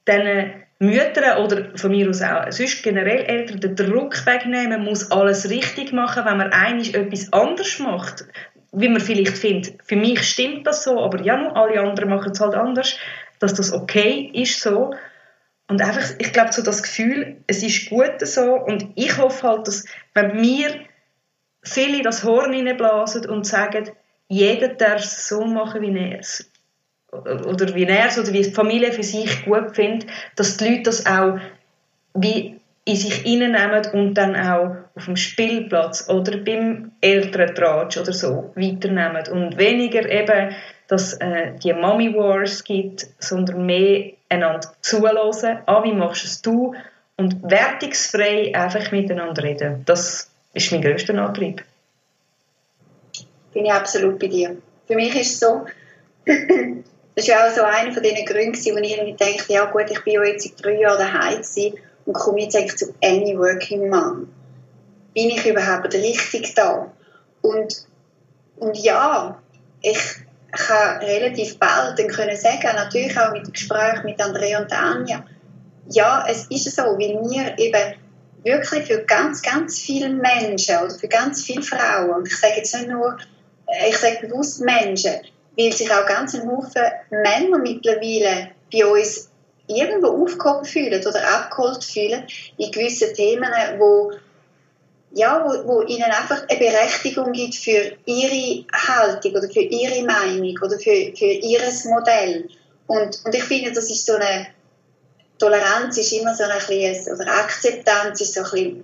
Dann 0.05 0.63
Mütter 0.79 1.43
oder 1.43 1.77
von 1.77 1.91
mir 1.91 2.09
aus 2.09 2.21
auch 2.21 2.49
sonst 2.51 2.83
generell 2.83 3.25
Eltern 3.25 3.59
den 3.59 3.75
Druck 3.75 4.25
wegnehmen, 4.25 4.69
man 4.69 4.85
muss 4.85 5.11
alles 5.11 5.49
richtig 5.49 5.91
machen, 5.91 6.23
wenn 6.25 6.37
man 6.37 6.53
eigentlich 6.53 6.95
etwas 6.95 7.33
anders 7.33 7.79
macht, 7.79 8.25
wie 8.71 8.87
man 8.87 9.01
vielleicht 9.01 9.37
findet, 9.37 9.81
für 9.83 9.97
mich 9.97 10.23
stimmt 10.23 10.65
das 10.65 10.85
so, 10.85 11.01
aber 11.01 11.21
ja, 11.21 11.35
nur 11.35 11.55
alle 11.57 11.81
anderen 11.81 12.09
machen 12.09 12.31
es 12.31 12.39
halt 12.39 12.55
anders, 12.55 12.97
dass 13.39 13.53
das 13.53 13.73
okay 13.73 14.31
ist 14.33 14.61
so. 14.61 14.93
Und 15.67 15.81
einfach, 15.81 16.15
ich 16.17 16.33
glaube, 16.33 16.51
so 16.51 16.63
das 16.63 16.81
Gefühl, 16.81 17.37
es 17.45 17.61
ist 17.61 17.89
gut 17.89 18.21
so 18.21 18.55
und 18.55 18.87
ich 18.95 19.17
hoffe 19.17 19.47
halt, 19.47 19.67
dass, 19.67 19.85
wenn 20.13 20.41
wir 20.41 20.69
viele 21.61 22.01
das 22.01 22.23
Horn 22.23 22.53
hineinblasen 22.53 23.29
und 23.29 23.45
sagen, 23.45 23.91
jeder 24.29 24.69
darf 24.69 25.03
es 25.03 25.27
so 25.27 25.45
machen, 25.45 25.81
wie 25.81 25.95
er 25.95 26.19
es 26.19 26.48
oder 27.11 27.73
wie 27.75 27.85
er 27.85 28.07
es 28.07 28.19
oder 28.19 28.31
wie 28.33 28.41
die 28.41 28.51
Familie 28.51 28.91
für 28.91 29.03
sich 29.03 29.45
gut 29.45 29.75
findet, 29.75 30.09
dass 30.35 30.57
die 30.57 30.69
Leute 30.69 30.83
das 30.83 31.05
auch 31.05 31.39
wie 32.13 32.59
in 32.85 32.95
sich 32.95 33.15
hineinnehmen 33.15 33.85
und 33.93 34.13
dann 34.15 34.35
auch 34.35 34.75
auf 34.95 35.05
dem 35.05 35.15
Spielplatz 35.15 36.09
oder 36.09 36.37
beim 36.37 36.91
Elterntratsch 37.01 37.97
oder 37.97 38.13
so 38.13 38.51
weiternehmen 38.55 39.23
und 39.31 39.57
weniger 39.57 40.09
eben, 40.09 40.55
dass 40.87 41.13
äh, 41.13 41.53
die 41.63 41.73
Mommy 41.73 42.15
Wars 42.15 42.63
gibt, 42.63 43.05
sondern 43.19 43.65
mehr 43.65 44.13
einander 44.27 44.73
zuhören, 44.81 45.59
ah, 45.65 45.83
wie 45.83 45.93
machst 45.93 46.25
es 46.25 46.41
du 46.41 46.73
und 47.15 47.43
wertungsfrei 47.43 48.55
einfach 48.55 48.91
miteinander 48.91 49.43
reden. 49.43 49.83
Das 49.85 50.31
ist 50.53 50.71
mein 50.71 50.81
grösster 50.81 51.13
Antrieb. 51.15 51.63
Bin 53.53 53.65
ich 53.65 53.71
absolut 53.71 54.17
bei 54.17 54.27
dir. 54.27 54.57
Für 54.87 54.95
mich 54.95 55.13
ist 55.15 55.33
es 55.33 55.39
so, 55.39 55.65
das 57.19 57.27
war 57.27 57.47
auch 57.47 57.55
so 57.55 57.63
einer 57.63 57.91
von 57.91 58.01
diesen 58.01 58.25
Gründen, 58.25 58.53
wo 58.53 58.77
ich 58.77 58.97
irgendwie 58.97 59.15
dachte, 59.17 59.53
ja 59.53 59.65
gut, 59.65 59.89
ich 59.89 60.03
bin 60.03 60.13
ja 60.13 60.23
jetzt 60.23 60.43
seit 60.43 60.63
drei 60.63 60.79
Jahren 60.79 60.99
daheim 60.99 61.41
und 62.05 62.13
komme 62.13 62.41
jetzt 62.41 62.55
eigentlich 62.55 62.77
zu 62.77 62.93
Any 63.03 63.37
Working 63.37 63.89
Mom. 63.89 64.31
Bin 65.13 65.29
ich 65.29 65.45
überhaupt 65.45 65.93
richtig 65.93 66.53
da? 66.55 66.91
Und, 67.41 67.85
und 68.57 68.77
ja, 68.77 69.37
ich 69.81 69.99
kann 70.51 70.99
relativ 70.99 71.59
bald 71.59 71.99
dann 71.99 72.07
können 72.07 72.37
sagen, 72.37 72.75
natürlich 72.75 73.17
auch 73.19 73.33
mit 73.33 73.45
dem 73.45 73.53
Gespräch 73.53 74.03
mit 74.03 74.21
Andrea 74.21 74.61
und 74.61 74.71
Anja, 74.71 75.25
ja, 75.89 76.25
es 76.29 76.45
ist 76.49 76.75
so, 76.75 76.83
weil 76.83 77.19
wir 77.29 77.57
eben 77.57 77.95
wirklich 78.43 78.85
für 78.85 79.03
ganz, 79.03 79.41
ganz 79.41 79.79
viele 79.79 80.09
Menschen 80.09 80.77
oder 80.77 80.91
für 80.91 81.07
ganz 81.07 81.43
viele 81.43 81.63
Frauen, 81.63 82.11
und 82.11 82.27
ich 82.27 82.37
sage 82.37 82.53
jetzt 82.57 82.73
nicht 82.75 82.87
nur, 82.87 83.17
ich 83.87 83.97
sage 83.97 84.27
bewusst 84.27 84.61
Menschen, 84.61 85.19
weil 85.59 85.73
sich 85.73 85.91
auch 85.91 86.05
ganz 86.05 86.33
Haufen 86.35 86.83
Männer 87.09 87.57
mittlerweile 87.57 88.51
bei 88.71 88.85
uns 88.85 89.29
irgendwo 89.67 90.23
aufgehoben 90.23 90.65
fühlen 90.65 91.05
oder 91.05 91.21
abgeholt 91.35 91.83
fühlen 91.83 92.23
in 92.57 92.71
gewissen 92.71 93.13
Themen, 93.13 93.49
wo 93.77 94.11
ja, 95.11 95.43
wo, 95.43 95.67
wo 95.67 95.81
ihnen 95.81 96.03
einfach 96.03 96.43
eine 96.47 96.59
Berechtigung 96.59 97.31
gibt 97.31 97.55
für 97.55 97.93
ihre 98.05 98.63
Haltung 98.71 99.31
oder 99.31 99.49
für 99.49 99.61
ihre 99.61 100.05
Meinung 100.05 100.55
oder 100.61 100.77
für, 100.77 101.13
für 101.17 101.25
ihr 101.25 101.61
Modell. 101.85 102.47
Und, 102.85 103.19
und 103.25 103.35
ich 103.35 103.43
finde, 103.43 103.71
das 103.71 103.89
ist 103.89 104.05
so 104.05 104.13
eine 104.13 104.47
Toleranz 105.39 105.97
ist 105.97 106.11
immer 106.13 106.35
so 106.35 106.43
ein 106.43 106.51
bisschen, 106.51 107.15
oder 107.15 107.31
Akzeptanz 107.31 108.21
ist 108.21 108.33
so 108.33 108.41
ein 108.41 108.51
bisschen 108.51 108.83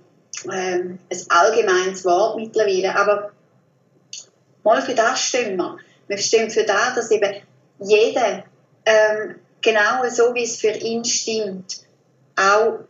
ähm, 0.52 0.98
ein 1.10 1.20
allgemeines 1.28 2.04
Wort 2.04 2.36
mittlerweile, 2.36 2.96
aber 2.96 3.30
mal 4.64 4.82
für 4.82 4.94
das 4.94 5.20
stehen 5.20 5.56
wir. 5.56 5.78
Wir 6.08 6.18
stehen 6.18 6.50
für 6.50 6.64
das, 6.64 6.94
dass 6.94 7.10
eben 7.10 7.34
jeder 7.80 8.44
ähm, 8.84 9.36
genau 9.60 10.08
so, 10.08 10.34
wie 10.34 10.44
es 10.44 10.56
für 10.56 10.70
ihn 10.70 11.04
stimmt, 11.04 11.84
auch 12.36 12.80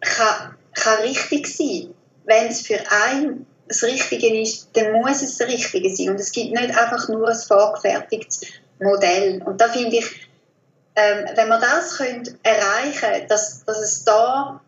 kann, 0.00 0.56
kann 0.74 0.98
richtig 1.02 1.46
sein. 1.46 1.94
Wenn 2.24 2.46
es 2.46 2.62
für 2.62 2.78
einen 2.90 3.46
das 3.66 3.82
Richtige 3.82 4.40
ist, 4.40 4.68
dann 4.74 4.92
muss 4.92 5.22
es 5.22 5.38
das 5.38 5.48
Richtige 5.48 5.94
sein. 5.94 6.10
Und 6.10 6.20
es 6.20 6.32
gibt 6.32 6.52
nicht 6.52 6.76
einfach 6.76 7.08
nur 7.08 7.28
ein 7.28 7.34
vorgefertigtes 7.34 8.42
Modell. 8.78 9.42
Und 9.42 9.60
da 9.60 9.68
finde 9.68 9.96
ich, 9.96 10.28
ähm, 10.96 11.26
wenn 11.34 11.48
wir 11.48 11.58
das 11.58 11.96
können 11.96 12.38
erreichen 12.42 13.26
dass, 13.28 13.64
dass 13.64 13.78
es 13.80 14.04
da 14.04 14.60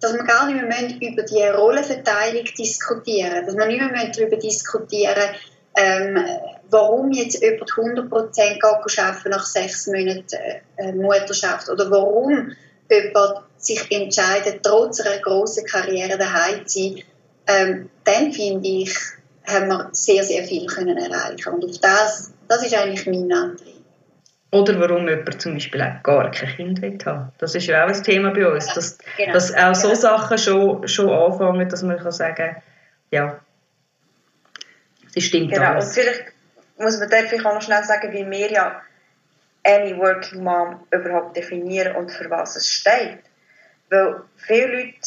dass 0.00 0.12
wir 0.12 0.24
gar 0.24 0.46
nicht 0.46 0.62
mehr 0.62 1.10
über 1.10 1.22
die 1.22 1.42
Rollenverteilung 1.42 2.44
diskutieren 2.58 3.44
dass 3.44 3.56
wir 3.56 3.66
nicht 3.66 3.80
mehr 3.80 4.08
darüber 4.08 4.36
diskutieren 4.36 5.34
ähm, 5.76 6.24
warum 6.70 7.12
jetzt 7.12 7.42
jemand 7.42 7.70
100% 7.70 8.58
arbeiten 8.62 9.30
nach 9.30 9.44
sechs 9.44 9.86
Monaten 9.86 10.24
äh, 10.76 10.92
Mutterschaft 10.92 11.68
oder 11.68 11.90
warum 11.90 12.52
jemand 12.90 13.38
sich 13.56 13.90
entscheidet, 13.90 14.62
trotz 14.62 15.00
einer 15.00 15.20
grossen 15.20 15.64
Karriere 15.66 16.18
daheim 16.18 16.66
zu 16.66 16.78
sein, 16.78 17.02
ähm, 17.46 17.90
dann 18.04 18.32
finde 18.32 18.68
ich, 18.68 18.94
haben 19.46 19.68
wir 19.68 19.88
sehr, 19.92 20.24
sehr 20.24 20.44
viel 20.44 20.66
können 20.66 20.96
erreichen 20.96 21.54
Und 21.54 21.64
auf 21.64 21.78
das, 21.78 22.32
das 22.48 22.64
ist 22.64 22.74
eigentlich 22.74 23.06
mein 23.06 23.32
Antrieb. 23.32 23.74
Oder 24.50 24.78
warum 24.78 25.08
jemand 25.08 25.42
zum 25.42 25.54
Beispiel 25.54 25.82
auch 25.82 26.02
gar 26.02 26.30
kein 26.30 26.48
Kind 26.50 26.80
will 26.80 26.96
haben. 27.04 27.32
Das 27.38 27.54
ist 27.54 27.66
ja 27.66 27.84
auch 27.84 27.88
ein 27.88 28.02
Thema 28.02 28.30
bei 28.30 28.46
uns, 28.46 28.72
dass, 28.72 28.98
genau. 29.16 29.32
dass 29.32 29.52
auch 29.52 29.74
so 29.74 29.88
genau. 29.88 30.00
Sachen 30.00 30.38
schon, 30.38 30.88
schon 30.88 31.10
anfangen, 31.10 31.68
dass 31.68 31.82
man 31.82 31.98
kann 31.98 32.12
sagen 32.12 32.56
ja, 33.10 33.40
sie 35.08 35.20
stimmt 35.20 35.52
genau. 35.52 35.72
alles. 35.72 35.88
Und 35.88 35.94
vielleicht 35.94 36.33
muss 36.78 36.98
man 36.98 37.08
dort 37.08 37.28
vielleicht 37.28 37.46
auch 37.46 37.54
noch 37.54 37.62
schnell 37.62 37.84
sagen, 37.84 38.12
wie 38.12 38.28
wir 38.28 38.50
ja 38.50 38.82
any 39.64 39.96
working 39.96 40.42
mom 40.42 40.86
überhaupt 40.90 41.36
definieren 41.36 41.96
und 41.96 42.10
für 42.10 42.28
was 42.30 42.56
es 42.56 42.68
steht. 42.68 43.20
Weil 43.90 44.22
viele 44.36 44.66
Leute 44.66 44.98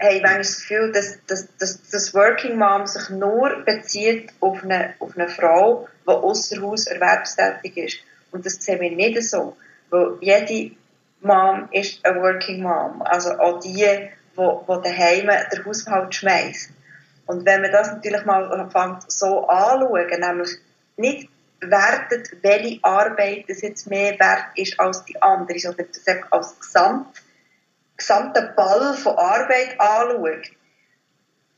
haben 0.00 0.22
manchmal 0.22 0.38
das 0.38 0.60
Gefühl, 0.60 0.92
dass, 0.92 1.18
dass, 1.26 1.56
dass, 1.58 1.90
dass 1.90 2.14
Working 2.14 2.56
Mom 2.56 2.86
sich 2.86 3.10
nur 3.10 3.62
bezieht 3.64 4.32
auf 4.40 4.62
eine, 4.62 4.94
auf 4.98 5.16
eine 5.16 5.28
Frau, 5.28 5.88
die 6.06 6.10
außer 6.10 6.60
Haus 6.62 6.86
erwerbstätig 6.86 7.76
ist. 7.76 7.96
Und 8.32 8.46
das 8.46 8.54
sehen 8.54 8.80
wir 8.80 8.90
nicht 8.90 9.22
so. 9.22 9.56
Weil 9.90 10.16
jede 10.20 10.74
Mom 11.20 11.68
ist 11.72 12.04
eine 12.04 12.20
Working 12.20 12.62
Mom. 12.62 13.02
Also 13.02 13.38
auch 13.38 13.60
die, 13.60 13.74
die, 13.74 14.10
die 14.36 14.82
daheim 14.82 15.30
den 15.52 15.64
Haushalt 15.64 16.14
schmeißt. 16.14 16.70
Und 17.26 17.44
wenn 17.44 17.60
man 17.60 17.70
das 17.70 17.92
natürlich 17.92 18.24
mal 18.24 18.50
anfängt 18.50 19.10
so 19.10 19.46
anschauen, 19.46 20.20
nämlich 20.20 20.50
nicht 21.00 21.28
wertet, 21.60 22.30
welche 22.42 22.82
Arbeit 22.82 23.44
das 23.48 23.62
jetzt 23.62 23.86
mehr 23.88 24.18
wert 24.18 24.46
ist 24.56 24.78
als 24.78 25.04
die 25.04 25.20
andere, 25.20 25.58
sondern 25.58 25.86
das 25.88 26.16
als 26.30 26.58
Gesamt, 26.60 27.22
gesamten 27.96 28.54
Ball 28.56 28.94
von 28.94 29.16
Arbeit 29.18 29.78
anschaut, 29.78 30.50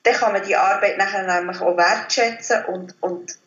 dann 0.04 0.14
kann 0.14 0.32
man 0.32 0.42
die 0.42 0.56
Arbeit 0.56 0.98
nachher 0.98 1.22
nämlich 1.22 1.60
auch 1.60 1.76
wertschätzen 1.76 2.64
und, 2.64 2.96
und 3.00 3.38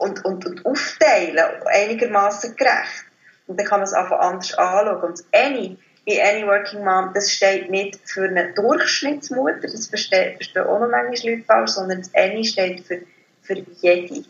und, 0.00 0.24
und, 0.24 0.46
und 0.46 0.66
aufteilen, 0.66 1.38
einigermaßen 1.66 2.56
gerecht. 2.56 3.04
Und 3.46 3.60
dann 3.60 3.66
kann 3.66 3.80
man 3.80 3.84
es 3.88 3.92
einfach 3.92 4.18
anders 4.18 4.54
anschauen. 4.54 5.02
Und 5.02 5.24
Any, 5.32 5.76
in 6.06 6.20
Any 6.20 6.46
Working 6.46 6.84
Mom, 6.84 7.12
das 7.12 7.30
steht 7.30 7.70
nicht 7.70 8.00
für 8.06 8.24
eine 8.24 8.52
Durchschnittsmutter, 8.54 9.60
das 9.60 9.88
verstehen, 9.88 10.36
verstehen 10.36 10.64
auch 10.64 10.80
noch 10.80 10.88
manchmal 10.88 11.34
Leute 11.34 11.44
falsch, 11.44 11.72
sondern 11.72 11.98
das 11.98 12.14
Any 12.14 12.44
steht 12.44 12.86
für, 12.86 13.02
für 13.42 13.54
jede. 13.80 14.24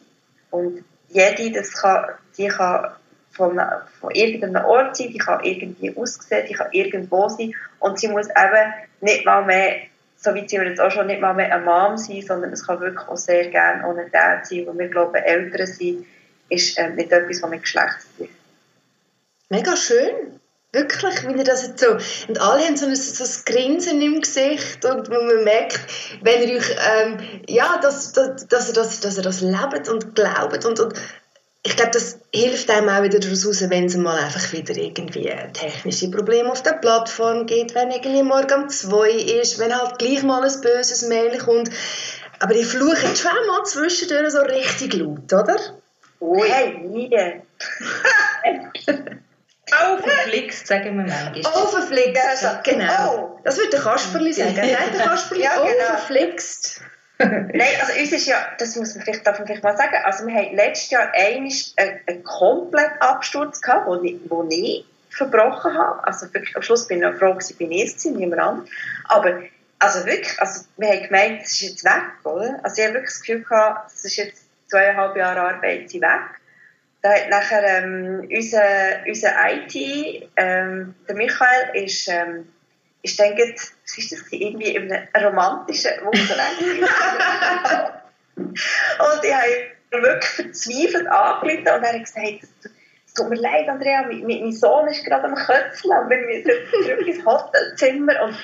Und 0.50 0.84
jede, 1.10 1.52
das 1.52 1.72
kann, 1.72 2.06
die 2.36 2.48
kann 2.48 2.92
von, 3.30 3.60
von 4.00 4.10
irgendeinem 4.10 4.64
Ort 4.64 4.96
sein, 4.96 5.10
die 5.12 5.18
kann 5.18 5.44
irgendwie 5.44 5.96
aussehen, 5.96 6.46
die 6.48 6.54
kann 6.54 6.72
irgendwo 6.72 7.28
sein 7.28 7.54
und 7.78 7.98
sie 7.98 8.08
muss 8.08 8.28
eben 8.28 8.74
nicht 9.00 9.24
mal 9.24 9.44
mehr 9.44 9.76
so 10.22 10.34
weit 10.34 10.50
sind 10.50 10.60
wir 10.60 10.68
jetzt 10.68 10.80
auch 10.80 10.90
schon 10.90 11.06
nicht 11.06 11.20
mal 11.20 11.32
mehr 11.32 11.54
eine 11.54 11.64
Mom 11.64 11.96
sein, 11.96 12.20
sondern 12.20 12.52
es 12.52 12.66
kann 12.66 12.80
wirklich 12.80 13.08
auch 13.08 13.16
sehr 13.16 13.48
gerne 13.48 13.84
ein 13.84 14.10
Dad 14.10 14.46
sein, 14.46 14.66
wo 14.66 14.78
wir 14.78 14.88
glauben, 14.88 15.14
Eltern 15.14 15.66
sein, 15.66 16.04
ist 16.50 16.78
äh, 16.78 16.90
nicht 16.90 17.10
etwas, 17.10 17.42
was 17.42 17.50
mit 17.50 17.62
Geschlecht 17.62 17.96
ist. 18.18 18.28
Mega 19.48 19.76
schön. 19.76 20.39
Wirklich, 20.72 21.26
wie 21.26 21.36
ihr 21.36 21.44
das 21.44 21.66
jetzt 21.66 21.80
so, 21.80 21.96
und 22.28 22.40
alle 22.40 22.64
haben 22.64 22.76
so 22.76 22.86
ein, 22.86 22.94
so 22.94 23.24
ein 23.24 23.30
Grinsen 23.44 24.00
im 24.00 24.20
Gesicht 24.20 24.84
und 24.84 25.10
wo 25.10 25.14
man 25.14 25.42
merkt, 25.42 25.80
wenn 26.22 26.48
ihr 26.48 26.58
euch, 26.58 26.70
ähm, 26.70 27.18
ja, 27.48 27.78
dass, 27.82 28.12
dass, 28.12 28.46
dass, 28.46 28.72
das, 28.72 29.00
dass 29.00 29.16
ihr 29.16 29.24
das 29.24 29.40
lebt 29.40 29.88
und 29.88 30.14
glaubt 30.14 30.64
und, 30.64 30.78
und 30.78 30.94
ich 31.62 31.76
glaube, 31.76 31.90
das 31.90 32.20
hilft 32.32 32.70
einem 32.70 32.88
auch 32.88 33.02
wieder 33.02 33.18
daraus 33.18 33.46
raus, 33.46 33.68
wenn 33.68 33.86
es 33.86 33.96
mal 33.96 34.16
einfach 34.16 34.52
wieder 34.52 34.76
irgendwie 34.76 35.30
technische 35.52 36.10
Probleme 36.10 36.50
auf 36.50 36.62
der 36.62 36.74
Plattform 36.74 37.46
gibt, 37.46 37.74
wenn 37.74 37.90
irgendwie 37.90 38.22
morgen 38.22 38.62
um 38.62 38.68
zwei 38.68 39.10
ist, 39.10 39.58
wenn 39.58 39.76
halt 39.76 39.98
gleich 39.98 40.22
mal 40.22 40.42
ein 40.42 40.60
böses 40.62 41.06
Mail 41.08 41.36
kommt. 41.38 41.68
Aber 42.38 42.54
die 42.54 42.64
fluchen 42.64 43.16
schon 43.16 43.46
mal 43.48 43.64
zwischendurch 43.64 44.30
so 44.30 44.40
richtig 44.40 44.94
laut, 44.94 45.32
oder? 45.32 45.58
Oh, 46.20 46.42
hey, 46.42 46.78
nie. 46.78 47.10
Aufgeflixt, 49.72 50.66
sagen 50.66 50.96
wir 50.96 51.04
manchmal. 51.04 51.54
Aufgeflixt, 51.54 52.22
also, 52.28 52.48
genau. 52.64 53.34
Oh. 53.36 53.40
Das 53.44 53.56
würde 53.56 53.70
der 53.70 53.80
Kasperli 53.80 54.32
sagen. 54.32 54.54
Nein, 54.54 54.92
der 54.92 55.06
Kasperli, 55.06 55.42
ja, 55.44 55.54
genau. 55.56 55.94
aufgeflixt. 55.94 56.80
Nein, 57.18 57.62
also 57.80 58.00
uns 58.00 58.12
ist 58.12 58.26
ja, 58.26 58.36
das 58.58 58.76
muss 58.76 58.94
man 58.94 59.04
vielleicht, 59.04 59.26
darf 59.26 59.38
man 59.38 59.46
vielleicht 59.46 59.62
mal 59.62 59.76
sagen, 59.76 59.96
also 60.04 60.26
wir 60.26 60.34
haben 60.34 60.56
letztes 60.56 60.90
Jahr 60.90 61.12
einen, 61.14 61.52
einen, 61.76 62.00
einen 62.06 62.24
kompletten 62.24 62.98
Absturz 63.00 63.60
gehabt, 63.60 63.86
wo 63.86 64.02
ich, 64.02 64.18
wo 64.28 64.46
ich 64.48 64.86
verbrochen 65.10 65.76
habe. 65.76 66.06
Also 66.06 66.32
wirklich, 66.32 66.56
am 66.56 66.62
Schluss 66.62 66.86
bin 66.86 67.02
ich 67.02 67.18
froh 67.18 67.32
gewesen, 67.32 67.56
bin 67.58 67.72
ich 67.72 67.94
es 67.94 68.04
niemand 68.04 68.40
anderes. 68.40 68.70
Aber, 69.04 69.42
also 69.78 70.06
wirklich, 70.06 70.40
also 70.40 70.64
wir 70.78 70.88
haben 70.88 71.02
gemeint, 71.02 71.42
es 71.42 71.52
ist 71.52 71.60
jetzt 71.60 71.84
weg, 71.84 72.02
oder? 72.24 72.58
Also 72.62 72.80
ich 72.80 72.84
habe 72.84 72.94
wirklich 72.94 73.12
das 73.12 73.20
Gefühl 73.20 73.42
gehabt, 73.42 73.92
es 73.92 74.04
ist 74.04 74.16
jetzt 74.16 74.42
zweieinhalb 74.68 75.16
Jahre 75.16 75.40
Arbeit 75.40 75.92
weg. 75.92 76.39
Da 77.02 77.14
hat 77.14 77.30
nachher 77.30 77.62
ähm, 77.64 78.28
unser, 78.30 78.62
unser 79.06 79.30
IT, 79.50 79.74
ähm, 80.36 80.94
der 81.08 81.16
Michael, 81.16 81.84
ist, 81.84 82.08
ähm, 82.08 82.46
ich 83.02 83.16
denke, 83.16 83.54
was 83.54 83.98
ist 83.98 84.12
das, 84.12 84.20
irgendwie 84.30 84.74
in 84.74 84.92
einem 84.92 85.08
romantischen 85.24 85.92
Wochenende. 86.02 86.86
und 88.36 89.24
ich 89.24 89.34
habe 89.34 90.02
wirklich 90.02 90.30
verzweifelt 90.30 91.06
angerufen 91.06 91.60
und 91.60 91.66
er 91.66 91.92
hat 91.92 92.04
gesagt, 92.04 92.44
es 93.06 93.14
tut 93.14 93.28
mir 93.28 93.36
leid, 93.36 93.68
Andrea, 93.68 94.02
mein, 94.02 94.22
mein 94.24 94.52
Sohn 94.52 94.86
ist 94.88 95.04
gerade 95.04 95.24
am 95.24 95.34
Köpfeln 95.34 95.98
und 96.02 96.10
wir 96.10 96.18
müssen 96.18 96.52
zurück 96.70 97.06
ins 97.06 97.24
Hotelzimmer 97.24 98.22
und 98.24 98.36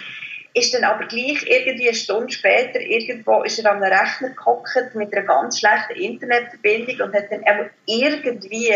ist 0.56 0.72
dann 0.72 0.84
aber 0.84 1.04
gleich 1.04 1.44
irgendwie 1.46 1.88
eine 1.88 1.94
Stunde 1.94 2.32
später 2.32 2.80
irgendwo 2.80 3.42
ist 3.42 3.58
er 3.58 3.70
an 3.70 3.82
einem 3.82 3.92
Rechner 3.92 4.30
gehockt 4.30 4.94
mit 4.94 5.14
einer 5.14 5.26
ganz 5.26 5.60
schlechten 5.60 5.96
Internetverbindung 5.96 7.06
und 7.06 7.14
hat 7.14 7.30
dann 7.30 7.44
irgendwie 7.84 8.72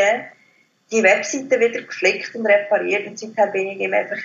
die 0.93 1.03
Webseite 1.03 1.59
wieder 1.59 1.81
geflickt 1.81 2.35
und 2.35 2.45
repariert 2.45 3.07
und 3.07 3.18
seither 3.18 3.47
bin 3.47 3.68
ich 3.68 3.81
ihm 3.81 3.95
einfach 3.95 4.18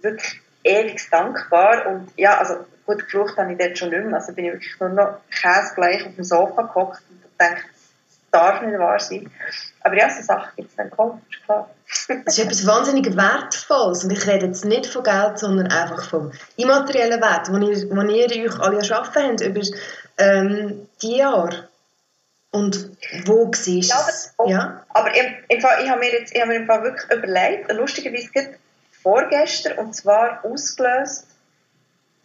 wirklich 0.00 0.40
ewig 0.62 1.10
dankbar. 1.10 1.86
Und 1.88 2.08
ja, 2.16 2.38
also 2.38 2.64
gut, 2.86 3.00
geflucht 3.00 3.36
habe 3.36 3.52
ich 3.52 3.58
dort 3.58 3.76
schon 3.76 3.90
nicht 3.90 4.04
mehr. 4.04 4.14
Also 4.14 4.32
bin 4.32 4.46
ich 4.46 4.52
wirklich 4.52 4.80
nur 4.80 4.88
noch 4.88 5.20
käsegleich 5.30 6.06
auf 6.06 6.14
dem 6.14 6.24
Sofa 6.24 6.62
gehockt 6.62 7.02
und 7.10 7.20
dachte, 7.36 7.64
darf 8.34 8.60
nicht 8.62 8.78
wahr 8.78 8.98
sein. 8.98 9.30
Aber 9.80 9.96
ja, 9.96 10.10
so 10.10 10.22
Sachen 10.22 10.50
gibt 10.56 10.70
es 10.70 10.76
dann 10.76 10.90
kaum, 10.90 11.22
ist 11.30 11.44
klar. 11.44 11.70
Das 12.24 12.38
ist 12.38 12.44
etwas 12.44 12.66
wahnsinnig 12.66 13.16
Wertvolles. 13.16 14.04
Und 14.04 14.10
ich 14.10 14.26
rede 14.26 14.46
jetzt 14.46 14.64
nicht 14.64 14.86
von 14.86 15.04
Geld, 15.04 15.38
sondern 15.38 15.68
einfach 15.68 16.08
vom 16.08 16.32
immateriellen 16.56 17.20
Wert, 17.20 17.48
den 17.48 17.62
ihr, 17.62 17.88
den 17.88 18.10
ihr 18.10 18.46
euch 18.46 18.60
alle 18.60 18.78
erschaffen 18.78 19.22
habt 19.22 19.40
über 19.40 19.60
ähm, 20.18 20.88
die 21.02 21.18
Jahre. 21.18 21.68
Und 22.50 22.90
wo 23.24 23.50
siehst 23.52 23.92
du 23.92 23.96
es? 24.08 24.26
Ja, 24.26 24.32
aber, 24.38 24.50
ja? 24.50 24.84
aber 24.90 25.14
im, 25.14 25.34
im 25.48 25.60
Fall, 25.60 25.82
ich 25.82 25.90
habe 25.90 26.00
mir 26.00 26.12
jetzt 26.12 26.34
ich 26.34 26.40
habe 26.40 26.52
mir 26.52 26.58
im 26.58 26.66
Fall 26.66 26.82
wirklich 26.82 27.10
überlegt, 27.10 27.72
lustigerweise 27.72 28.56
vorgestern, 29.02 29.78
und 29.78 29.94
zwar 29.94 30.44
ausgelöst 30.44 31.26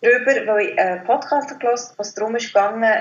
darüber, 0.02 0.54
weil 0.54 0.68
ich 0.68 0.80
einen 0.80 1.04
Podcast 1.04 1.60
gelesen 1.60 1.93
was 1.97 2.14
darum 2.14 2.36
ist 2.36 2.54
gegangen, 2.54 2.93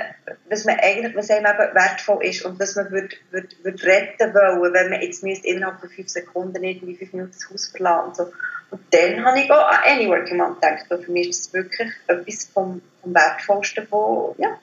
was 0.48 0.64
man 0.64 0.78
eigentlich, 0.80 1.14
was 1.14 1.30
einem 1.30 1.46
eben 1.46 1.74
wertvoll 1.74 2.24
ist 2.24 2.44
und 2.44 2.58
was 2.58 2.76
man 2.76 2.90
würde, 2.90 3.16
würde, 3.30 3.48
würde 3.62 3.86
retten 3.86 4.34
wollen, 4.34 4.72
wenn 4.72 4.90
man 4.90 5.00
jetzt 5.00 5.22
müsste 5.22 5.48
innerhalb 5.48 5.80
von 5.80 5.90
fünf 5.90 6.08
Sekunden 6.08 6.62
irgendwie 6.62 6.96
fünf 6.96 7.12
Minuten 7.12 7.32
das 7.32 7.50
Haus 7.50 7.68
verlassen 7.68 8.08
und 8.08 8.16
so. 8.16 8.32
Und 8.70 8.82
dann 8.90 9.24
habe 9.24 9.40
ich 9.40 9.50
auch 9.50 9.66
an 9.66 9.80
Any 9.84 10.08
Working 10.08 10.36
Mom 10.36 10.54
gedacht, 10.54 10.84
weil 10.88 11.02
für 11.02 11.12
mich 11.12 11.30
ist 11.30 11.46
das 11.46 11.54
wirklich 11.54 11.90
etwas 12.06 12.44
vom, 12.52 12.82
vom 13.00 13.14
Wertvollsten, 13.14 13.86
wo, 13.90 14.34
ja, 14.38 14.58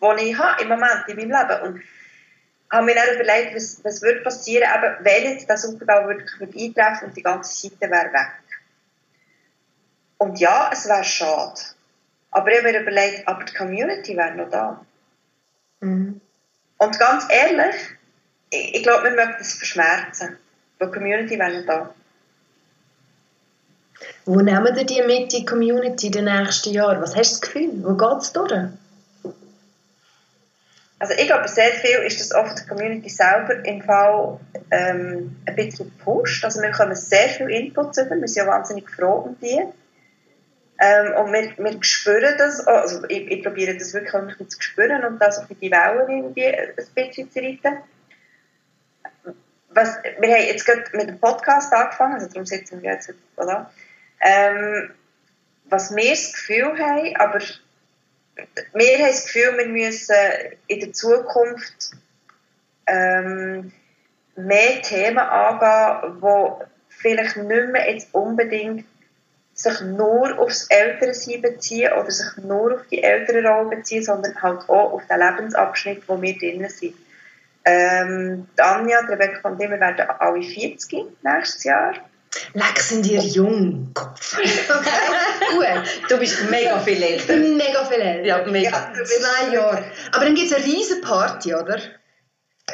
wo 0.00 0.12
ich 0.14 0.36
habe 0.36 0.62
im 0.62 0.68
Moment 0.68 1.04
in 1.06 1.16
meinem 1.16 1.30
Leben. 1.30 1.62
Und 1.62 1.82
habe 2.72 2.86
mir 2.86 2.94
dann 2.94 3.14
überlegt, 3.14 3.54
was, 3.54 3.80
was 3.84 4.02
würde 4.02 4.20
passieren, 4.20 4.68
eben, 4.74 5.04
wenn 5.04 5.32
jetzt 5.32 5.48
der 5.48 5.56
Supergau 5.56 6.08
wirklich 6.08 6.40
würde 6.40 6.58
eintreffen 6.58 7.08
und 7.08 7.16
die 7.16 7.22
ganze 7.22 7.68
Seite 7.68 7.90
wäre 7.90 8.12
weg. 8.12 8.32
Und 10.20 10.38
ja, 10.38 10.68
es 10.70 10.86
wäre 10.86 11.02
schade. 11.02 11.58
Aber 12.30 12.50
ich 12.50 12.58
habe 12.58 12.70
mir 12.70 12.80
überlegt, 12.82 13.26
aber 13.26 13.42
die 13.42 13.54
Community 13.54 14.14
wäre 14.14 14.34
noch 14.34 14.50
da. 14.50 14.84
Mhm. 15.80 16.20
Und 16.76 16.98
ganz 16.98 17.24
ehrlich, 17.30 17.74
ich, 18.50 18.74
ich 18.74 18.82
glaube, 18.82 19.04
wir 19.04 19.12
möchten 19.12 19.40
es 19.40 19.54
verschmerzen. 19.54 20.36
Weil 20.78 20.88
die 20.88 20.94
Community 20.94 21.38
wäre 21.38 21.58
noch 21.58 21.66
da. 21.66 21.94
Wo 24.26 24.40
nehmen 24.40 24.76
ihr 24.76 24.84
die 24.84 25.02
mit, 25.02 25.32
die 25.32 25.46
Community, 25.46 26.08
in 26.08 26.12
den 26.12 26.24
nächsten 26.26 26.74
Jahren? 26.74 27.00
Was 27.00 27.16
hast 27.16 27.36
du 27.36 27.40
das 27.40 27.40
Gefühl? 27.40 27.70
Wo 27.82 27.94
geht 27.94 28.22
es 28.22 28.32
durch? 28.34 28.68
Also 30.98 31.14
ich 31.14 31.26
glaube, 31.26 31.48
sehr 31.48 31.72
viel 31.72 31.96
ist 32.00 32.20
das 32.20 32.34
oft 32.34 32.58
die 32.58 32.68
Community 32.68 33.08
selber 33.08 33.64
im 33.64 33.80
Fall 33.80 34.38
ähm, 34.70 35.34
ein 35.46 35.56
bisschen 35.56 35.90
gepusht. 35.96 36.44
Also 36.44 36.60
wir 36.60 36.72
bekommen 36.72 36.94
sehr 36.94 37.30
viel 37.30 37.48
Input 37.48 37.96
über, 37.96 38.16
wir 38.16 38.28
sind 38.28 38.44
ja 38.44 38.46
wahnsinnig 38.46 38.90
froh 38.90 39.24
um 39.24 39.36
die. 39.40 39.64
Ähm, 40.82 41.12
und 41.14 41.32
wir, 41.32 41.52
wir 41.58 41.84
spüren 41.84 42.34
das, 42.38 42.66
auch. 42.66 42.80
also 42.80 43.04
ich, 43.08 43.30
ich 43.30 43.42
probiere 43.42 43.76
das 43.76 43.92
wirklich 43.92 44.48
zu 44.48 44.60
spüren 44.62 45.04
und 45.04 45.18
das 45.18 45.38
auf 45.38 45.46
die 45.48 45.70
Wellen 45.70 46.08
irgendwie 46.08 46.46
ein 46.46 46.74
bisschen 46.94 47.30
zu 47.30 47.38
reiten. 47.38 47.78
Was, 49.68 49.98
wir 50.18 50.34
haben 50.34 50.46
jetzt 50.46 50.64
gerade 50.64 50.84
mit 50.94 51.08
dem 51.08 51.20
Podcast 51.20 51.72
angefangen, 51.72 52.14
also 52.14 52.28
darum 52.28 52.46
sitzen 52.46 52.82
wir 52.82 52.92
jetzt, 52.92 53.12
oder? 53.36 53.70
Ähm, 54.20 54.90
was 55.66 55.94
wir 55.94 56.10
das 56.10 56.32
Gefühl 56.32 56.78
haben, 56.78 57.16
aber 57.16 57.40
wir 58.72 58.98
haben 58.98 59.06
das 59.06 59.24
Gefühl, 59.26 59.58
wir 59.58 59.68
müssen 59.68 60.16
in 60.66 60.80
der 60.80 60.92
Zukunft 60.94 61.92
ähm, 62.86 63.70
mehr 64.34 64.82
Themen 64.82 65.18
angehen, 65.18 66.20
die 66.22 66.64
vielleicht 66.88 67.36
nicht 67.36 67.68
mehr 67.68 67.92
jetzt 67.92 68.14
unbedingt 68.14 68.86
sich 69.62 69.80
nur 69.82 70.38
aufs 70.38 70.66
Elternsein 70.68 71.42
beziehen 71.42 71.92
oder 71.92 72.10
sich 72.10 72.42
nur 72.42 72.74
auf 72.74 72.86
die 72.90 73.02
Elternrolle 73.02 73.76
beziehen, 73.76 74.02
sondern 74.02 74.40
halt 74.42 74.60
auch 74.68 74.92
auf 74.92 75.02
den 75.06 75.20
Lebensabschnitt, 75.20 76.08
wo 76.08 76.20
wir 76.20 76.38
drin 76.38 76.66
sind. 76.68 76.94
Ähm, 77.64 78.48
Anja, 78.56 79.00
Rebecca 79.00 79.40
von 79.40 79.58
Dimmer 79.58 79.78
werden 79.78 80.08
alle 80.18 80.42
40 80.42 81.06
nächstes 81.22 81.64
Jahr. 81.64 81.94
Leck, 82.54 82.78
sind 82.78 83.06
ihr 83.06 83.20
jung. 83.20 83.90
Kopf. 83.92 84.36
Gut, 85.52 85.66
du 86.08 86.18
bist 86.18 86.48
mega 86.48 86.78
viel 86.78 87.02
älter. 87.02 87.36
Mega 87.36 87.84
viel 87.84 88.00
älter. 88.00 88.24
Ja, 88.24 88.46
mega. 88.46 88.70
Ja, 88.70 89.04
Zwei 89.04 89.52
Jahre. 89.52 89.84
Aber 90.12 90.24
dann 90.24 90.34
gibt 90.34 90.50
es 90.50 90.56
eine 90.56 90.64
riesige 90.64 91.00
Party, 91.00 91.54
oder? 91.54 91.78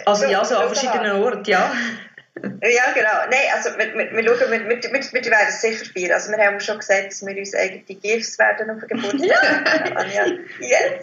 Also 0.05 0.27
ja, 0.27 0.45
so 0.45 0.57
an 0.57 0.69
verschiedenen 0.69 1.23
Orten, 1.23 1.45
ja. 1.51 1.73
Ja, 2.43 2.93
genau. 2.93 3.31
Nein, 3.31 3.49
also 3.55 3.71
wir, 3.79 3.95
wir, 3.95 4.13
wir 4.13 4.25
schauen, 4.25 4.51
wir, 4.51 4.69
wir, 4.69 4.83
wir, 4.83 4.93
wir 4.93 5.31
werden 5.31 5.49
es 5.49 5.61
sicher 5.61 5.87
feiern. 5.87 6.13
Also 6.13 6.31
wir 6.31 6.45
haben 6.45 6.61
schon 6.61 6.79
gesagt, 6.79 7.07
dass 7.07 7.25
wir 7.25 7.37
uns 7.37 7.55
eigene 7.55 7.83
Gifts 7.83 8.39
werden 8.39 8.71
auf 8.71 8.81
den 8.81 8.89
Geburtstag. 8.89 9.97
Anja. 9.97 10.27
Yes. 10.61 11.03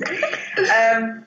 Ähm, 0.57 1.25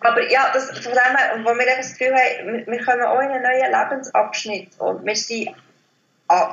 aber 0.00 0.30
ja, 0.30 0.50
das, 0.52 0.70
von 0.78 0.92
dem 0.92 1.16
her, 1.16 1.34
und 1.34 1.44
wo 1.44 1.50
wir 1.50 1.66
das 1.76 1.96
Gefühl 1.96 2.14
haben, 2.14 2.52
wir, 2.52 2.66
wir 2.66 2.84
kommen 2.84 3.02
auch 3.02 3.20
in 3.20 3.28
einen 3.28 3.42
neuen 3.42 3.72
Lebensabschnitt. 3.72 4.68
Und 4.78 5.04
wir 5.04 5.16
sind 5.16 5.54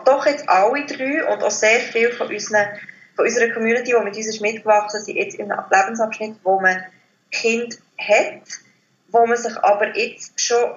doch 0.05 0.25
jetzt 0.25 0.47
alle 0.49 0.85
drei 0.85 1.25
und 1.25 1.43
auch 1.43 1.51
sehr 1.51 1.79
viel 1.79 2.11
von, 2.11 2.27
unseren, 2.27 2.67
von 3.15 3.25
unserer 3.25 3.53
Community, 3.53 3.93
die 3.97 4.03
mit 4.03 4.15
uns 4.15 4.27
ist 4.27 4.41
mitgewachsen 4.41 5.01
sind, 5.01 5.15
jetzt 5.15 5.35
in 5.35 5.51
einem 5.51 5.63
Lebensabschnitt, 5.71 6.35
wo 6.43 6.59
man 6.59 6.83
Kind 7.31 7.79
hat, 7.97 8.43
wo 9.09 9.25
man 9.25 9.37
sich 9.37 9.57
aber 9.63 9.95
jetzt 9.97 10.39
schon 10.39 10.75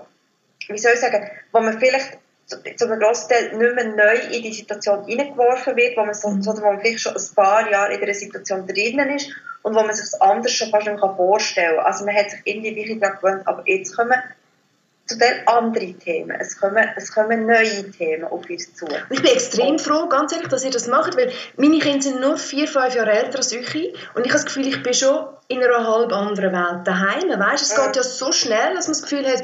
wie 0.68 0.78
soll 0.78 0.92
ich 0.94 1.00
sagen, 1.00 1.30
wo 1.52 1.60
man 1.60 1.78
vielleicht 1.78 2.18
zu, 2.46 2.62
zu 2.62 2.84
einem 2.86 3.00
grossen 3.00 3.28
Teil 3.28 3.56
nicht 3.56 3.74
mehr 3.74 3.84
neu 3.84 4.36
in 4.36 4.42
die 4.42 4.52
Situation 4.52 5.04
hineingeworfen 5.04 5.76
wird, 5.76 5.96
wo 5.96 6.04
man, 6.04 6.14
so, 6.14 6.28
sondern 6.40 6.62
wo 6.62 6.72
man 6.72 6.80
vielleicht 6.80 7.00
schon 7.00 7.16
ein 7.16 7.34
paar 7.34 7.70
Jahre 7.70 7.94
in 7.94 8.00
dieser 8.00 8.14
Situation 8.14 8.66
drinnen 8.66 9.10
ist 9.10 9.30
und 9.62 9.74
wo 9.74 9.82
man 9.82 9.94
sich 9.94 10.04
es 10.04 10.20
anders 10.20 10.52
schon 10.52 10.70
fast 10.70 10.86
nicht 10.86 11.00
mehr 11.00 11.14
vorstellen 11.16 11.76
kann. 11.76 11.86
Also 11.86 12.04
man 12.04 12.14
hat 12.14 12.30
sich 12.30 12.40
irgendwie 12.44 12.76
wirklich 12.76 13.00
daran 13.00 13.16
gewöhnt, 13.16 13.46
aber 13.46 13.62
jetzt 13.66 13.96
kommen 13.96 14.16
zu 15.06 15.18
den 15.18 15.46
anderen 15.46 15.98
Themen. 16.00 16.36
Es 16.40 16.58
kommen, 16.58 16.84
es 16.96 17.12
kommen 17.12 17.46
neue 17.46 17.90
Themen 17.92 18.24
auf 18.24 18.48
uns 18.48 18.74
zu. 18.74 18.86
Ich 19.10 19.22
bin 19.22 19.32
extrem 19.32 19.78
froh, 19.78 20.08
ganz 20.08 20.32
ehrlich, 20.32 20.48
dass 20.48 20.64
ihr 20.64 20.72
das 20.72 20.88
macht, 20.88 21.16
weil 21.16 21.32
meine 21.56 21.78
Kinder 21.78 22.02
sind 22.02 22.20
nur 22.20 22.36
vier, 22.36 22.66
fünf 22.66 22.94
Jahre 22.94 23.12
älter 23.12 23.38
als 23.38 23.52
ich 23.52 23.74
und 24.14 24.26
ich 24.26 24.32
habe 24.32 24.42
das 24.42 24.46
Gefühl, 24.46 24.66
ich 24.66 24.82
bin 24.82 24.94
schon 24.94 25.26
in 25.48 25.62
einer 25.62 25.86
halb 25.86 26.12
anderen 26.12 26.52
Welt 26.52 26.86
daheim. 26.86 27.28
Weißt, 27.28 27.62
es 27.62 27.76
geht 27.76 27.96
ja 27.96 28.02
so 28.02 28.32
schnell, 28.32 28.74
dass 28.74 28.88
man 28.88 28.94
das 28.94 29.02
Gefühl 29.02 29.26
hat, 29.26 29.42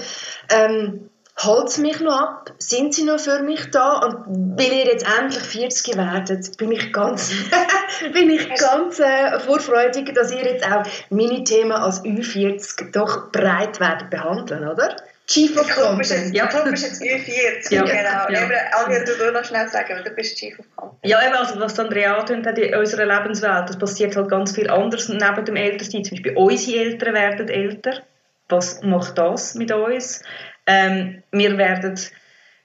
ähm, 0.51 1.11
holt 1.45 1.69
es 1.69 1.79
mich 1.79 2.01
noch 2.01 2.19
ab? 2.19 2.53
Sind 2.59 2.95
sie 2.95 3.05
noch 3.05 3.19
für 3.21 3.43
mich 3.43 3.71
da? 3.71 3.99
Und 3.99 4.59
weil 4.59 4.73
ihr 4.73 4.87
jetzt 4.87 5.07
endlich 5.19 5.43
40 5.43 5.97
werdet, 5.97 6.57
bin 6.57 6.73
ich 6.73 6.93
ganz, 6.93 7.33
bin 8.13 8.31
ich 8.31 8.49
ganz 8.55 8.99
äh, 9.01 9.39
vorfreudig, 9.41 10.15
dass 10.15 10.33
ihr 10.33 10.45
jetzt 10.45 10.65
auch 10.65 10.83
meine 11.11 11.45
Themen 11.45 11.73
als 11.73 12.05
Ü40 12.05 12.93
doch 12.93 13.31
breit 13.31 13.81
werdet 13.81 14.11
behandeln, 14.11 14.69
oder? 14.69 14.97
Chief 15.27 15.57
of 15.57 15.69
Content. 15.71 16.35
ja. 16.35 16.47
du 16.47 16.71
bist 16.71 16.85
jetzt 16.85 17.01
Ü40, 17.01 17.73
Ja. 17.73 17.83
genau. 17.83 18.29
Ja. 18.29 18.45
Eben, 18.45 18.53
Anja, 18.73 19.05
du 19.05 19.19
willst 19.19 19.33
noch 19.33 19.45
schnell 19.45 19.69
sagen, 19.69 19.95
weil 19.95 20.03
du 20.03 20.11
bist 20.11 20.37
Chief 20.37 20.59
of 20.59 20.67
Content. 20.77 20.99
Ja, 21.05 21.25
eben, 21.25 21.35
also 21.35 21.59
was 21.61 21.79
Andrea 21.79 22.17
angetönt 22.17 22.47
hat 22.47 22.59
in 22.59 22.75
unserer 22.75 23.07
Lebenswelt, 23.07 23.69
das 23.69 23.79
passiert 23.79 24.17
halt 24.17 24.29
ganz 24.29 24.53
viel 24.53 24.69
anders 24.69 25.09
neben 25.09 25.45
dem 25.45 25.57
Elternsein. 25.57 26.05
Zum 26.05 26.17
Beispiel 26.17 26.37
unsere 26.37 26.79
Eltern 26.85 27.15
werden 27.15 27.49
älter. 27.49 28.03
Was 28.49 28.83
macht 28.83 29.17
das 29.17 29.55
mit 29.55 29.73
uns? 29.73 30.23
Ähm, 30.67 31.23
wir 31.33 31.59
werden 31.59 31.99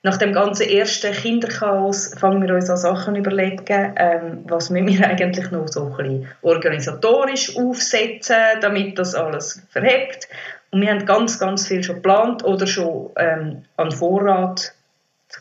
nach 0.03 0.17
dem 0.17 0.31
ganzen 0.31 0.69
ersten 0.69 1.11
Kinderchaos 1.11 2.13
fangen 2.17 2.41
wir 2.45 2.55
uns 2.55 2.69
an 2.69 2.77
Sachen 2.77 3.15
überlegen, 3.15 3.93
ähm, 3.97 4.45
was 4.45 4.69
müssen 4.69 4.87
wir 4.87 5.05
eigentlich 5.09 5.51
noch 5.51 5.67
so 5.67 5.85
ein 5.85 5.97
bisschen 5.97 6.27
organisatorisch 6.41 7.57
aufsetzen, 7.57 8.37
damit 8.61 8.97
das 8.97 9.15
alles 9.15 9.63
verhebt. 9.69 10.29
Und 10.71 10.81
wir 10.81 10.91
haben 10.91 11.05
ganz, 11.05 11.39
ganz 11.39 11.67
viel 11.67 11.83
schon 11.83 11.95
geplant 11.95 12.43
oder 12.43 12.67
schon 12.67 13.09
ähm, 13.17 13.65
an 13.77 13.91
Vorrat, 13.91 14.73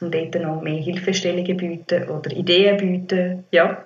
um 0.00 0.10
dort 0.10 0.34
noch 0.34 0.62
mehr 0.62 0.80
Hilfestellungen 0.82 1.56
bieten 1.56 2.08
oder 2.08 2.30
Ideen 2.30 2.76
bieten. 2.76 3.44
Ja, 3.50 3.84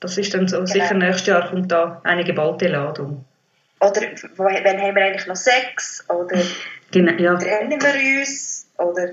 das 0.00 0.18
ist 0.18 0.34
dann 0.34 0.48
so. 0.48 0.66
Sicher 0.66 0.94
nächstes 0.94 1.26
Jahr 1.26 1.48
kommt 1.48 1.70
da 1.70 2.00
eine 2.04 2.24
geballte 2.24 2.68
Ladung. 2.68 3.24
Oder 3.80 4.02
wann 4.36 4.54
haben 4.54 4.94
wir 4.94 5.04
eigentlich 5.04 5.26
noch 5.26 5.36
Sex? 5.36 6.04
Oder 6.08 6.36
Genau, 6.92 7.12
ja. 7.22 7.36
trennen 7.36 7.80
wir 7.80 8.20
uns? 8.20 8.68
Oder 8.78 9.10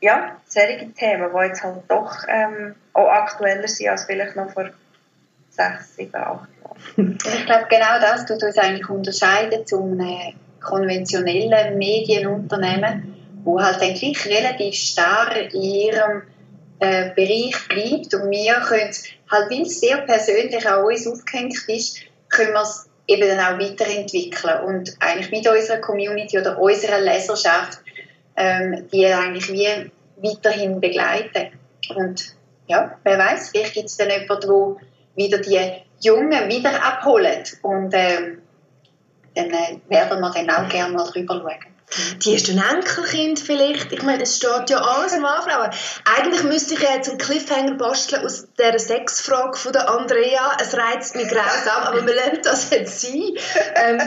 ja, 0.00 0.36
solche 0.46 0.92
Themen, 0.92 1.30
die 1.32 1.46
jetzt 1.46 1.62
halt 1.62 1.82
doch 1.88 2.12
ähm, 2.28 2.74
auch 2.92 3.08
aktueller 3.08 3.68
sind 3.68 3.88
als 3.88 4.04
vielleicht 4.04 4.34
noch 4.34 4.50
vor 4.50 4.70
sechs, 5.50 5.96
sieben, 5.96 6.16
acht 6.16 6.48
Jahren. 6.96 7.18
Ich 7.24 7.46
glaube, 7.46 7.66
genau 7.70 8.00
das 8.00 8.26
tut 8.26 8.42
uns 8.42 8.58
eigentlich 8.58 8.88
unterscheiden 8.88 9.66
zu 9.66 9.82
einem 9.82 10.34
konventionellen 10.60 11.78
Medienunternehmen, 11.78 13.14
wo 13.44 13.60
halt 13.60 13.80
dann 13.80 13.94
gleich 13.94 14.26
relativ 14.26 14.74
starr 14.74 15.36
in 15.36 15.62
ihrem 15.62 16.22
äh, 16.80 17.10
Bereich 17.14 17.68
bleibt 17.68 18.14
und 18.14 18.30
wir 18.30 18.54
können 18.54 18.88
es, 18.88 19.04
halt 19.30 19.50
weil 19.50 19.62
es 19.62 19.80
sehr 19.80 19.98
persönlich 19.98 20.66
an 20.68 20.84
uns 20.84 21.06
aufgehängt 21.06 21.68
ist, 21.68 21.98
können 22.28 22.52
wir 22.52 22.62
es 22.62 22.88
eben 23.06 23.28
dann 23.28 23.40
auch 23.40 23.58
weiterentwickeln 23.58 24.64
und 24.64 24.96
eigentlich 25.00 25.30
mit 25.30 25.48
unserer 25.48 25.78
Community 25.78 26.38
oder 26.38 26.58
unserer 26.58 27.00
Leserschaft 27.00 27.80
ähm, 28.36 28.88
die 28.92 29.06
eigentlich 29.06 29.52
wie 29.52 29.90
weiterhin 30.16 30.80
begleiten. 30.80 31.58
Und 31.94 32.34
ja, 32.66 32.96
wer 33.04 33.18
weiß, 33.18 33.50
vielleicht 33.50 33.74
gibt 33.74 33.86
es 33.86 33.96
dann 33.96 34.10
jemanden, 34.10 34.40
der 34.40 34.76
wieder 35.14 35.38
die 35.38 35.82
Jungen 36.00 36.48
wieder 36.48 36.82
abholt 36.82 37.58
und 37.62 37.92
ähm, 37.94 38.42
dann 39.34 39.50
äh, 39.50 39.78
werden 39.88 40.20
wir 40.20 40.30
dann 40.30 40.50
auch 40.50 40.68
gerne 40.68 40.94
mal 40.94 41.04
drüber 41.04 41.40
schauen. 41.40 41.71
Die 42.24 42.34
ist 42.34 42.48
ein 42.48 42.62
Enkelkind 42.62 43.40
vielleicht. 43.40 43.92
Ich 43.92 44.02
meine, 44.02 44.22
es 44.22 44.36
steht 44.36 44.70
ja 44.70 44.78
alles 44.78 45.12
am 45.12 45.24
Anfang. 45.24 45.52
Aber 45.52 45.70
eigentlich 46.16 46.42
müsste 46.44 46.74
ich 46.74 46.80
jetzt 46.80 47.08
einen 47.08 47.18
Cliffhanger 47.18 47.74
basteln 47.74 48.24
aus 48.24 48.46
dieser 48.58 48.78
Sexfrage 48.78 49.56
von 49.58 49.72
der 49.72 49.90
Andrea. 49.90 50.56
Es 50.60 50.74
reizt 50.76 51.14
mich 51.16 51.28
grausam, 51.28 51.82
aber 51.84 52.06
wir 52.06 52.14
lassen 52.14 52.40
das 52.42 52.70
jetzt 52.70 53.00
sein. 53.00 53.36
Ähm, 53.74 54.00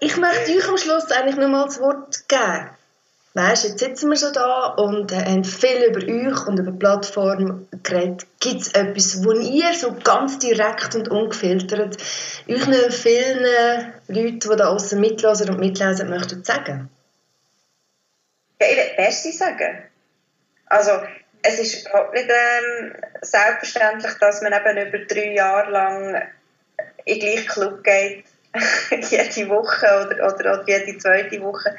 ich 0.00 0.16
möchte 0.16 0.52
euch 0.56 0.68
am 0.68 0.78
Schluss 0.78 1.10
eigentlich 1.10 1.36
nur 1.36 1.48
mal 1.48 1.66
das 1.66 1.80
Wort 1.80 2.28
geben. 2.28 2.70
Weißt, 3.32 3.62
jetzt 3.64 3.78
sitzen 3.78 4.10
wir 4.10 4.16
so 4.16 4.32
da 4.32 4.74
und 4.74 5.12
äh, 5.12 5.24
haben 5.24 5.44
viel 5.44 5.84
über 5.88 6.00
euch 6.00 6.46
und 6.48 6.58
über 6.58 6.72
die 6.72 6.78
Plattform 6.78 7.68
geredet. 7.84 8.26
Gibt 8.40 8.62
es 8.62 8.72
etwas, 8.72 9.24
wo 9.24 9.30
ihr 9.30 9.72
so 9.74 9.94
ganz 10.02 10.40
direkt 10.40 10.96
und 10.96 11.08
ungefiltert 11.08 11.96
euch 12.48 12.94
vielen 12.94 13.38
Leuten, 14.08 14.40
die 14.42 14.56
da 14.56 14.70
außen 14.70 15.00
mitlesen 15.00 15.50
und 15.50 15.60
mitlesen, 15.60 16.10
möchtet 16.10 16.44
sagen? 16.44 16.90
Ich 18.60 18.76
will 18.76 18.94
Merci 18.98 19.32
sagen. 19.32 19.84
Also, 20.66 21.02
es 21.42 21.58
ist 21.58 21.86
überhaupt 21.86 22.12
nicht 22.12 22.28
ähm, 22.28 22.94
selbstverständlich, 23.22 24.12
dass 24.20 24.42
man 24.42 24.52
eben 24.52 24.88
über 24.88 24.98
drei 25.06 25.32
Jahre 25.32 25.70
lang 25.70 26.22
in 27.06 27.18
den 27.18 27.20
gleichen 27.20 27.48
Club 27.48 27.82
geht, 27.82 28.24
jede 29.10 29.48
Woche 29.48 29.86
oder, 29.86 30.26
oder, 30.26 30.60
oder 30.60 30.64
jede 30.66 30.98
zweite 30.98 31.40
Woche. 31.40 31.74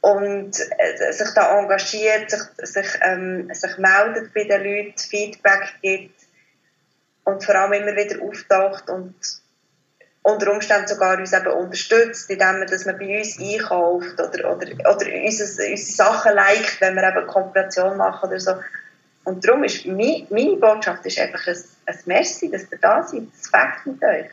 Und 0.00 0.56
äh, 0.78 1.12
sich 1.12 1.30
da 1.34 1.58
engagiert, 1.58 2.30
sich, 2.30 2.42
sich, 2.58 2.86
ähm, 3.00 3.52
sich 3.52 3.76
meldet 3.78 4.32
bei 4.32 4.44
den 4.44 4.62
Leuten, 4.62 4.98
Feedback 4.98 5.74
gibt. 5.82 6.20
Und 7.24 7.42
vor 7.42 7.54
allem 7.54 7.72
immer 7.72 7.96
wieder 7.96 8.22
auftaucht 8.22 8.90
und 8.90 9.14
unter 10.24 10.52
Umständen 10.52 10.88
sogar 10.88 11.18
uns 11.18 11.34
eben 11.34 11.46
unterstützt, 11.48 12.30
indem 12.30 12.58
man, 12.58 12.66
dass 12.66 12.86
man 12.86 12.98
bei 12.98 13.18
uns 13.18 13.38
einkauft 13.38 14.14
oder, 14.14 14.52
oder, 14.52 14.66
oder 14.72 15.06
unsere, 15.22 15.70
unsere 15.70 15.76
Sachen 15.76 16.34
liked, 16.34 16.80
wenn 16.80 16.94
wir 16.94 17.06
eben 17.06 17.26
Kooperation 17.26 17.98
machen 17.98 18.30
oder 18.30 18.40
so. 18.40 18.52
Und 19.24 19.46
darum 19.46 19.64
ist 19.64 19.84
meine, 19.84 20.26
meine 20.30 20.56
Botschaft 20.56 21.04
ist 21.04 21.18
einfach 21.18 21.46
ein, 21.46 21.56
ein 21.86 21.98
Merci, 22.06 22.50
dass 22.50 22.62
ihr 22.72 22.78
da 22.80 23.02
seid. 23.02 23.24
Das 23.32 23.50
fängt 23.50 23.86
mit 23.86 24.02
euch. 24.02 24.30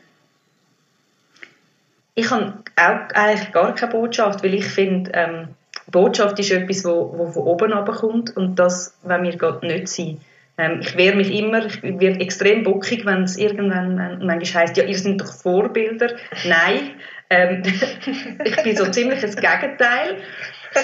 Ich 2.14 2.30
habe 2.30 2.54
auch 2.76 3.14
eigentlich 3.14 3.52
gar 3.52 3.74
keine 3.74 3.92
Botschaft, 3.92 4.42
weil 4.42 4.54
ich 4.54 4.66
finde, 4.66 5.10
ähm, 5.14 5.48
Botschaft 5.90 6.38
ist 6.38 6.52
etwas, 6.52 6.84
wo 6.84 7.30
von 7.32 7.42
oben 7.42 7.84
kommt 7.84 8.34
und 8.34 8.56
das 8.56 8.94
wenn 9.02 9.24
wir 9.24 9.36
gerade 9.36 9.66
nicht 9.66 9.88
sein. 9.88 10.20
Ähm, 10.58 10.80
ich 10.80 10.96
wehre 10.96 11.16
mich 11.16 11.32
immer, 11.32 11.64
ich 11.64 11.82
werde 11.82 12.20
extrem 12.20 12.62
bockig, 12.62 13.06
wenn 13.06 13.22
es 13.22 13.36
irgendwann 13.36 14.24
manchmal 14.24 14.62
heisst, 14.62 14.76
ja, 14.76 14.84
ihr 14.84 14.98
seid 14.98 15.20
doch 15.20 15.32
Vorbilder. 15.32 16.14
Nein, 16.44 16.90
ähm, 17.30 17.62
ich 18.44 18.62
bin 18.62 18.76
so 18.76 18.86
ziemlich 18.86 19.20
das 19.20 19.36
Gegenteil. 19.36 20.18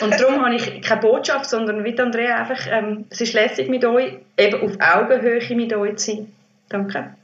Und 0.03 0.21
darum 0.21 0.45
habe 0.45 0.55
ich 0.55 0.83
keine 0.83 1.01
Botschaft, 1.01 1.49
sondern 1.49 1.85
wie 1.85 1.99
Andrea 1.99 2.37
einfach, 2.37 2.67
ähm, 2.71 3.07
es 3.11 3.21
ist 3.21 3.33
lässig 3.33 3.69
mit 3.69 3.85
euch, 3.85 4.19
eben 4.37 4.61
auf 4.63 4.73
Augenhöhe 4.81 5.55
mit 5.55 5.73
euch 5.73 5.97
zu 5.97 6.13
sein. 6.13 6.33
Danke. 6.69 7.15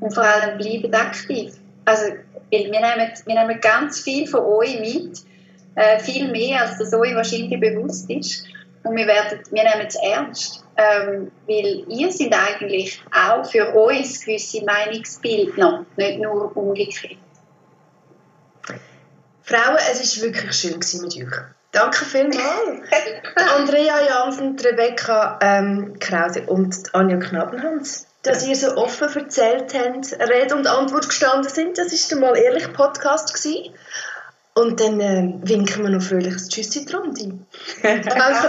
Und 0.00 0.12
vor 0.12 0.24
allem 0.24 0.58
bleibt 0.58 0.94
aktiv. 0.94 1.52
Also, 1.84 2.12
wir 2.50 2.58
nehmen, 2.58 3.12
wir 3.26 3.34
nehmen 3.34 3.60
ganz 3.60 4.02
viel 4.02 4.26
von 4.26 4.40
euch 4.40 4.80
mit, 4.80 5.18
äh, 5.76 5.98
viel 6.00 6.30
mehr, 6.30 6.62
als 6.62 6.78
das 6.78 6.92
euch 6.94 7.14
wahrscheinlich 7.14 7.60
bewusst 7.60 8.10
ist. 8.10 8.46
Und 8.86 8.96
wir, 8.96 9.06
werden, 9.06 9.40
wir 9.50 9.64
nehmen 9.64 9.86
es 9.86 9.96
ernst, 9.96 10.64
ähm, 10.76 11.32
weil 11.48 11.84
ihr 11.88 12.12
seid 12.12 12.32
eigentlich 12.32 13.02
auch 13.12 13.44
für 13.44 13.74
uns 13.74 14.24
gewisse 14.24 14.64
Meinungsbildner, 14.64 15.84
nicht 15.96 16.20
nur 16.20 16.56
umgekehrt. 16.56 17.16
Frauen, 19.42 19.76
es 19.90 20.20
war 20.20 20.28
wirklich 20.28 20.52
schön 20.52 20.74
mit 21.02 21.16
euch. 21.16 21.40
Danke 21.72 22.04
vielmals. 22.04 22.38
Andrea 23.56 24.00
Jansen, 24.06 24.58
Rebecca 24.58 25.38
ähm, 25.42 25.98
Krause 25.98 26.42
und 26.46 26.94
Anja 26.94 27.16
Knabenhans, 27.16 28.06
dass 28.22 28.46
ihr 28.46 28.56
so 28.56 28.76
offen 28.76 29.08
erzählt 29.14 29.74
habt, 29.74 30.12
Rede 30.30 30.54
und 30.54 30.66
Antwort 30.66 31.08
gestanden 31.08 31.50
sind. 31.50 31.76
Das 31.76 31.92
war 31.92 32.08
der 32.08 32.18
mal 32.18 32.36
ehrlich 32.38 32.72
Podcast 32.72 33.34
gewesen. 33.34 33.74
Und 34.58 34.80
dann 34.80 35.00
äh, 35.00 35.34
winken 35.42 35.82
wir 35.82 35.90
noch 35.90 36.00
fröhliches 36.00 36.48
Tschüssi 36.48 36.86
drum. 36.86 37.12
Danke, 37.82 38.08
danke 38.08 38.48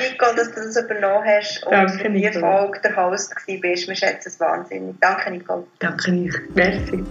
Nico, 0.00 0.34
dass 0.34 0.50
du 0.52 0.62
das 0.62 0.76
übernommen 0.76 1.24
hast 1.26 1.62
und 1.66 1.72
danke, 1.72 1.98
für 1.98 2.10
die 2.10 2.32
Folge 2.32 2.80
der 2.82 2.96
Host 2.96 3.34
bist. 3.46 3.86
Wir 3.86 3.94
schätzen 3.94 4.28
es 4.28 4.40
wahnsinnig. 4.40 4.96
Danke, 4.98 5.30
Nico. 5.30 5.66
Danke, 5.78 6.10
Nico. 6.10 6.38
Merci. 6.54 7.04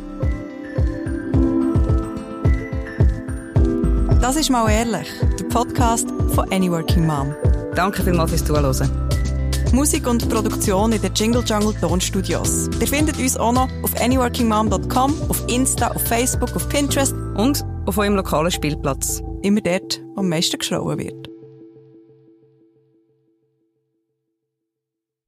Das 4.21 4.35
ist 4.37 4.49
«Mal 4.49 4.71
ehrlich», 4.71 5.07
der 5.39 5.45
Podcast 5.45 6.09
von 6.33 6.51
«Any 6.51 6.71
Working 6.71 7.05
Mom». 7.05 7.35
Danke 7.75 8.01
vielmals 8.01 8.31
fürs 8.31 8.43
Zuhören. 8.43 8.89
Musik 9.71 10.07
und 10.07 10.27
Produktion 10.29 10.91
in 10.93 11.01
den 11.01 11.13
Jingle 11.13 11.43
Jungle 11.45 11.75
Tonstudios. 11.79 12.69
Ihr 12.79 12.87
findet 12.87 13.19
uns 13.19 13.37
auch 13.37 13.51
noch 13.51 13.69
auf 13.83 14.01
anyworkingmom.com, 14.01 15.29
auf 15.29 15.43
Insta, 15.47 15.89
auf 15.89 16.01
Facebook, 16.07 16.55
auf 16.55 16.67
Pinterest 16.69 17.13
und 17.35 17.63
auf 17.85 17.97
eurem 17.97 18.15
lokalen 18.15 18.51
Spielplatz. 18.51 19.21
Immer 19.41 19.61
dort, 19.61 20.03
wo 20.15 20.21
am 20.21 20.29
meisten 20.29 20.57
geschrauen 20.57 20.97
wird. 20.97 21.24